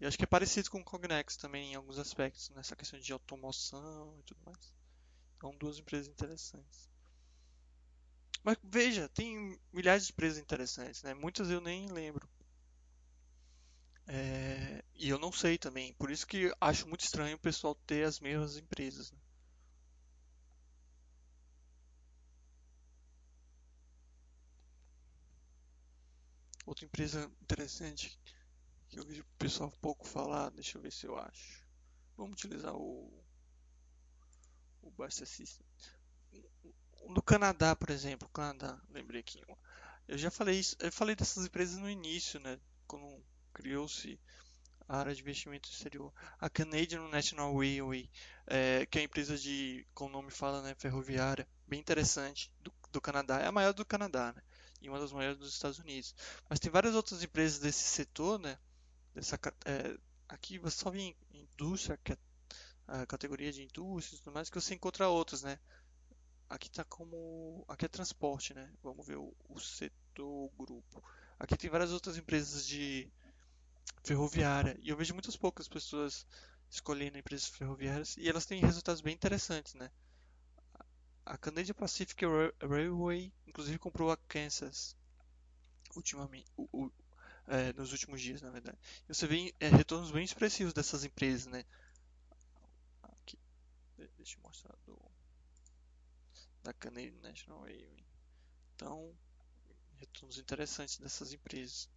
E 0.00 0.06
acho 0.06 0.18
que 0.18 0.24
é 0.24 0.26
parecido 0.26 0.68
com 0.68 0.80
o 0.80 0.84
Cognex 0.84 1.36
também 1.36 1.72
em 1.72 1.74
alguns 1.76 1.98
aspectos, 1.98 2.50
nessa 2.50 2.74
questão 2.74 2.98
de 2.98 3.12
automoção 3.12 4.18
e 4.18 4.22
tudo 4.24 4.40
mais. 4.44 4.74
Então, 5.36 5.56
duas 5.56 5.78
empresas 5.78 6.08
interessantes. 6.08 6.90
Mas 8.42 8.56
veja, 8.64 9.08
tem 9.08 9.56
milhares 9.72 10.06
de 10.06 10.12
empresas 10.12 10.38
interessantes, 10.38 11.04
né? 11.04 11.14
Muitas 11.14 11.48
eu 11.50 11.60
nem 11.60 11.86
lembro. 11.86 12.28
É... 14.08 14.84
E 14.96 15.08
eu 15.08 15.18
não 15.18 15.30
sei 15.30 15.56
também. 15.56 15.92
Por 15.94 16.10
isso 16.10 16.26
que 16.26 16.52
acho 16.60 16.88
muito 16.88 17.04
estranho 17.04 17.36
o 17.36 17.40
pessoal 17.40 17.76
ter 17.86 18.04
as 18.04 18.18
mesmas 18.18 18.56
empresas. 18.56 19.12
Né? 19.12 19.18
Outra 26.64 26.84
empresa 26.84 27.30
interessante 27.40 28.18
que 28.88 28.98
eu 28.98 29.04
vejo 29.04 29.22
o 29.22 29.38
pessoal 29.38 29.70
pouco 29.80 30.06
falar, 30.06 30.50
deixa 30.50 30.78
eu 30.78 30.82
ver 30.82 30.92
se 30.92 31.06
eu 31.06 31.18
acho. 31.18 31.66
Vamos 32.16 32.34
utilizar 32.34 32.74
o, 32.74 33.24
o 34.82 34.90
Basta 34.90 35.24
System. 35.24 35.66
No 37.08 37.22
Canadá, 37.22 37.74
por 37.74 37.90
exemplo, 37.90 38.28
Canadá, 38.28 38.80
lembrei 38.90 39.20
aqui. 39.20 39.42
Eu 40.06 40.18
já 40.18 40.30
falei 40.30 40.60
isso, 40.60 40.76
eu 40.78 40.92
falei 40.92 41.16
dessas 41.16 41.46
empresas 41.46 41.78
no 41.78 41.90
início, 41.90 42.38
né? 42.38 42.60
Quando 42.86 43.24
criou-se 43.52 44.20
a 44.88 44.98
área 44.98 45.14
de 45.14 45.22
investimento 45.22 45.68
exterior. 45.70 46.12
A 46.38 46.50
Canadian 46.50 47.08
National 47.08 47.56
Railway, 47.56 48.10
é, 48.46 48.86
que 48.86 48.98
é 48.98 49.00
a 49.00 49.04
empresa 49.04 49.36
de, 49.38 49.86
como 49.94 50.10
o 50.10 50.12
nome 50.12 50.30
fala, 50.30 50.62
né, 50.62 50.74
ferroviária, 50.74 51.48
bem 51.66 51.80
interessante, 51.80 52.52
do, 52.60 52.72
do 52.90 53.00
Canadá. 53.00 53.40
É 53.40 53.46
a 53.46 53.52
maior 53.52 53.72
do 53.72 53.84
Canadá, 53.84 54.32
né? 54.32 54.42
E 54.82 54.88
uma 54.88 54.98
das 54.98 55.12
maiores 55.12 55.38
dos 55.38 55.52
Estados 55.52 55.78
Unidos. 55.78 56.14
Mas 56.50 56.58
tem 56.58 56.70
várias 56.70 56.94
outras 56.94 57.22
empresas 57.22 57.58
desse 57.58 57.84
setor, 57.84 58.38
né? 58.38 58.58
Dessa, 59.14 59.38
é, 59.64 59.96
aqui 60.28 60.58
você 60.58 60.76
só 60.76 60.90
vê 60.90 61.14
indústria, 61.32 61.98
é 62.04 62.16
a 62.86 63.06
categoria 63.06 63.52
de 63.52 63.62
indústria 63.62 64.16
e 64.16 64.18
tudo 64.20 64.34
mais, 64.34 64.50
que 64.50 64.60
você 64.60 64.74
encontra 64.74 65.08
outras, 65.08 65.42
né? 65.42 65.58
Aqui 66.48 66.70
tá 66.70 66.84
como. 66.84 67.64
Aqui 67.68 67.86
é 67.86 67.88
transporte, 67.88 68.52
né? 68.52 68.70
Vamos 68.82 69.06
ver 69.06 69.16
o, 69.16 69.34
o 69.48 69.58
setor 69.58 70.50
grupo. 70.58 71.02
Aqui 71.38 71.56
tem 71.56 71.70
várias 71.70 71.92
outras 71.92 72.18
empresas 72.18 72.66
de 72.66 73.10
ferroviária. 74.04 74.76
E 74.82 74.90
eu 74.90 74.96
vejo 74.96 75.14
muitas 75.14 75.36
poucas 75.36 75.68
pessoas 75.68 76.26
escolhendo 76.68 77.18
empresas 77.18 77.48
ferroviárias 77.48 78.16
e 78.16 78.28
elas 78.28 78.46
têm 78.46 78.60
resultados 78.60 79.00
bem 79.00 79.14
interessantes, 79.14 79.74
né? 79.74 79.90
A 81.24 81.38
Canadian 81.38 81.74
Pacific 81.74 82.24
Railway, 82.60 83.32
inclusive, 83.46 83.78
comprou 83.78 84.10
a 84.10 84.16
Kansas 84.16 84.96
ultimamente, 85.94 86.50
o, 86.56 86.68
o, 86.72 86.92
é, 87.46 87.72
nos 87.74 87.92
últimos 87.92 88.20
dias, 88.20 88.42
na 88.42 88.50
verdade. 88.50 88.78
E 89.08 89.14
você 89.14 89.26
vê 89.26 89.54
é, 89.60 89.68
retornos 89.68 90.10
bem 90.10 90.24
expressivos 90.24 90.72
dessas 90.72 91.04
empresas, 91.04 91.46
né? 91.46 91.64
Aqui, 93.02 93.38
deixa 94.16 94.36
eu 94.36 94.42
mostrar 94.42 94.74
do 94.84 95.00
da 96.62 96.72
Canadian 96.72 97.20
National 97.22 97.62
Railway. 97.62 98.04
Então, 98.74 99.12
retornos 99.98 100.38
interessantes 100.38 100.98
dessas 100.98 101.32
empresas. 101.32 101.88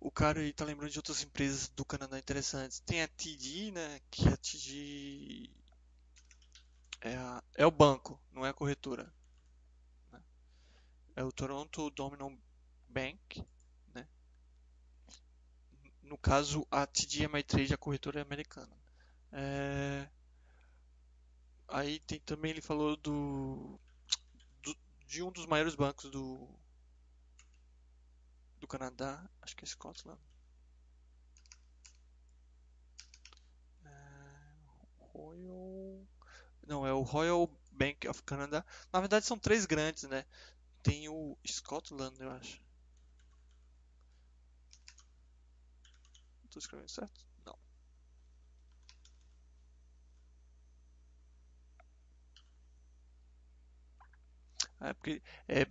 O 0.00 0.10
cara 0.10 0.40
aí 0.40 0.52
tá 0.52 0.64
lembrando 0.64 0.90
de 0.90 0.98
outras 0.98 1.22
empresas 1.22 1.68
do 1.68 1.84
Canadá 1.84 2.18
interessantes. 2.18 2.80
Tem 2.80 3.02
a 3.02 3.08
TD, 3.08 3.70
né? 3.70 4.00
Que 4.10 4.26
a 4.28 4.36
TD 4.36 5.50
é, 7.02 7.16
é 7.56 7.66
o 7.66 7.70
banco, 7.70 8.20
não 8.30 8.46
é 8.46 8.50
a 8.50 8.54
corretora. 8.54 9.12
Né? 10.12 10.22
É 11.16 11.24
o 11.24 11.32
Toronto 11.32 11.90
Dominion 11.90 12.36
Bank. 12.88 13.44
Né? 13.92 14.06
No 16.02 16.16
caso, 16.16 16.66
a 16.70 16.86
TD 16.86 17.24
Ameritrade, 17.24 17.74
a 17.74 17.78
corretora 17.78 18.20
é 18.20 18.22
americana. 18.22 18.76
É... 19.32 20.08
Aí 21.68 21.98
tem 22.00 22.20
também 22.20 22.50
ele 22.50 22.60
falou 22.60 22.96
do, 22.96 23.80
do, 24.62 24.76
de 25.06 25.22
um 25.22 25.32
dos 25.32 25.46
maiores 25.46 25.74
bancos 25.74 26.10
do 26.10 26.48
do 28.60 28.68
Canadá, 28.68 29.28
acho 29.40 29.56
que 29.56 29.64
é 29.64 29.66
Scotland. 29.66 30.20
É, 33.84 33.88
Royal 35.00 36.06
não, 36.66 36.86
é 36.86 36.92
o 36.92 37.02
Royal 37.02 37.48
Bank 37.72 38.08
of 38.08 38.22
Canada. 38.22 38.64
Na 38.92 39.00
verdade 39.00 39.26
são 39.26 39.38
três 39.38 39.66
grandes, 39.66 40.04
né? 40.04 40.24
Tem 40.82 41.08
o 41.08 41.36
Scotland, 41.46 42.20
eu 42.20 42.30
acho. 42.30 42.60
Estou 46.44 46.60
escrevendo 46.60 46.90
certo? 46.90 47.26
Não. 47.46 47.58
É 54.80 54.92
porque 54.92 55.22
é 55.48 55.66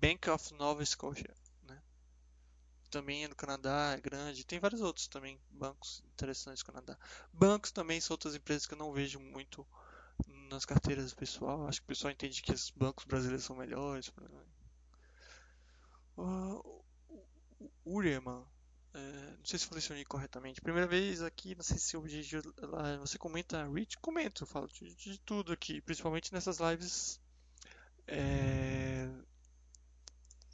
Bank 0.00 0.28
of 0.30 0.52
Nova 0.54 0.84
Scotia, 0.84 1.34
né? 1.62 1.80
Também 2.90 3.24
é 3.24 3.28
do 3.28 3.36
Canadá, 3.36 3.94
é 3.96 4.00
grande. 4.00 4.44
Tem 4.44 4.58
vários 4.58 4.80
outros 4.80 5.06
também, 5.06 5.40
bancos 5.50 6.02
interessantes 6.12 6.62
do 6.62 6.66
Canadá. 6.72 6.98
Bancos 7.32 7.70
também 7.70 8.00
são 8.00 8.14
outras 8.14 8.34
empresas 8.34 8.66
que 8.66 8.74
eu 8.74 8.78
não 8.78 8.92
vejo 8.92 9.20
muito 9.20 9.66
nas 10.46 10.64
carteiras 10.64 11.10
do 11.10 11.16
pessoal. 11.16 11.66
Acho 11.66 11.80
que 11.80 11.86
o 11.86 11.88
pessoal 11.88 12.12
entende 12.12 12.42
que 12.42 12.52
os 12.52 12.70
bancos 12.70 13.04
brasileiros 13.04 13.44
são 13.44 13.56
melhores. 13.56 14.12
Uh, 16.16 16.84
Ureman, 17.84 18.44
é, 18.94 19.36
não 19.36 19.44
sei 19.44 19.58
se 19.58 19.90
nome 19.90 20.04
corretamente. 20.06 20.60
Primeira 20.60 20.86
vez 20.86 21.22
aqui, 21.22 21.54
não 21.54 21.62
sei 21.62 21.78
se 21.78 21.96
objetivo 21.96 22.52
lá 22.62 22.96
você 22.96 23.18
comenta 23.18 23.68
Rich, 23.68 23.98
comento, 23.98 24.42
eu 24.42 24.46
falo 24.46 24.66
de, 24.68 24.94
de, 24.94 25.18
tudo 25.20 25.52
aqui, 25.52 25.82
principalmente 25.82 26.32
nessas 26.32 26.58
lives 26.58 27.20
é, 28.06 29.08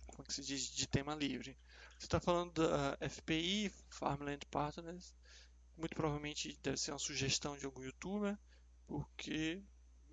como 0.06 0.22
é 0.22 0.24
que 0.24 0.34
se 0.34 0.42
diz, 0.42 0.70
de 0.70 0.86
tema 0.86 1.14
livre. 1.14 1.56
Você 1.98 2.06
está 2.06 2.18
falando 2.18 2.52
da 2.52 2.98
FPI, 3.08 3.72
Farmland 3.90 4.44
Partners, 4.50 5.14
muito 5.76 5.94
provavelmente 5.94 6.58
deve 6.62 6.76
ser 6.76 6.92
uma 6.92 6.98
sugestão 6.98 7.56
de 7.56 7.64
algum 7.64 7.82
youtuber, 7.82 8.36
porque 8.86 9.62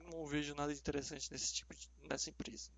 não 0.09 0.25
vejo 0.25 0.55
nada 0.55 0.73
interessante 0.73 1.31
nesse 1.31 1.53
tipo 1.53 1.73
de, 1.73 1.89
nessa 2.09 2.29
empresa. 2.29 2.69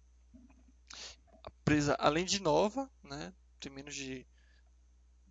A 1.44 1.52
empresa, 1.62 1.96
além 2.00 2.26
de 2.26 2.42
nova, 2.42 2.90
né, 3.04 3.34
tem 3.60 3.72
menos 3.72 3.96
de 3.96 4.26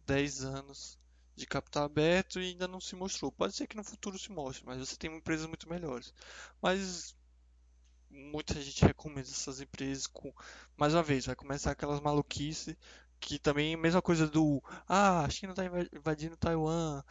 10 0.07 0.45
anos 0.45 0.99
de 1.37 1.47
capital 1.47 1.85
aberto 1.85 2.41
e 2.41 2.49
ainda 2.49 2.69
não 2.69 2.81
se 2.81 2.95
mostrou. 2.95 3.33
Pode 3.33 3.55
ser 3.55 3.67
que 3.67 3.77
no 3.77 3.85
futuro 3.85 4.19
se 4.19 4.31
mostre, 4.31 4.65
mas 4.67 4.79
você 4.79 4.97
tem 4.97 5.15
empresas 5.15 5.47
muito 5.47 5.69
melhores. 5.69 6.13
Mas 6.61 7.15
muita 8.11 8.61
gente 8.61 8.85
recomenda 8.85 9.29
essas 9.29 9.61
empresas 9.61 10.07
com 10.07 10.33
mais 10.77 10.95
uma 10.95 11.03
vez 11.03 11.27
vai 11.27 11.37
começar 11.37 11.71
aquelas 11.71 12.01
maluquices 12.01 12.75
que 13.21 13.39
também 13.39 13.77
mesma 13.77 14.03
coisa 14.03 14.27
do 14.27 14.61
ah 14.89 15.25
a 15.25 15.31
China 15.31 15.53
está 15.53 15.65
invadindo 15.97 16.37
Taiwan 16.37 17.05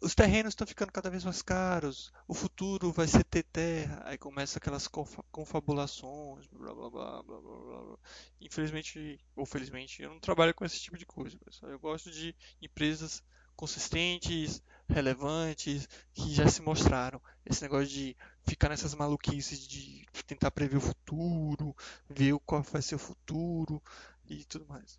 os 0.00 0.14
terrenos 0.14 0.52
estão 0.52 0.66
ficando 0.66 0.92
cada 0.92 1.10
vez 1.10 1.24
mais 1.24 1.42
caros, 1.42 2.12
o 2.26 2.34
futuro 2.34 2.92
vai 2.92 3.06
ser 3.06 3.24
ter 3.24 3.42
terra, 3.44 4.02
aí 4.04 4.18
começa 4.18 4.58
aquelas 4.58 4.88
confabulações, 5.30 6.46
blá 6.48 6.74
blá 6.74 6.90
blá 6.90 7.22
blá 7.22 7.40
blá 7.40 7.82
blá. 7.84 7.98
Infelizmente, 8.40 9.18
ou 9.34 9.46
felizmente, 9.46 10.02
eu 10.02 10.10
não 10.10 10.20
trabalho 10.20 10.54
com 10.54 10.64
esse 10.64 10.80
tipo 10.80 10.98
de 10.98 11.06
coisa, 11.06 11.38
pessoal. 11.38 11.72
Eu 11.72 11.78
gosto 11.78 12.10
de 12.10 12.34
empresas 12.60 13.22
consistentes, 13.56 14.62
relevantes, 14.88 15.88
que 16.12 16.34
já 16.34 16.48
se 16.48 16.60
mostraram. 16.62 17.20
Esse 17.46 17.62
negócio 17.62 17.88
de 17.88 18.16
ficar 18.44 18.68
nessas 18.68 18.94
maluquices 18.94 19.66
de 19.66 20.06
tentar 20.26 20.50
prever 20.50 20.76
o 20.76 20.80
futuro, 20.80 21.74
ver 22.08 22.38
qual 22.44 22.62
vai 22.62 22.82
ser 22.82 22.96
o 22.96 22.98
futuro 22.98 23.82
e 24.28 24.44
tudo 24.44 24.66
mais. 24.66 24.98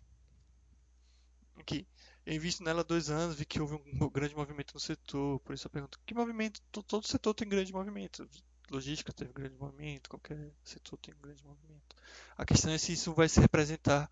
Aqui. 1.56 1.86
Invisto 2.26 2.64
nela 2.64 2.82
dois 2.82 3.10
anos, 3.10 3.36
vi 3.36 3.44
que 3.44 3.60
houve 3.60 3.74
um 3.74 4.08
grande 4.08 4.34
movimento 4.34 4.72
no 4.72 4.80
setor, 4.80 5.38
por 5.40 5.54
isso 5.54 5.66
eu 5.66 5.70
pergunto, 5.70 6.00
que 6.06 6.14
movimento? 6.14 6.60
Todo 6.72 7.06
setor 7.06 7.34
tem 7.34 7.46
grande 7.46 7.72
movimento. 7.72 8.26
Logística 8.70 9.12
teve 9.12 9.32
grande 9.32 9.56
movimento, 9.56 10.08
qualquer 10.08 10.50
setor 10.62 10.96
tem 10.96 11.14
grande 11.20 11.44
movimento. 11.44 11.94
A 12.36 12.46
questão 12.46 12.72
é 12.72 12.78
se 12.78 12.92
isso 12.92 13.12
vai 13.12 13.28
se 13.28 13.40
representar, 13.40 14.10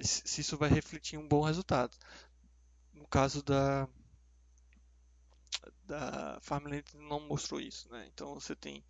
se 0.00 0.40
isso 0.40 0.56
vai 0.56 0.70
refletir 0.70 1.18
um 1.18 1.26
bom 1.26 1.42
resultado. 1.42 1.96
No 2.94 3.06
caso 3.08 3.42
da 3.42 3.88
da 5.84 6.38
Farmland 6.40 6.84
não 6.94 7.20
mostrou 7.20 7.60
isso, 7.60 7.90
né? 7.90 8.08
Então 8.12 8.34
você 8.34 8.54
tem 8.54 8.84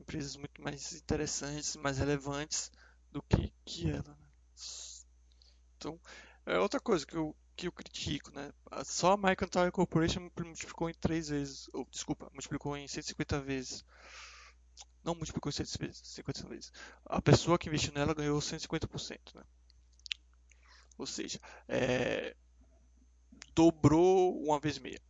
empresas 0.00 0.36
muito 0.36 0.62
mais 0.62 0.92
interessantes, 0.92 1.76
mais 1.76 1.98
relevantes 1.98 2.70
do 3.10 3.22
que, 3.22 3.52
que 3.64 3.90
ela. 3.90 4.16
Né? 4.16 4.28
Então, 5.76 6.00
é 6.46 6.58
outra 6.58 6.80
coisa 6.80 7.06
que 7.06 7.16
eu 7.16 7.36
que 7.58 7.66
eu 7.66 7.72
critico, 7.72 8.30
né? 8.30 8.52
Só 8.84 9.14
a 9.14 9.46
Tower 9.48 9.72
Corporation 9.72 10.30
multiplicou 10.38 10.88
em 10.88 10.94
3 10.94 11.28
vezes, 11.28 11.68
ou 11.72 11.84
desculpa, 11.90 12.30
multiplicou 12.32 12.76
em 12.76 12.86
150 12.86 13.40
vezes. 13.40 13.84
Não 15.02 15.14
multiplicou 15.16 15.50
em 15.50 15.52
150 15.52 16.48
vezes. 16.48 16.72
A 17.04 17.20
pessoa 17.20 17.58
que 17.58 17.68
investiu 17.68 17.92
nela 17.92 18.14
ganhou 18.14 18.38
150%, 18.38 19.34
né? 19.34 19.42
Ou 20.96 21.06
seja, 21.06 21.40
é, 21.66 22.36
dobrou 23.54 24.40
uma 24.40 24.60
vez 24.60 24.78
meia. 24.78 25.00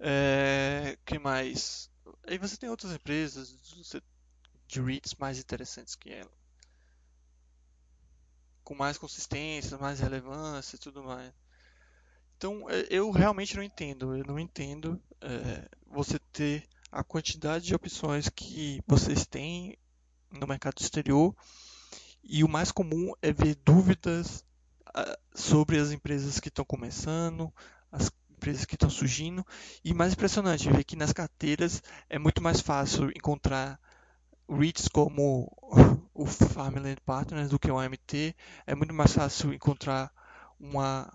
É, 0.00 0.96
que 1.04 1.18
mais? 1.18 1.90
Aí 2.26 2.38
você 2.38 2.56
tem 2.56 2.70
outras 2.70 2.92
empresas 2.92 3.54
de 4.66 4.80
REITs 4.80 5.14
mais 5.16 5.38
interessantes 5.38 5.94
que 5.94 6.10
ela 6.10 6.30
com 8.64 8.74
mais 8.74 8.98
consistência, 8.98 9.78
mais 9.78 10.00
relevância 10.00 10.76
e 10.76 10.78
tudo 10.78 11.04
mais. 11.04 11.32
Então, 12.36 12.68
é, 12.68 12.86
eu 12.90 13.10
realmente 13.10 13.54
não 13.56 13.62
entendo. 13.62 14.16
Eu 14.16 14.24
não 14.24 14.38
entendo 14.38 15.00
é, 15.20 15.68
você 15.86 16.18
ter 16.32 16.66
a 16.90 17.04
quantidade 17.04 17.66
de 17.66 17.74
opções 17.74 18.28
que 18.28 18.80
vocês 18.86 19.26
têm 19.26 19.76
no 20.30 20.46
mercado 20.46 20.80
exterior 20.80 21.34
e 22.22 22.42
o 22.42 22.48
mais 22.48 22.72
comum 22.72 23.12
é 23.20 23.32
ver 23.32 23.56
dúvidas 23.64 24.44
sobre 25.34 25.78
as 25.78 25.90
empresas 25.90 26.38
que 26.38 26.48
estão 26.48 26.64
começando, 26.64 27.52
as 27.90 28.10
empresas 28.30 28.64
que 28.64 28.74
estão 28.74 28.88
surgindo 28.88 29.44
e 29.84 29.92
mais 29.92 30.12
impressionante 30.12 30.70
ver 30.70 30.84
que 30.84 30.96
nas 30.96 31.12
carteiras 31.12 31.82
é 32.08 32.18
muito 32.18 32.42
mais 32.42 32.60
fácil 32.60 33.10
encontrar 33.10 33.80
REITs 34.48 34.88
como 34.88 35.50
o 36.14 36.24
Farmland 36.24 37.00
Partners 37.04 37.50
do 37.50 37.58
que 37.58 37.70
o 37.70 37.78
AMT. 37.78 38.34
É 38.66 38.74
muito 38.74 38.94
mais 38.94 39.12
fácil 39.12 39.52
encontrar 39.52 40.12
uma 40.58 41.12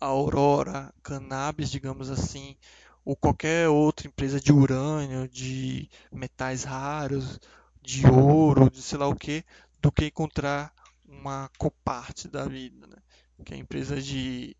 Aurora 0.00 0.92
Cannabis, 1.02 1.70
digamos 1.70 2.10
assim, 2.10 2.56
ou 3.04 3.14
qualquer 3.14 3.68
outra 3.68 4.08
empresa 4.08 4.40
de 4.40 4.52
urânio, 4.52 5.28
de 5.28 5.88
metais 6.10 6.64
raros, 6.64 7.38
de 7.82 8.06
ouro, 8.06 8.70
de 8.70 8.82
sei 8.82 8.98
lá 8.98 9.06
o 9.06 9.16
que, 9.16 9.44
do 9.80 9.92
que 9.92 10.06
encontrar 10.06 10.72
uma 11.06 11.50
Copart 11.58 12.26
da 12.26 12.46
vida, 12.46 12.86
né? 12.86 12.96
que 13.44 13.54
é 13.54 13.56
a 13.56 13.60
empresa 13.60 14.00
de 14.00 14.56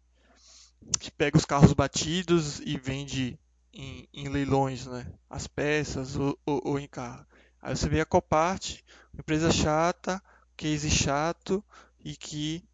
que 0.99 1.11
pega 1.11 1.37
os 1.37 1.45
carros 1.45 1.73
batidos 1.73 2.61
e 2.61 2.79
vende 2.79 3.39
em, 3.73 4.09
em 4.13 4.29
leilões, 4.29 4.87
né? 4.87 5.07
As 5.29 5.47
peças 5.47 6.17
ou, 6.17 6.39
ou, 6.47 6.63
ou, 6.65 6.79
em 6.79 6.89
carro. 6.89 7.27
Aí 7.61 7.77
você 7.77 7.89
vê 7.89 8.01
a 8.01 8.07
Copart, 8.07 8.81
empresa 9.19 9.51
chata, 9.51 10.23
case 10.57 10.91
chato 10.91 11.63
e 12.05 12.17
que 12.17 12.65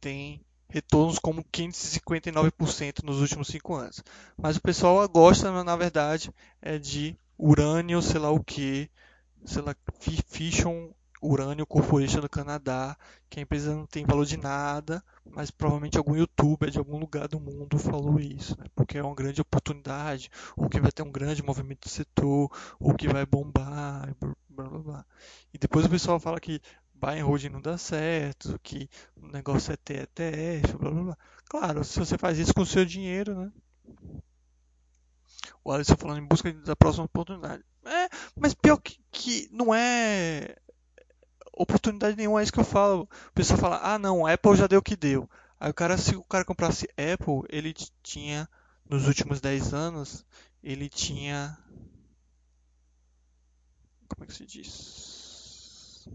tem 0.00 0.40
retornos 0.68 1.18
como 1.18 1.44
559% 1.44 3.02
nos 3.02 3.20
últimos 3.20 3.48
5 3.48 3.74
anos. 3.74 4.02
Mas 4.36 4.56
o 4.56 4.60
pessoal 4.60 5.08
gosta, 5.08 5.64
na 5.64 5.76
verdade, 5.76 6.32
é 6.60 6.78
de 6.78 7.16
urânio, 7.36 8.02
sei 8.02 8.20
lá 8.20 8.30
o 8.30 8.42
que, 8.42 8.90
sei 9.44 9.62
lá, 9.62 9.74
Fission 10.28 10.90
Urânio 11.20 11.66
Corporation 11.66 12.20
do 12.20 12.28
Canadá, 12.28 12.96
que 13.28 13.38
a 13.38 13.42
empresa 13.42 13.74
não 13.74 13.86
tem 13.86 14.04
valor 14.04 14.24
de 14.24 14.36
nada, 14.36 15.02
mas 15.24 15.50
provavelmente 15.50 15.98
algum 15.98 16.16
youtuber 16.16 16.70
de 16.70 16.78
algum 16.78 16.98
lugar 16.98 17.28
do 17.28 17.40
mundo 17.40 17.78
falou 17.78 18.18
isso, 18.20 18.58
né? 18.58 18.66
porque 18.74 18.98
é 18.98 19.02
uma 19.02 19.14
grande 19.14 19.40
oportunidade, 19.40 20.30
ou 20.56 20.68
que 20.68 20.80
vai 20.80 20.92
ter 20.92 21.02
um 21.02 21.10
grande 21.10 21.42
movimento 21.42 21.88
do 21.88 21.88
setor, 21.88 22.50
ou 22.78 22.94
que 22.94 23.08
vai 23.08 23.26
bombar, 23.26 24.14
blá 24.48 24.68
blá 24.68 24.78
blá. 24.78 25.06
E 25.52 25.58
depois 25.58 25.86
o 25.86 25.90
pessoal 25.90 26.18
fala 26.20 26.40
que 26.40 26.60
buy 26.94 27.20
and 27.20 27.24
hold 27.24 27.44
não 27.44 27.60
dá 27.60 27.78
certo, 27.78 28.58
que 28.62 28.88
o 29.16 29.26
negócio 29.28 29.72
é 29.72 29.76
ter 29.76 30.02
ETF, 30.02 30.76
blá 30.76 30.90
blá 30.90 31.02
blá. 31.02 31.18
Claro, 31.48 31.84
se 31.84 31.98
você 31.98 32.18
faz 32.18 32.38
isso 32.38 32.54
com 32.54 32.62
o 32.62 32.66
seu 32.66 32.84
dinheiro, 32.84 33.34
né? 33.34 33.52
O 35.64 35.72
Alisson 35.72 35.96
falando 35.96 36.18
em 36.18 36.26
busca 36.26 36.52
da 36.52 36.76
próxima 36.76 37.04
oportunidade. 37.04 37.64
É, 37.84 38.08
mas 38.36 38.54
pior 38.54 38.76
que, 38.78 38.98
que 39.10 39.48
não 39.52 39.74
é 39.74 40.56
oportunidade 41.58 42.16
nenhuma, 42.16 42.40
é 42.40 42.42
isso 42.42 42.52
que 42.52 42.60
eu 42.60 42.64
falo. 42.64 43.08
O 43.28 43.32
pessoal 43.34 43.58
fala, 43.58 43.80
ah 43.82 43.98
não, 43.98 44.26
Apple 44.26 44.56
já 44.56 44.66
deu 44.66 44.78
o 44.78 44.82
que 44.82 44.96
deu. 44.96 45.28
Aí 45.60 45.70
o 45.70 45.74
cara, 45.74 45.98
se 45.98 46.14
o 46.14 46.22
cara 46.22 46.44
comprasse 46.44 46.88
Apple, 46.90 47.42
ele 47.48 47.74
tinha, 48.02 48.48
nos 48.88 49.08
últimos 49.08 49.40
10 49.40 49.74
anos, 49.74 50.24
ele 50.62 50.88
tinha. 50.88 51.58
Como 54.08 54.24
é 54.24 54.26
que 54.26 54.32
se 54.32 54.46
diz? 54.46 56.08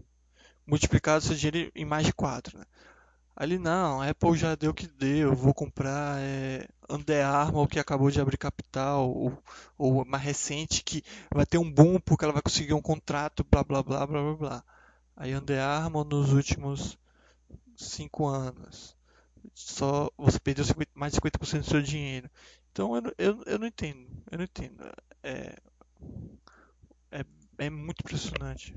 Multiplicado 0.66 1.22
seu 1.22 1.36
dinheiro 1.36 1.70
em 1.74 1.84
mais 1.84 2.06
de 2.06 2.12
4. 2.12 2.58
Né? 2.58 2.64
Ali 3.36 3.58
não, 3.58 4.00
Apple 4.00 4.36
já 4.36 4.54
deu 4.54 4.70
o 4.70 4.74
que 4.74 4.86
deu, 4.86 5.34
vou 5.34 5.52
comprar 5.52 6.18
é, 6.20 6.66
Under 6.88 7.26
Armour 7.26 7.68
que 7.68 7.78
acabou 7.78 8.10
de 8.10 8.20
abrir 8.20 8.38
capital, 8.38 9.10
ou, 9.10 9.42
ou 9.76 10.04
mais 10.06 10.22
recente 10.22 10.82
que 10.82 11.02
vai 11.32 11.44
ter 11.44 11.58
um 11.58 11.70
boom 11.70 12.00
porque 12.00 12.24
ela 12.24 12.32
vai 12.32 12.42
conseguir 12.42 12.72
um 12.72 12.80
contrato, 12.80 13.44
blá 13.50 13.62
blá 13.62 13.82
blá 13.82 14.06
blá 14.06 14.22
blá 14.22 14.36
blá 14.36 14.64
a 15.16 15.26
Under 15.26 15.60
Armour 15.60 16.04
nos 16.04 16.32
últimos 16.32 16.98
5 17.76 18.26
anos. 18.26 18.96
Só 19.52 20.10
você 20.16 20.38
perdeu 20.40 20.64
50, 20.64 20.90
mais 20.94 21.12
de 21.12 21.20
50% 21.20 21.58
do 21.60 21.64
seu 21.64 21.82
dinheiro. 21.82 22.30
Então 22.72 22.96
eu, 22.96 23.02
eu, 23.18 23.42
eu 23.44 23.58
não 23.58 23.66
entendo. 23.66 24.08
Eu 24.30 24.38
não 24.38 24.44
entendo. 24.44 24.82
É, 25.22 25.56
é, 27.10 27.24
é 27.58 27.70
muito 27.70 28.00
impressionante. 28.00 28.76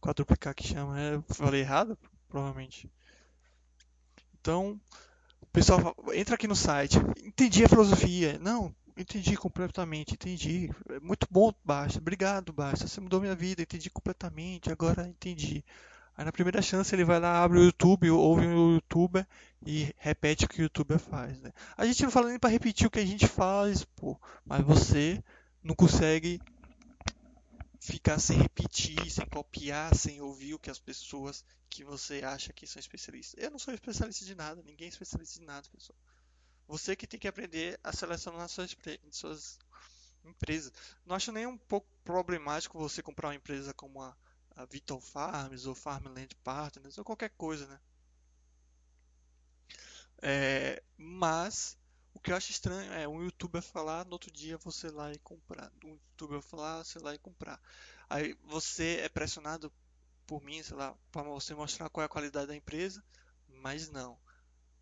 Quadruplicar 0.00 0.54
que 0.54 0.66
chama. 0.66 1.00
É, 1.00 1.20
falei 1.34 1.60
errado? 1.62 1.98
Provavelmente. 2.28 2.90
Então, 4.40 4.80
o 5.40 5.46
pessoal 5.46 5.94
entra 6.14 6.36
aqui 6.36 6.46
no 6.46 6.54
site. 6.54 6.98
Entendi 7.24 7.64
a 7.64 7.68
filosofia. 7.68 8.38
Não, 8.38 8.74
Entendi 8.98 9.36
completamente, 9.36 10.14
entendi. 10.14 10.68
Muito 11.00 11.28
bom, 11.30 11.54
Basta. 11.64 12.00
Obrigado, 12.00 12.52
Basta. 12.52 12.88
Você 12.88 13.00
mudou 13.00 13.20
minha 13.20 13.34
vida, 13.34 13.62
entendi 13.62 13.88
completamente. 13.88 14.72
Agora 14.72 15.06
entendi. 15.06 15.64
Aí 16.16 16.24
na 16.24 16.32
primeira 16.32 16.60
chance 16.60 16.92
ele 16.92 17.04
vai 17.04 17.20
lá, 17.20 17.44
abre 17.44 17.60
o 17.60 17.64
YouTube, 17.64 18.10
ouve 18.10 18.44
o 18.44 18.74
youtuber 18.74 19.24
e 19.64 19.94
repete 19.98 20.46
o 20.46 20.48
que 20.48 20.60
o 20.60 20.64
youtuber 20.64 20.98
faz, 20.98 21.40
né? 21.40 21.52
A 21.76 21.86
gente 21.86 22.02
não 22.02 22.10
fala 22.10 22.28
nem 22.28 22.40
para 22.40 22.50
repetir 22.50 22.88
o 22.88 22.90
que 22.90 22.98
a 22.98 23.06
gente 23.06 23.28
faz, 23.28 23.84
pô, 23.84 24.20
mas 24.44 24.64
você 24.64 25.22
não 25.62 25.76
consegue 25.76 26.42
ficar 27.78 28.18
sem 28.18 28.36
repetir, 28.36 29.08
sem 29.08 29.26
copiar, 29.26 29.94
sem 29.94 30.20
ouvir 30.20 30.54
o 30.54 30.58
que 30.58 30.70
as 30.70 30.80
pessoas 30.80 31.44
que 31.70 31.84
você 31.84 32.22
acha 32.24 32.52
que 32.52 32.66
são 32.66 32.80
especialistas. 32.80 33.40
Eu 33.40 33.52
não 33.52 33.60
sou 33.60 33.72
especialista 33.72 34.24
de 34.24 34.34
nada, 34.34 34.60
ninguém 34.66 34.86
é 34.86 34.90
especialista 34.90 35.38
de 35.38 35.46
nada, 35.46 35.68
pessoal. 35.72 35.96
Você 36.68 36.94
que 36.94 37.06
tem 37.06 37.18
que 37.18 37.26
aprender 37.28 37.80
a 37.82 37.92
selecionar 37.92 38.48
suas, 38.48 38.76
suas 39.10 39.58
empresas. 40.24 40.72
Não 41.04 41.16
acho 41.16 41.32
nem 41.32 41.46
um 41.46 41.58
pouco 41.58 41.88
problemático 42.04 42.78
você 42.78 43.02
comprar 43.02 43.28
uma 43.28 43.34
empresa 43.34 43.74
como 43.74 44.02
a, 44.02 44.16
a 44.54 44.64
Vital 44.66 45.00
Farms 45.00 45.66
ou 45.66 45.74
Farmland 45.74 46.34
Partners 46.44 46.98
ou 46.98 47.04
qualquer 47.04 47.30
coisa, 47.30 47.66
né? 47.66 47.80
É, 50.22 50.82
mas 50.96 51.76
o 52.14 52.20
que 52.20 52.32
eu 52.32 52.36
acho 52.36 52.50
estranho 52.50 52.92
é 52.92 53.06
um 53.06 53.22
youtuber 53.22 53.62
falar, 53.62 54.04
no 54.04 54.12
outro 54.12 54.30
dia 54.30 54.58
você 54.58 54.90
lá 54.90 55.12
e 55.12 55.18
comprar. 55.18 55.70
Um 55.84 55.90
youtuber 55.90 56.42
falar, 56.42 56.84
você 56.84 56.98
lá 56.98 57.14
e 57.14 57.18
comprar. 57.18 57.60
Aí 58.08 58.34
você 58.44 59.00
é 59.02 59.08
pressionado 59.08 59.72
por 60.26 60.42
mim, 60.42 60.62
sei 60.62 60.76
lá, 60.76 60.94
para 61.10 61.22
você 61.22 61.54
mostrar 61.54 61.88
qual 61.88 62.02
é 62.02 62.06
a 62.06 62.08
qualidade 62.08 62.48
da 62.48 62.56
empresa, 62.56 63.02
mas 63.48 63.88
não. 63.88 64.18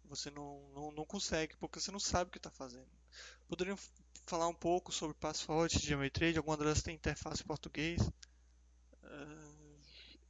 Você 0.08 0.30
não, 0.30 0.68
não, 0.74 0.92
não 0.92 1.04
consegue, 1.04 1.56
porque 1.56 1.80
você 1.80 1.90
não 1.90 2.00
sabe 2.00 2.28
o 2.28 2.32
que 2.32 2.38
está 2.38 2.50
fazendo. 2.50 2.88
Poderiam 3.48 3.78
falar 4.26 4.48
um 4.48 4.54
pouco 4.54 4.92
sobre 4.92 5.16
Password 5.16 5.78
de 5.78 5.86
Geometry, 5.86 6.36
alguma 6.36 6.56
delas 6.56 6.82
tem 6.82 6.94
interface 6.94 7.42
em 7.42 7.46
português. 7.46 8.00
Uh, 9.02 9.80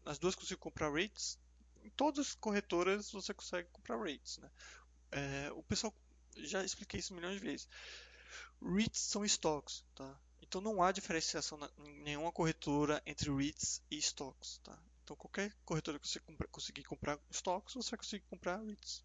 as 0.05 0.19
duas 0.19 0.35
consigo 0.35 0.61
comprar 0.61 0.93
rates. 0.93 1.39
Em 1.83 1.91
todas 1.91 2.29
as 2.29 2.35
corretoras 2.35 3.11
você 3.11 3.33
consegue 3.33 3.69
comprar 3.71 3.99
rates. 3.99 4.39
Né? 4.39 4.51
É, 5.13 5.53
o 5.53 5.63
pessoal 5.63 5.95
já 6.37 6.65
expliquei 6.65 7.01
isso 7.01 7.15
milhões 7.15 7.35
de 7.35 7.41
vezes. 7.41 7.69
REITs 8.63 9.01
são 9.01 9.25
estoques, 9.25 9.85
tá? 9.95 10.19
Então 10.41 10.61
não 10.61 10.83
há 10.83 10.93
diferenciação 10.93 11.59
em 11.79 12.03
nenhuma 12.03 12.33
corretora 12.33 13.03
entre 13.07 13.31
REITs 13.31 13.83
e 13.91 13.99
estoques, 13.99 14.59
tá? 14.59 14.79
Então 15.03 15.17
qualquer 15.17 15.55
corretora 15.65 15.99
que 15.99 16.09
você 16.09 16.21
compra, 16.21 16.49
conseguir 16.49 16.85
comprar 16.85 17.19
estoques, 17.31 17.75
você 17.75 17.91
vai 17.91 17.99
conseguir 17.99 18.25
comprar 18.29 18.59
REITs? 18.59 19.05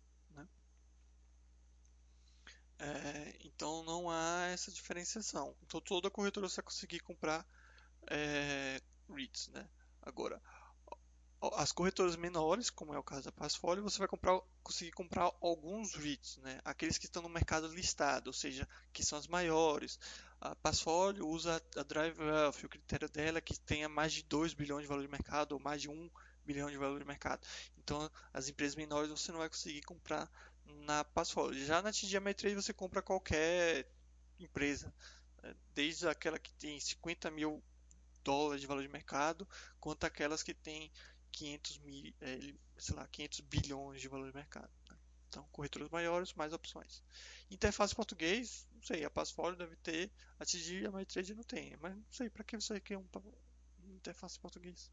É, 2.82 3.36
então 3.46 3.84
não 3.84 4.10
há 4.10 4.48
essa 4.48 4.72
diferenciação. 4.72 5.56
Então 5.64 5.80
toda 5.80 6.10
corretora 6.10 6.50
você 6.50 6.56
vai 6.58 6.66
conseguir 6.66 7.00
comprar 7.02 7.46
é, 8.10 8.82
REITs, 9.08 9.50
né? 9.50 9.70
Agora, 10.02 10.42
as 11.54 11.72
corretoras 11.72 12.16
menores, 12.16 12.72
como 12.72 12.94
é 12.94 12.98
o 12.98 13.04
caso 13.04 13.26
da 13.26 13.32
Passfolio, 13.32 13.84
você 13.84 14.00
vai 14.00 14.08
comprar, 14.08 14.40
conseguir 14.64 14.92
comprar 14.92 15.32
alguns 15.42 15.94
REITs, 15.94 16.38
né? 16.38 16.60
aqueles 16.66 16.98
que 16.98 17.06
estão 17.06 17.22
no 17.22 17.30
mercado 17.30 17.68
listado, 17.68 18.28
ou 18.28 18.34
seja, 18.34 18.68
que 18.92 19.04
são 19.04 19.18
as 19.18 19.28
maiores. 19.28 20.00
A 20.40 20.56
Passfolio 20.56 21.28
usa 21.28 21.62
a 21.78 21.84
Drive 21.84 22.20
Wealth, 22.20 22.64
o 22.64 22.70
critério 22.70 23.10
dela 23.10 23.38
é 23.38 23.42
que 23.42 23.60
tenha 23.60 23.88
mais 23.88 24.14
de 24.14 24.24
2 24.24 24.54
bilhões 24.54 24.84
de 24.84 24.88
valor 24.88 25.04
de 25.04 25.12
mercado 25.12 25.54
ou 25.54 25.60
mais 25.60 25.82
de 25.82 25.90
1 25.90 26.10
bilhão 26.44 26.70
de 26.70 26.78
valor 26.78 27.00
de 27.00 27.06
mercado. 27.06 27.46
Então, 27.78 28.10
as 28.34 28.50
empresas 28.50 28.76
menores 28.76 29.10
você 29.10 29.32
não 29.32 29.40
vai 29.40 29.50
conseguir 29.50 29.82
comprar 29.82 30.30
na 30.86 31.03
Passfolio. 31.03 31.63
Já 31.65 31.82
na 31.82 31.91
TGM 31.91 32.34
3 32.34 32.55
você 32.55 32.74
compra 32.74 33.01
qualquer 33.01 33.88
empresa, 34.39 34.93
né? 35.41 35.55
desde 35.74 36.07
aquela 36.07 36.39
que 36.39 36.53
tem 36.53 36.80
50 36.80 37.30
mil 37.32 37.63
dólares 38.24 38.61
de 38.61 38.67
valor 38.67 38.82
de 38.82 38.89
mercado, 38.89 39.47
quanto 39.80 40.03
aquelas 40.05 40.43
que 40.43 40.53
têm 40.53 40.91
500 41.32 41.78
mil, 41.80 42.13
é, 42.22 42.53
sei 42.78 42.95
lá, 42.95 43.07
500 43.07 43.39
bilhões 43.41 44.01
de 44.01 44.07
valor 44.07 44.28
de 44.28 44.36
mercado. 44.36 44.69
Né? 44.89 44.97
Então, 45.30 45.47
corretoras 45.51 45.89
maiores, 45.89 46.34
mais 46.34 46.53
opções. 46.53 47.03
Interface 47.49 47.95
português, 47.95 48.67
não 48.74 48.84
sei, 48.84 49.05
a 49.05 49.09
Passfolio 49.09 49.57
deve 49.57 49.76
ter, 49.78 50.11
a 50.39 50.45
TG 50.45 50.89
MyTrade 50.89 51.34
não 51.34 51.43
tem, 51.43 51.76
mas 51.78 51.95
não 51.95 52.11
sei, 52.11 52.30
para 52.30 52.43
que 52.43 52.55
você 52.59 52.80
quer 52.80 52.97
um 52.97 53.05
interface 53.95 54.39
português? 54.39 54.91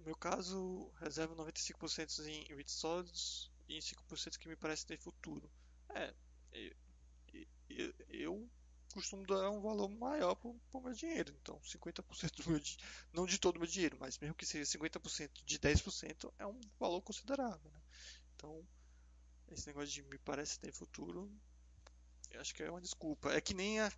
No 0.00 0.06
meu 0.06 0.16
caso, 0.16 0.90
reservo 0.98 1.36
95% 1.36 2.26
em 2.26 2.44
REITs 2.54 2.72
sólidos 2.72 3.50
e 3.68 3.78
5% 3.78 4.38
que 4.38 4.48
me 4.48 4.56
parece 4.56 4.86
ter 4.86 4.98
futuro. 4.98 5.50
É, 5.90 6.14
eu, 7.68 7.94
eu, 8.08 8.50
costumo 8.94 9.26
dar 9.26 9.50
um 9.50 9.60
valor 9.60 9.90
maior 9.90 10.34
para 10.34 10.48
o 10.48 10.80
meu 10.80 10.94
dinheiro. 10.94 11.36
Então, 11.42 11.60
50% 11.60 12.42
do 12.42 12.50
meu 12.50 12.60
não 13.12 13.26
de 13.26 13.38
todo 13.38 13.56
o 13.56 13.58
meu 13.58 13.68
dinheiro, 13.68 13.98
mas 14.00 14.18
mesmo 14.18 14.34
que 14.34 14.46
seja 14.46 14.78
50% 14.78 15.44
de 15.44 15.58
10%, 15.58 16.32
é 16.38 16.46
um 16.46 16.58
valor 16.78 17.02
considerável. 17.02 17.70
Né? 17.70 17.80
Então, 18.34 18.66
esse 19.52 19.66
negócio 19.66 19.90
de 19.90 20.02
me 20.04 20.16
parece 20.16 20.58
ter 20.58 20.72
futuro, 20.72 21.30
eu 22.30 22.40
acho 22.40 22.54
que 22.54 22.62
é 22.62 22.70
uma 22.70 22.80
desculpa. 22.80 23.32
É 23.34 23.40
que 23.40 23.52
nem 23.52 23.80
a, 23.80 23.92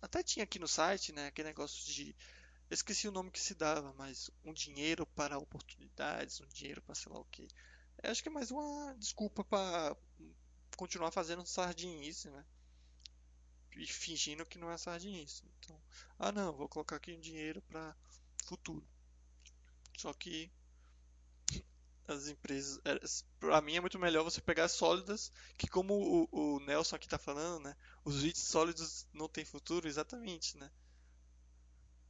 até 0.00 0.22
tinha 0.22 0.44
aqui 0.44 0.60
no 0.60 0.68
site, 0.68 1.12
né, 1.12 1.26
aquele 1.26 1.48
negócio 1.48 1.84
de 1.92 2.14
esqueci 2.74 3.08
o 3.08 3.12
nome 3.12 3.30
que 3.30 3.40
se 3.40 3.54
dava, 3.54 3.92
mas 3.96 4.30
um 4.44 4.52
dinheiro 4.52 5.06
para 5.06 5.38
oportunidades, 5.38 6.40
um 6.40 6.48
dinheiro 6.48 6.82
para 6.82 6.94
sei 6.94 7.12
lá 7.12 7.18
o 7.18 7.24
que. 7.26 7.48
Eu 8.02 8.10
acho 8.10 8.22
que 8.22 8.28
é 8.28 8.32
mais 8.32 8.50
uma 8.50 8.94
desculpa 8.98 9.44
para 9.44 9.96
continuar 10.76 11.10
fazendo 11.10 11.44
sardinice, 11.46 12.30
né? 12.30 12.44
e 13.78 13.86
fingindo 13.86 14.44
que 14.44 14.58
não 14.58 14.70
é 14.70 14.76
sardinice. 14.76 15.42
Então, 15.60 15.80
ah 16.18 16.32
não, 16.32 16.52
vou 16.52 16.68
colocar 16.68 16.96
aqui 16.96 17.12
um 17.12 17.20
dinheiro 17.20 17.62
para 17.62 17.96
futuro. 18.44 18.86
Só 19.96 20.12
que 20.12 20.50
as 22.06 22.28
empresas, 22.28 22.80
é, 22.84 22.98
para 23.38 23.60
mim 23.60 23.76
é 23.76 23.80
muito 23.80 23.98
melhor 23.98 24.24
você 24.24 24.40
pegar 24.40 24.68
sólidas, 24.68 25.32
que 25.56 25.68
como 25.68 25.94
o, 25.94 26.56
o 26.56 26.60
Nelson 26.60 26.96
aqui 26.96 27.06
está 27.06 27.18
falando, 27.18 27.64
né? 27.64 27.76
Os 28.04 28.22
REITs 28.22 28.42
sólidos 28.42 29.06
não 29.12 29.28
têm 29.28 29.44
futuro, 29.44 29.86
exatamente, 29.86 30.56
né? 30.56 30.70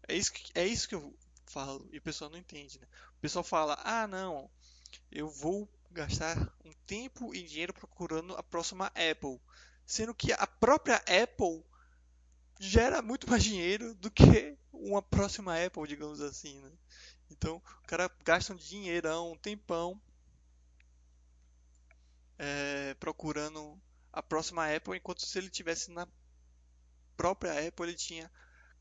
É 0.09 0.15
isso 0.15 0.33
que, 0.33 0.51
é 0.55 0.67
isso 0.67 0.89
que 0.89 0.95
eu 0.95 1.15
falo 1.47 1.89
e 1.93 1.99
o 1.99 2.03
pessoal 2.03 2.31
não 2.31 2.39
entende, 2.39 2.79
né? 2.81 2.87
O 3.17 3.21
pessoal 3.21 3.45
fala, 3.45 3.79
ah 3.85 4.07
não, 4.07 4.51
eu 5.13 5.29
vou 5.29 5.69
gastar 5.91 6.37
um 6.65 6.73
tempo 6.87 7.35
e 7.35 7.43
dinheiro 7.43 7.73
procurando 7.73 8.35
a 8.35 8.43
próxima 8.43 8.87
Apple 8.87 9.41
sendo 9.89 10.15
que 10.15 10.35
a 10.35 10.47
própria 10.47 10.97
Apple 10.97 11.65
gera 12.61 13.01
muito 13.01 13.29
mais 13.29 13.43
dinheiro 13.43 13.95
do 13.95 14.11
que 14.11 14.55
uma 14.71 15.01
próxima 15.01 15.65
Apple, 15.65 15.89
digamos 15.89 16.21
assim, 16.21 16.61
né? 16.61 16.71
Então, 17.31 17.57
o 17.57 17.87
cara 17.87 18.11
gasta 18.23 18.53
um 18.53 18.57
dinheirão, 18.57 19.33
um 19.33 19.39
tempão 19.39 19.99
é, 22.39 22.95
procurando 23.01 23.81
a 24.13 24.23
próxima 24.23 24.71
Apple, 24.71 24.99
enquanto 24.99 25.25
se 25.25 25.39
ele 25.39 25.49
tivesse 25.49 25.91
na 25.91 26.07
própria 27.17 27.67
Apple, 27.67 27.87
ele 27.87 27.97
tinha 27.97 28.31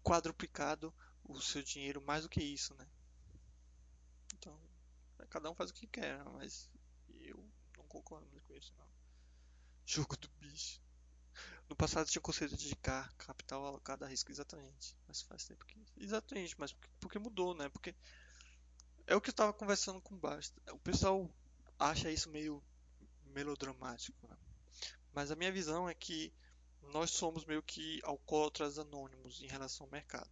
quadruplicado 0.04 0.94
o 1.28 1.42
seu 1.42 1.62
dinheiro 1.62 2.02
mais 2.02 2.24
do 2.24 2.30
que 2.30 2.42
isso, 2.42 2.74
né? 2.76 2.88
Então, 4.34 4.58
cada 5.30 5.50
um 5.50 5.56
faz 5.56 5.70
o 5.70 5.74
que 5.74 5.88
quer, 5.88 6.24
mas 6.26 6.70
eu 7.20 7.38
não 7.78 7.86
concordo 7.86 8.28
muito 8.28 8.46
com 8.46 8.54
isso, 8.54 8.74
não. 8.78 8.88
Jogo 9.86 10.18
do 10.18 10.30
bicho. 10.40 10.82
No 11.70 11.76
passado 11.76 12.08
tinha 12.08 12.20
o 12.20 12.24
conceito 12.24 12.56
de 12.56 12.64
dedicar 12.64 13.14
capital 13.16 13.66
alocado 13.66 14.06
a 14.06 14.08
risco, 14.08 14.32
exatamente. 14.32 14.96
Mas 15.08 15.22
faz 15.22 15.46
tempo 15.46 15.66
que. 15.66 15.86
Exatamente, 15.98 16.56
mas 16.58 16.72
porque, 16.72 16.90
porque 17.00 17.20
mudou, 17.20 17.54
né? 17.54 17.68
Porque 17.70 17.94
é 19.06 19.16
o 19.16 19.22
que 19.22 19.30
eu 19.30 19.32
estava 19.32 19.54
conversando 19.54 20.02
com 20.02 20.16
o 20.16 20.18
Basta. 20.18 20.62
O 20.74 20.80
pessoal 20.80 21.30
acha 21.78 22.12
isso 22.12 22.30
meio 22.30 22.64
melodramático, 23.26 24.28
né? 24.28 24.38
Mas 25.14 25.32
a 25.32 25.36
minha 25.36 25.52
visão 25.52 25.90
é 25.90 25.94
que 25.94 26.34
nós 26.82 27.12
somos 27.12 27.46
meio 27.46 27.62
que 27.62 28.00
alcoólatras 28.04 28.80
anônimos 28.80 29.42
em 29.42 29.48
relação 29.48 29.86
ao 29.86 29.92
mercado. 29.92 30.30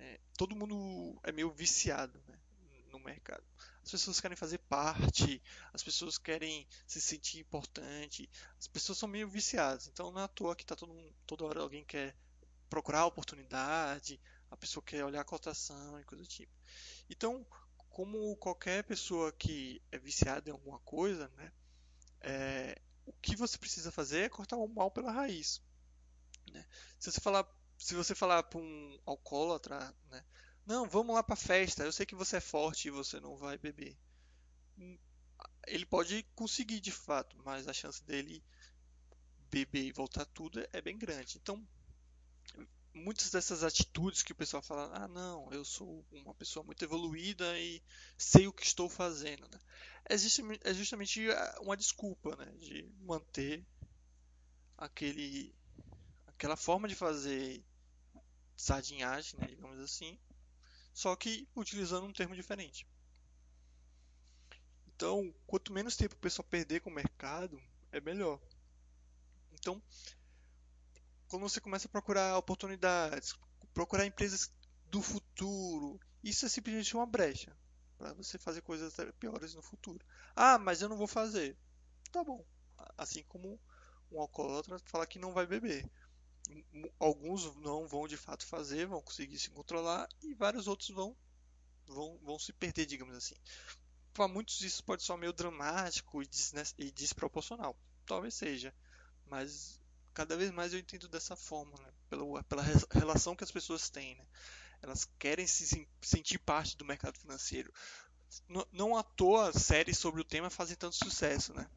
É, 0.00 0.18
todo 0.36 0.56
mundo 0.56 1.20
é 1.22 1.30
meio 1.30 1.50
viciado 1.50 2.18
né? 2.26 2.38
no 2.90 2.98
mercado. 2.98 3.44
As 3.82 3.90
pessoas 3.90 4.20
querem 4.20 4.36
fazer 4.36 4.58
parte, 4.58 5.42
as 5.72 5.82
pessoas 5.82 6.16
querem 6.16 6.66
se 6.86 7.00
sentir 7.00 7.38
importante, 7.38 8.28
as 8.58 8.66
pessoas 8.66 8.98
são 8.98 9.08
meio 9.08 9.28
viciadas. 9.28 9.86
Então 9.86 10.10
não 10.10 10.20
é 10.20 10.24
à 10.24 10.28
toa 10.28 10.56
que 10.56 10.64
tá 10.64 10.74
todo 10.74 10.94
mundo, 10.94 11.14
toda 11.26 11.44
hora 11.44 11.60
alguém 11.60 11.84
quer 11.84 12.16
procurar 12.70 13.04
oportunidade, 13.04 14.18
a 14.50 14.56
pessoa 14.56 14.82
quer 14.82 15.04
olhar 15.04 15.20
a 15.20 15.24
cotação 15.24 16.00
e 16.00 16.04
coisa 16.04 16.24
do 16.24 16.28
tipo. 16.28 16.52
Então, 17.08 17.46
como 17.90 18.36
qualquer 18.36 18.84
pessoa 18.84 19.32
que 19.32 19.82
é 19.92 19.98
viciada 19.98 20.48
em 20.48 20.52
alguma 20.52 20.78
coisa, 20.80 21.28
né, 21.36 21.52
é, 22.20 22.80
o 23.04 23.12
que 23.20 23.36
você 23.36 23.58
precisa 23.58 23.90
fazer 23.90 24.20
é 24.20 24.28
cortar 24.28 24.56
o 24.56 24.68
mal 24.68 24.90
pela 24.90 25.12
raiz. 25.12 25.60
Né? 26.52 26.64
Se 26.98 27.10
você 27.10 27.20
falar, 27.20 27.46
se 27.80 27.94
você 27.94 28.14
falar 28.14 28.42
para 28.42 28.60
um 28.60 28.98
alcoólatra, 29.06 29.94
né, 30.10 30.22
não, 30.66 30.86
vamos 30.88 31.14
lá 31.14 31.22
pra 31.22 31.34
festa. 31.34 31.82
Eu 31.82 31.92
sei 31.92 32.06
que 32.06 32.14
você 32.14 32.36
é 32.36 32.40
forte 32.40 32.88
e 32.88 32.90
você 32.90 33.18
não 33.18 33.36
vai 33.36 33.56
beber. 33.58 33.96
Hum, 34.78 34.98
ele 35.66 35.86
pode 35.86 36.22
conseguir 36.34 36.80
de 36.80 36.92
fato, 36.92 37.36
mas 37.44 37.66
a 37.66 37.72
chance 37.72 38.04
dele 38.04 38.44
beber 39.50 39.86
e 39.86 39.92
voltar 39.92 40.26
tudo 40.26 40.64
é 40.72 40.80
bem 40.80 40.96
grande. 40.96 41.38
Então, 41.38 41.66
muitas 42.92 43.30
dessas 43.30 43.64
atitudes 43.64 44.22
que 44.22 44.32
o 44.32 44.36
pessoal 44.36 44.62
fala, 44.62 44.90
ah 44.94 45.08
não, 45.08 45.50
eu 45.50 45.64
sou 45.64 46.04
uma 46.12 46.34
pessoa 46.34 46.64
muito 46.64 46.84
evoluída 46.84 47.58
e 47.58 47.82
sei 48.16 48.46
o 48.46 48.52
que 48.52 48.64
estou 48.64 48.88
fazendo, 48.88 49.48
né? 49.50 49.58
é, 50.08 50.14
é 50.70 50.74
justamente 50.74 51.26
uma 51.60 51.76
desculpa, 51.76 52.36
né, 52.36 52.52
de 52.58 52.92
manter 53.00 53.64
aquele 54.76 55.54
aquela 56.26 56.56
forma 56.56 56.88
de 56.88 56.94
fazer 56.94 57.62
sardinhagem, 58.60 59.38
né, 59.40 59.46
digamos 59.46 59.78
assim, 59.80 60.18
só 60.92 61.16
que 61.16 61.48
utilizando 61.56 62.06
um 62.06 62.12
termo 62.12 62.34
diferente. 62.34 62.86
Então, 64.86 65.34
quanto 65.46 65.72
menos 65.72 65.96
tempo 65.96 66.14
o 66.14 66.18
pessoal 66.18 66.46
perder 66.48 66.80
com 66.80 66.90
o 66.90 66.94
mercado, 66.94 67.60
é 67.90 68.00
melhor. 68.00 68.38
Então, 69.52 69.82
quando 71.28 71.42
você 71.42 71.60
começa 71.60 71.86
a 71.86 71.90
procurar 71.90 72.36
oportunidades, 72.36 73.34
procurar 73.72 74.04
empresas 74.04 74.52
do 74.86 75.00
futuro, 75.00 75.98
isso 76.22 76.44
é 76.44 76.48
simplesmente 76.48 76.94
uma 76.94 77.06
brecha 77.06 77.56
para 77.96 78.12
você 78.12 78.38
fazer 78.38 78.60
coisas 78.60 78.94
piores 79.18 79.54
no 79.54 79.62
futuro. 79.62 80.04
Ah, 80.36 80.58
mas 80.58 80.82
eu 80.82 80.88
não 80.88 80.96
vou 80.96 81.06
fazer. 81.06 81.56
Tá 82.12 82.22
bom. 82.22 82.44
Assim 82.98 83.22
como 83.24 83.58
um 84.10 84.20
alcoólatra 84.20 84.78
fala 84.80 85.06
que 85.06 85.18
não 85.18 85.32
vai 85.32 85.46
beber. 85.46 85.88
Alguns 86.98 87.54
não 87.56 87.86
vão 87.86 88.06
de 88.06 88.16
fato 88.16 88.46
fazer, 88.46 88.86
vão 88.86 89.00
conseguir 89.00 89.38
se 89.38 89.50
controlar 89.50 90.08
e 90.22 90.34
vários 90.34 90.66
outros 90.66 90.90
vão 90.90 91.16
vão, 91.86 92.18
vão 92.22 92.38
se 92.38 92.52
perder, 92.52 92.86
digamos 92.86 93.14
assim. 93.14 93.34
Para 94.12 94.28
muitos 94.28 94.60
isso 94.62 94.82
pode 94.84 95.02
ser 95.02 95.16
meio 95.16 95.32
dramático 95.32 96.22
e 96.22 96.90
desproporcional. 96.90 97.76
Talvez 98.06 98.34
seja, 98.34 98.74
mas 99.26 99.80
cada 100.14 100.36
vez 100.36 100.50
mais 100.50 100.72
eu 100.72 100.80
entendo 100.80 101.08
dessa 101.08 101.36
forma, 101.36 101.78
né? 101.78 101.92
pela, 102.08 102.42
pela 102.44 102.62
relação 102.90 103.36
que 103.36 103.44
as 103.44 103.52
pessoas 103.52 103.88
têm. 103.88 104.16
Né? 104.16 104.26
Elas 104.82 105.08
querem 105.18 105.46
se 105.46 105.86
sentir 106.00 106.38
parte 106.38 106.76
do 106.76 106.84
mercado 106.84 107.18
financeiro. 107.18 107.72
Não, 108.48 108.66
não 108.72 108.96
à 108.96 109.02
toa 109.02 109.52
séries 109.52 109.98
sobre 109.98 110.20
o 110.20 110.24
tema 110.24 110.50
fazem 110.50 110.76
tanto 110.76 110.96
sucesso, 110.96 111.52
né? 111.52 111.68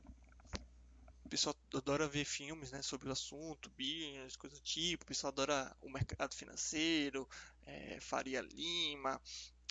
Pessoal 1.34 1.55
adora 1.73 2.07
ver 2.07 2.25
filmes 2.25 2.71
né, 2.71 2.84
sobre 2.84 3.09
o 3.09 3.11
assunto, 3.11 3.67
business, 3.71 4.36
coisa 4.36 4.55
do 4.55 4.61
tipo. 4.61 5.03
O 5.03 5.07
pessoal 5.07 5.34
adora 5.34 5.75
o 5.81 5.89
mercado 5.89 6.36
financeiro, 6.36 7.27
é, 7.65 7.99
Faria 7.99 8.39
Lima, 8.39 9.19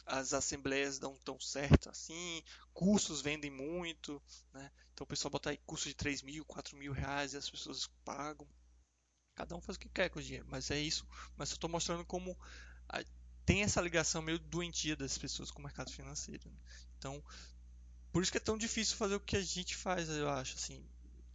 as 0.05 0.35
assembleias 0.35 0.99
dão 0.99 1.17
tão 1.19 1.39
certo 1.39 1.89
assim, 1.89 2.43
cursos 2.75 3.23
vendem 3.23 3.49
muito, 3.49 4.21
né? 4.53 4.73
Então 4.93 5.05
o 5.05 5.07
pessoal 5.07 5.31
bota 5.31 5.51
aí 5.51 5.57
curso 5.59 5.87
de 5.87 5.95
3 5.95 6.23
mil, 6.23 6.45
4 6.47 6.77
mil 6.77 6.93
reais 6.93 7.33
e 7.33 7.37
as 7.37 7.49
pessoas 7.49 7.87
pagam. 8.05 8.49
Cada 9.37 9.55
um 9.55 9.61
faz 9.61 9.77
o 9.77 9.79
que 9.81 9.89
quer 9.89 10.09
com 10.09 10.19
o 10.19 10.23
dinheiro, 10.23 10.47
mas 10.49 10.69
é 10.73 10.81
isso. 10.81 11.07
Mas 11.37 11.51
eu 11.51 11.55
estou 11.55 11.71
mostrando 11.71 12.05
como 12.05 12.37
a, 12.89 13.05
tem 13.47 13.63
essa 13.63 13.81
ligação 13.81 14.21
meio 14.21 14.41
doentia 14.41 14.97
das 14.97 15.17
pessoas 15.17 15.49
com 15.53 15.61
o 15.61 15.65
mercado 15.65 15.93
financeiro. 15.93 16.51
Né? 16.51 16.57
Então, 16.99 17.23
por 18.11 18.21
isso 18.21 18.33
que 18.33 18.39
é 18.39 18.41
tão 18.41 18.59
difícil 18.59 18.97
fazer 18.97 19.15
o 19.15 19.21
que 19.21 19.37
a 19.37 19.43
gente 19.43 19.77
faz, 19.77 20.09
eu 20.09 20.29
acho, 20.29 20.57
assim, 20.57 20.85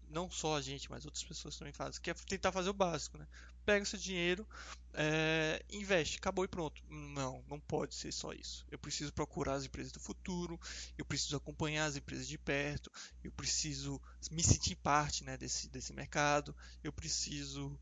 não 0.09 0.29
só 0.29 0.57
a 0.57 0.61
gente, 0.61 0.89
mas 0.89 1.05
outras 1.05 1.23
pessoas 1.23 1.57
também 1.57 1.73
fazem, 1.73 2.01
que 2.01 2.09
é 2.09 2.13
tentar 2.13 2.51
fazer 2.51 2.69
o 2.69 2.73
básico, 2.73 3.17
né? 3.17 3.27
Pega 3.65 3.85
seu 3.85 3.99
dinheiro, 3.99 4.47
é, 4.93 5.63
investe, 5.69 6.17
acabou 6.17 6.45
e 6.45 6.47
pronto. 6.47 6.81
Não, 6.89 7.43
não 7.47 7.59
pode 7.59 7.95
ser 7.95 8.11
só 8.11 8.31
isso. 8.31 8.65
Eu 8.71 8.79
preciso 8.79 9.13
procurar 9.13 9.55
as 9.55 9.65
empresas 9.65 9.91
do 9.91 9.99
futuro, 9.99 10.59
eu 10.97 11.05
preciso 11.05 11.35
acompanhar 11.37 11.85
as 11.85 11.95
empresas 11.95 12.27
de 12.27 12.37
perto, 12.37 12.91
eu 13.23 13.31
preciso 13.31 14.01
me 14.31 14.43
sentir 14.43 14.75
parte 14.75 15.23
né, 15.23 15.37
desse, 15.37 15.69
desse 15.69 15.93
mercado, 15.93 16.55
eu 16.83 16.93
preciso 16.93 17.77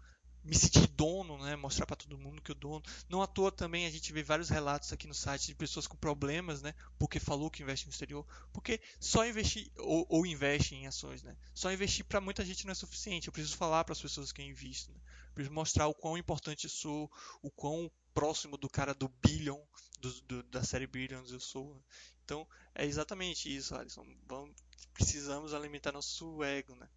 me 0.46 0.56
sentir 0.56 0.86
dono, 0.88 1.38
né? 1.40 1.56
mostrar 1.56 1.88
para 1.88 1.96
todo 1.96 2.18
mundo 2.18 2.42
que 2.42 2.52
eu 2.52 2.56
dono. 2.56 2.84
Não 3.10 3.22
à 3.22 3.28
toa 3.28 3.52
também 3.52 3.86
a 3.86 3.90
gente 3.90 4.14
vê 4.14 4.22
vários 4.22 4.50
relatos 4.50 4.94
aqui 4.94 5.08
no 5.08 5.14
site 5.14 5.48
de 5.48 5.56
pessoas 5.56 5.88
com 5.88 5.98
problemas, 5.98 6.62
né? 6.62 6.74
porque 7.00 7.20
falou 7.20 7.50
que 7.50 7.64
investe 7.64 7.88
no 7.88 7.92
exterior, 7.92 8.26
porque 8.54 8.80
só 9.00 9.26
investir 9.26 9.72
ou, 9.78 10.06
ou 10.08 10.26
investe 10.26 10.76
em 10.76 10.86
ações, 10.86 11.24
né? 11.24 11.36
Só 11.54 11.72
investir 11.72 12.06
para 12.06 12.22
muita 12.22 12.46
gente 12.46 12.66
não 12.66 12.72
é 12.72 12.76
suficiente. 12.76 13.28
Eu 13.28 13.34
preciso 13.34 13.58
falar 13.58 13.84
para 13.84 13.94
as 13.94 14.02
pessoas 14.02 14.32
que 14.32 14.42
eu 14.42 14.46
invisto, 14.46 14.92
né? 14.92 15.00
preciso 15.34 15.54
mostrar 15.54 15.88
o 15.88 15.94
quão 15.94 16.18
importante 16.18 16.66
eu 16.66 16.70
sou, 16.70 17.12
o 17.42 17.50
quão 17.50 17.92
próximo 18.14 18.56
do 18.58 18.70
cara 18.70 18.94
do 18.94 19.10
billion, 19.10 19.60
do, 20.00 20.22
do, 20.22 20.44
da 20.44 20.64
série 20.64 20.88
Billions 20.88 21.32
eu 21.32 21.40
sou. 21.40 21.74
Né? 21.74 21.82
Então 22.24 22.48
é 22.76 22.86
exatamente 22.86 23.54
isso, 23.54 23.76
Alisson. 23.76 24.06
Vamos, 24.28 24.56
precisamos 24.94 25.54
alimentar 25.54 25.92
nosso 25.92 26.44
ego, 26.44 26.76
né? 26.76 26.88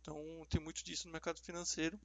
Então 0.00 0.46
tem 0.48 0.60
muito 0.60 0.82
disso 0.82 1.06
no 1.06 1.12
mercado 1.12 1.38
financeiro 1.40 2.00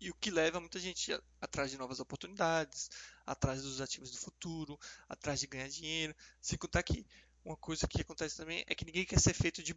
e 0.00 0.10
o 0.10 0.14
que 0.14 0.30
leva 0.30 0.58
muita 0.60 0.80
gente 0.80 1.12
atrás 1.40 1.70
de 1.70 1.76
novas 1.76 2.00
oportunidades, 2.00 2.90
atrás 3.26 3.62
dos 3.62 3.80
ativos 3.80 4.10
do 4.10 4.16
futuro, 4.16 4.78
atrás 5.08 5.40
de 5.40 5.46
ganhar 5.46 5.68
dinheiro. 5.68 6.14
Sem 6.40 6.58
contar 6.58 6.82
que 6.82 7.06
uma 7.44 7.56
coisa 7.56 7.86
que 7.86 8.00
acontece 8.00 8.36
também 8.36 8.64
é 8.66 8.74
que 8.74 8.84
ninguém 8.84 9.04
quer 9.04 9.20
ser 9.20 9.34
feito 9.34 9.62
de 9.62 9.76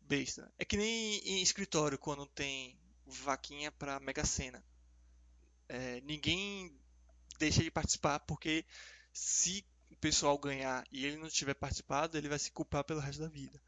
besta. 0.00 0.52
É 0.58 0.64
que 0.64 0.76
nem 0.76 1.18
em 1.18 1.42
escritório 1.42 1.96
quando 1.96 2.26
tem 2.26 2.76
vaquinha 3.06 3.70
para 3.70 4.00
Mega 4.00 4.24
Sena. 4.24 4.64
É, 5.68 6.00
ninguém 6.00 6.76
deixa 7.38 7.62
de 7.62 7.70
participar 7.70 8.20
porque 8.20 8.64
se 9.12 9.64
o 9.90 9.96
pessoal 9.96 10.36
ganhar 10.38 10.84
e 10.90 11.06
ele 11.06 11.16
não 11.16 11.28
tiver 11.28 11.54
participado, 11.54 12.18
ele 12.18 12.28
vai 12.28 12.38
se 12.38 12.50
culpar 12.50 12.82
pelo 12.82 13.00
resto 13.00 13.22
da 13.22 13.28
vida. 13.28 13.62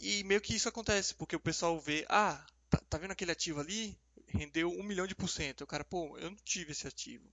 E 0.00 0.22
meio 0.24 0.40
que 0.40 0.54
isso 0.54 0.68
acontece, 0.68 1.14
porque 1.14 1.36
o 1.36 1.40
pessoal 1.40 1.78
vê, 1.80 2.06
ah, 2.08 2.44
tá, 2.70 2.78
tá 2.88 2.98
vendo 2.98 3.10
aquele 3.10 3.32
ativo 3.32 3.60
ali? 3.60 3.98
Rendeu 4.28 4.70
um 4.70 4.82
milhão 4.82 5.06
de 5.06 5.14
por 5.14 5.28
cento. 5.28 5.62
O 5.62 5.66
cara, 5.66 5.84
pô, 5.84 6.16
eu 6.18 6.30
não 6.30 6.36
tive 6.44 6.72
esse 6.72 6.86
ativo. 6.86 7.28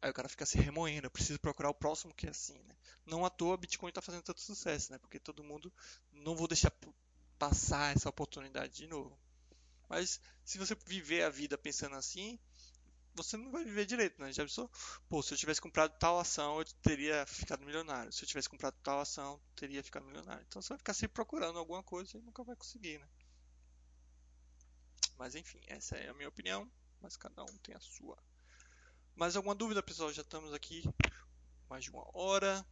Aí 0.00 0.10
o 0.10 0.14
cara 0.14 0.28
fica 0.28 0.46
se 0.46 0.58
remoendo, 0.58 1.06
eu 1.06 1.10
preciso 1.10 1.40
procurar 1.40 1.70
o 1.70 1.74
próximo 1.74 2.14
que 2.14 2.26
é 2.26 2.30
assim, 2.30 2.62
né? 2.62 2.76
Não 3.04 3.24
à 3.24 3.30
toa 3.30 3.56
Bitcoin 3.56 3.88
está 3.88 4.00
fazendo 4.00 4.22
tanto 4.22 4.40
sucesso, 4.40 4.92
né? 4.92 4.98
Porque 4.98 5.18
todo 5.18 5.42
mundo 5.42 5.72
não 6.12 6.36
vou 6.36 6.46
deixar 6.46 6.72
passar 7.38 7.96
essa 7.96 8.08
oportunidade 8.08 8.74
de 8.74 8.86
novo. 8.86 9.18
Mas 9.88 10.20
se 10.44 10.58
você 10.58 10.76
viver 10.86 11.24
a 11.24 11.30
vida 11.30 11.58
pensando 11.58 11.96
assim, 11.96 12.38
você 13.14 13.36
não 13.36 13.50
vai 13.50 13.64
viver 13.64 13.86
direito, 13.86 14.20
né? 14.20 14.32
Já 14.32 14.44
pensou? 14.44 14.70
Pô, 15.08 15.22
se 15.22 15.34
eu 15.34 15.38
tivesse 15.38 15.60
comprado 15.60 15.98
tal 15.98 16.20
ação, 16.20 16.58
eu 16.58 16.64
teria 16.82 17.26
ficado 17.26 17.64
milionário. 17.64 18.12
Se 18.12 18.22
eu 18.22 18.28
tivesse 18.28 18.48
comprado 18.48 18.76
tal 18.82 19.00
ação, 19.00 19.32
eu 19.32 19.40
teria 19.56 19.82
ficado 19.82 20.06
milionário. 20.06 20.44
Então 20.46 20.62
você 20.62 20.68
vai 20.68 20.78
ficar 20.78 20.94
sempre 20.94 21.14
procurando 21.14 21.58
alguma 21.58 21.82
coisa 21.82 22.16
e 22.16 22.20
nunca 22.20 22.44
vai 22.44 22.54
conseguir, 22.54 22.98
né? 22.98 23.08
Mas 25.18 25.34
enfim, 25.34 25.60
essa 25.66 25.96
é 25.96 26.08
a 26.08 26.14
minha 26.14 26.28
opinião, 26.28 26.70
mas 27.00 27.16
cada 27.16 27.42
um 27.42 27.58
tem 27.58 27.74
a 27.74 27.80
sua. 27.80 28.16
Mais 29.16 29.34
alguma 29.34 29.54
dúvida, 29.54 29.82
pessoal? 29.82 30.12
Já 30.12 30.22
estamos 30.22 30.54
aqui 30.54 30.84
mais 31.68 31.82
de 31.82 31.90
uma 31.90 32.08
hora. 32.16 32.64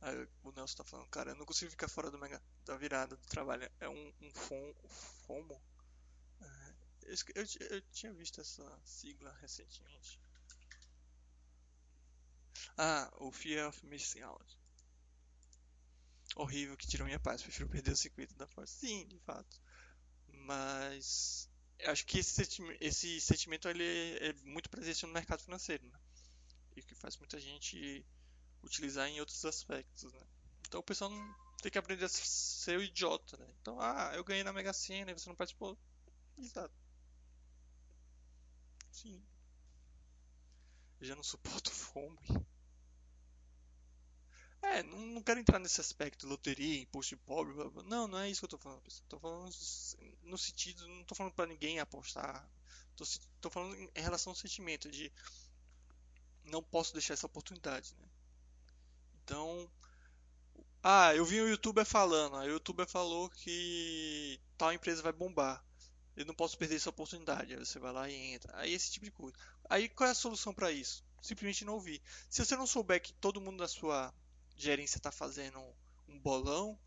Aí 0.00 0.28
o 0.42 0.50
Nelson 0.50 0.64
está 0.64 0.84
falando, 0.84 1.08
cara, 1.08 1.30
eu 1.30 1.36
não 1.36 1.46
consigo 1.46 1.70
ficar 1.70 1.88
fora 1.88 2.10
do 2.10 2.18
mega, 2.18 2.42
da 2.64 2.76
virada 2.76 3.16
do 3.16 3.26
trabalho. 3.28 3.70
É 3.78 3.88
um, 3.88 4.12
um 4.20 4.30
fom, 4.34 4.74
FOMO? 5.26 5.62
É, 6.40 6.74
eu, 7.04 7.14
eu, 7.36 7.46
eu, 7.70 7.80
tinha 7.92 8.12
visto 8.12 8.40
essa 8.40 8.80
sigla 8.84 9.32
recentemente. 9.40 10.20
Ah, 12.76 13.08
o 13.18 13.30
Fear 13.30 13.68
of 13.68 13.86
Missing 13.86 14.22
Out 14.22 14.65
horrível 16.36 16.76
que 16.76 16.86
tirou 16.86 17.06
minha 17.06 17.18
paz. 17.18 17.42
Prefiro 17.42 17.68
perder 17.68 17.92
o 17.92 17.96
circuito 17.96 18.34
da 18.36 18.46
força. 18.46 18.78
Sim, 18.78 19.06
de 19.08 19.18
fato. 19.20 19.60
Mas 20.28 21.50
acho 21.86 22.06
que 22.06 22.18
esse 22.18 22.32
sentimento, 22.32 22.78
esse 22.80 23.20
sentimento 23.20 23.68
ele 23.68 23.84
é, 23.84 24.28
é 24.28 24.32
muito 24.44 24.70
presente 24.70 25.04
no 25.04 25.12
mercado 25.12 25.42
financeiro, 25.42 25.84
né? 25.86 25.98
E 26.76 26.82
que 26.82 26.94
faz 26.94 27.16
muita 27.16 27.40
gente 27.40 28.06
utilizar 28.62 29.08
em 29.08 29.18
outros 29.20 29.44
aspectos, 29.44 30.12
né? 30.12 30.20
Então 30.66 30.80
o 30.80 30.84
pessoal 30.84 31.10
não 31.10 31.34
tem 31.62 31.72
que 31.72 31.78
aprender 31.78 32.04
a 32.04 32.08
ser 32.08 32.78
o 32.78 32.82
idiota, 32.82 33.36
né? 33.36 33.46
Então, 33.60 33.80
ah, 33.80 34.12
eu 34.14 34.24
ganhei 34.24 34.44
na 34.44 34.52
Mega 34.52 34.72
Sena 34.72 35.10
e 35.10 35.14
você 35.14 35.28
não 35.28 35.36
participou. 35.36 35.78
Exato. 36.38 36.74
Sim. 38.90 39.22
Eu 41.00 41.06
já 41.06 41.14
não 41.14 41.22
suporto 41.22 41.70
fome. 41.70 42.18
É, 44.66 44.82
não, 44.82 44.98
não 44.98 45.22
quero 45.22 45.40
entrar 45.40 45.58
nesse 45.58 45.80
aspecto, 45.80 46.26
loteria, 46.26 46.82
imposto 46.82 47.14
de 47.14 47.22
pobre, 47.22 47.54
blá, 47.54 47.70
blá. 47.70 47.82
não, 47.84 48.08
não 48.08 48.18
é 48.18 48.28
isso 48.28 48.40
que 48.40 48.46
eu 48.46 48.50
tô 48.50 48.58
falando, 48.58 48.82
pessoal. 48.82 49.06
Tô 49.08 49.18
falando 49.18 49.50
no 50.24 50.36
sentido, 50.36 50.86
não 50.88 51.04
tô 51.04 51.14
falando 51.14 51.32
para 51.32 51.46
ninguém 51.46 51.78
apostar. 51.78 52.48
Tô, 52.96 53.04
tô 53.40 53.50
falando 53.50 53.76
em 53.76 53.90
relação 53.94 54.32
ao 54.32 54.36
sentimento 54.36 54.90
de 54.90 55.12
não 56.44 56.62
posso 56.62 56.92
deixar 56.92 57.14
essa 57.14 57.26
oportunidade, 57.26 57.94
né? 57.94 58.08
Então, 59.22 59.70
ah, 60.82 61.14
eu 61.14 61.24
vi 61.24 61.40
o 61.40 61.48
youtuber 61.48 61.84
falando, 61.84 62.36
a 62.36 62.44
youtuber 62.44 62.86
falou 62.88 63.28
que 63.30 64.40
tal 64.56 64.72
empresa 64.72 65.02
vai 65.02 65.12
bombar. 65.12 65.64
Eu 66.16 66.24
não 66.24 66.34
posso 66.34 66.56
perder 66.56 66.76
essa 66.76 66.90
oportunidade. 66.90 67.52
Aí 67.52 67.58
você 67.58 67.78
vai 67.78 67.92
lá 67.92 68.08
e 68.08 68.14
entra. 68.14 68.56
Aí 68.56 68.72
esse 68.72 68.90
tipo 68.90 69.04
de 69.04 69.10
coisa. 69.10 69.36
Aí 69.68 69.88
qual 69.88 70.08
é 70.08 70.12
a 70.12 70.14
solução 70.14 70.54
para 70.54 70.72
isso? 70.72 71.04
Simplesmente 71.20 71.64
não 71.64 71.74
ouvir. 71.74 72.00
Se 72.30 72.44
você 72.44 72.56
não 72.56 72.66
souber 72.66 73.02
que 73.02 73.12
todo 73.14 73.40
mundo 73.40 73.58
da 73.58 73.68
sua 73.68 74.14
gerência 74.56 74.98
está 74.98 75.12
fazendo 75.12 75.60
um 76.08 76.18
bolão, 76.18 76.78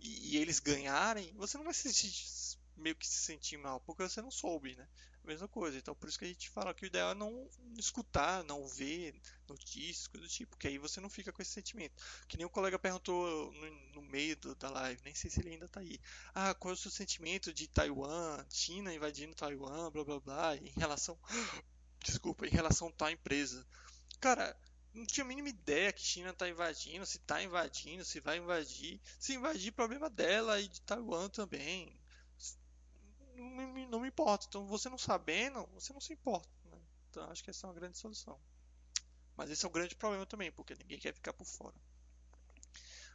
e, 0.00 0.34
e 0.34 0.36
eles 0.36 0.60
ganharem, 0.60 1.32
você 1.34 1.56
não 1.56 1.64
vai 1.64 1.74
se 1.74 1.92
sentir, 1.92 2.58
meio 2.76 2.94
que 2.94 3.06
se 3.06 3.22
sentir 3.22 3.56
mal, 3.56 3.80
porque 3.80 4.02
você 4.02 4.20
não 4.20 4.30
soube, 4.30 4.76
né? 4.76 4.86
A 5.24 5.26
mesma 5.26 5.48
coisa. 5.48 5.76
Então, 5.76 5.94
por 5.94 6.08
isso 6.08 6.18
que 6.18 6.24
a 6.24 6.28
gente 6.28 6.48
fala 6.50 6.72
que 6.72 6.84
o 6.84 6.86
ideal 6.86 7.10
é 7.10 7.14
não 7.14 7.48
escutar, 7.76 8.44
não 8.44 8.66
ver 8.68 9.20
notícias, 9.48 10.06
coisas 10.06 10.30
do 10.30 10.32
tipo, 10.32 10.56
que 10.56 10.68
aí 10.68 10.78
você 10.78 11.00
não 11.00 11.08
fica 11.08 11.32
com 11.32 11.42
esse 11.42 11.50
sentimento. 11.50 12.00
Que 12.28 12.36
nem 12.36 12.46
um 12.46 12.50
colega 12.50 12.78
perguntou 12.78 13.52
no, 13.52 13.70
no 13.94 14.02
meio 14.02 14.36
do, 14.36 14.54
da 14.54 14.70
live, 14.70 15.02
nem 15.04 15.14
sei 15.14 15.28
se 15.28 15.40
ele 15.40 15.50
ainda 15.50 15.68
tá 15.68 15.80
aí. 15.80 15.98
Ah, 16.32 16.54
qual 16.54 16.70
é 16.70 16.74
o 16.74 16.76
seu 16.76 16.90
sentimento 16.90 17.52
de 17.52 17.66
Taiwan, 17.66 18.44
China 18.50 18.94
invadindo 18.94 19.34
Taiwan, 19.34 19.90
blá 19.90 20.04
blá 20.04 20.20
blá, 20.20 20.56
em 20.56 20.72
relação. 20.76 21.18
Desculpa, 22.04 22.46
em 22.46 22.50
relação 22.50 22.86
a 22.86 22.92
tal 22.92 23.10
empresa. 23.10 23.66
Cara, 24.20 24.56
não 24.96 25.04
tinha 25.04 25.24
a 25.24 25.28
mínima 25.28 25.48
ideia 25.48 25.92
que 25.92 26.00
China 26.02 26.30
está 26.30 26.48
invadindo, 26.48 27.04
se 27.04 27.18
está 27.18 27.42
invadindo, 27.42 28.04
se 28.04 28.18
vai 28.18 28.38
invadir. 28.38 29.00
Se 29.18 29.34
invadir, 29.34 29.72
problema 29.72 30.08
dela 30.08 30.60
e 30.60 30.68
de 30.68 30.80
Taiwan 30.80 31.28
também. 31.28 32.00
Não 33.34 33.44
me, 33.72 33.86
não 33.86 34.00
me 34.00 34.08
importa. 34.08 34.46
Então, 34.48 34.66
você 34.66 34.88
não 34.88 34.96
sabendo, 34.96 35.66
você 35.74 35.92
não 35.92 36.00
se 36.00 36.12
importa. 36.12 36.48
Né? 36.64 36.80
Então, 37.10 37.30
acho 37.30 37.44
que 37.44 37.50
essa 37.50 37.66
é 37.66 37.68
uma 37.68 37.74
grande 37.74 37.98
solução. 37.98 38.40
Mas 39.36 39.50
esse 39.50 39.64
é 39.66 39.68
um 39.68 39.72
grande 39.72 39.94
problema 39.94 40.24
também, 40.24 40.50
porque 40.50 40.74
ninguém 40.74 40.98
quer 40.98 41.12
ficar 41.12 41.34
por 41.34 41.46
fora. 41.46 41.76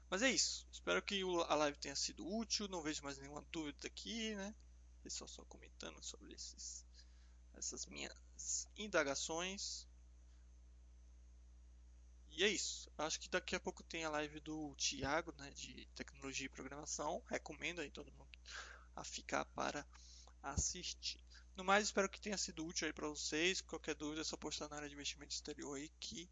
Mas 0.07 0.21
é 0.21 0.29
isso. 0.29 0.67
Espero 0.71 1.01
que 1.01 1.23
a 1.47 1.55
live 1.55 1.77
tenha 1.79 1.95
sido 1.95 2.27
útil. 2.27 2.67
Não 2.67 2.82
vejo 2.82 3.03
mais 3.03 3.17
nenhuma 3.17 3.41
dúvida 3.51 3.88
aqui, 3.88 4.36
né? 4.36 4.53
Pessoal 5.01 5.27
só 5.27 5.43
comentando 5.45 6.03
sobre 6.03 6.32
esses, 6.34 6.86
essas 7.55 7.88
minhas 7.88 8.67
indagações. 8.77 9.88
E 12.32 12.43
é 12.43 12.47
isso. 12.47 12.89
Acho 12.97 13.19
que 13.19 13.29
daqui 13.29 13.55
a 13.55 13.59
pouco 13.59 13.84
tem 13.84 14.05
a 14.05 14.09
live 14.09 14.39
do 14.39 14.73
Thiago, 14.75 15.34
né, 15.38 15.51
de 15.51 15.86
tecnologia 15.95 16.45
e 16.45 16.49
programação. 16.49 17.21
Recomendo 17.27 17.82
aí 17.82 17.91
todo 17.91 18.11
mundo 18.13 18.32
a 18.95 19.03
ficar 19.03 19.45
para 19.45 19.86
assistir. 20.41 21.23
No 21.55 21.63
mais, 21.63 21.86
espero 21.86 22.09
que 22.09 22.19
tenha 22.19 22.38
sido 22.38 22.65
útil 22.65 22.88
aí 22.88 22.93
para 22.93 23.07
vocês. 23.07 23.61
Qualquer 23.61 23.95
dúvida 23.95 24.21
é 24.21 24.23
só 24.23 24.38
postar 24.38 24.69
na 24.69 24.77
área 24.77 24.88
de 24.88 24.95
investimento 24.95 25.34
exterior 25.34 25.75
aí 25.75 25.89
que 25.99 26.29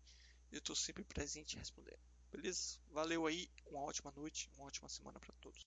eu 0.51 0.59
estou 0.59 0.75
sempre 0.75 1.03
presente 1.03 1.55
em 1.55 1.59
responder. 1.59 1.99
Beleza? 2.31 2.79
Valeu 2.91 3.25
aí, 3.25 3.49
uma 3.67 3.81
ótima 3.81 4.11
noite, 4.15 4.49
uma 4.55 4.65
ótima 4.65 4.87
semana 4.87 5.19
para 5.19 5.33
todos. 5.41 5.57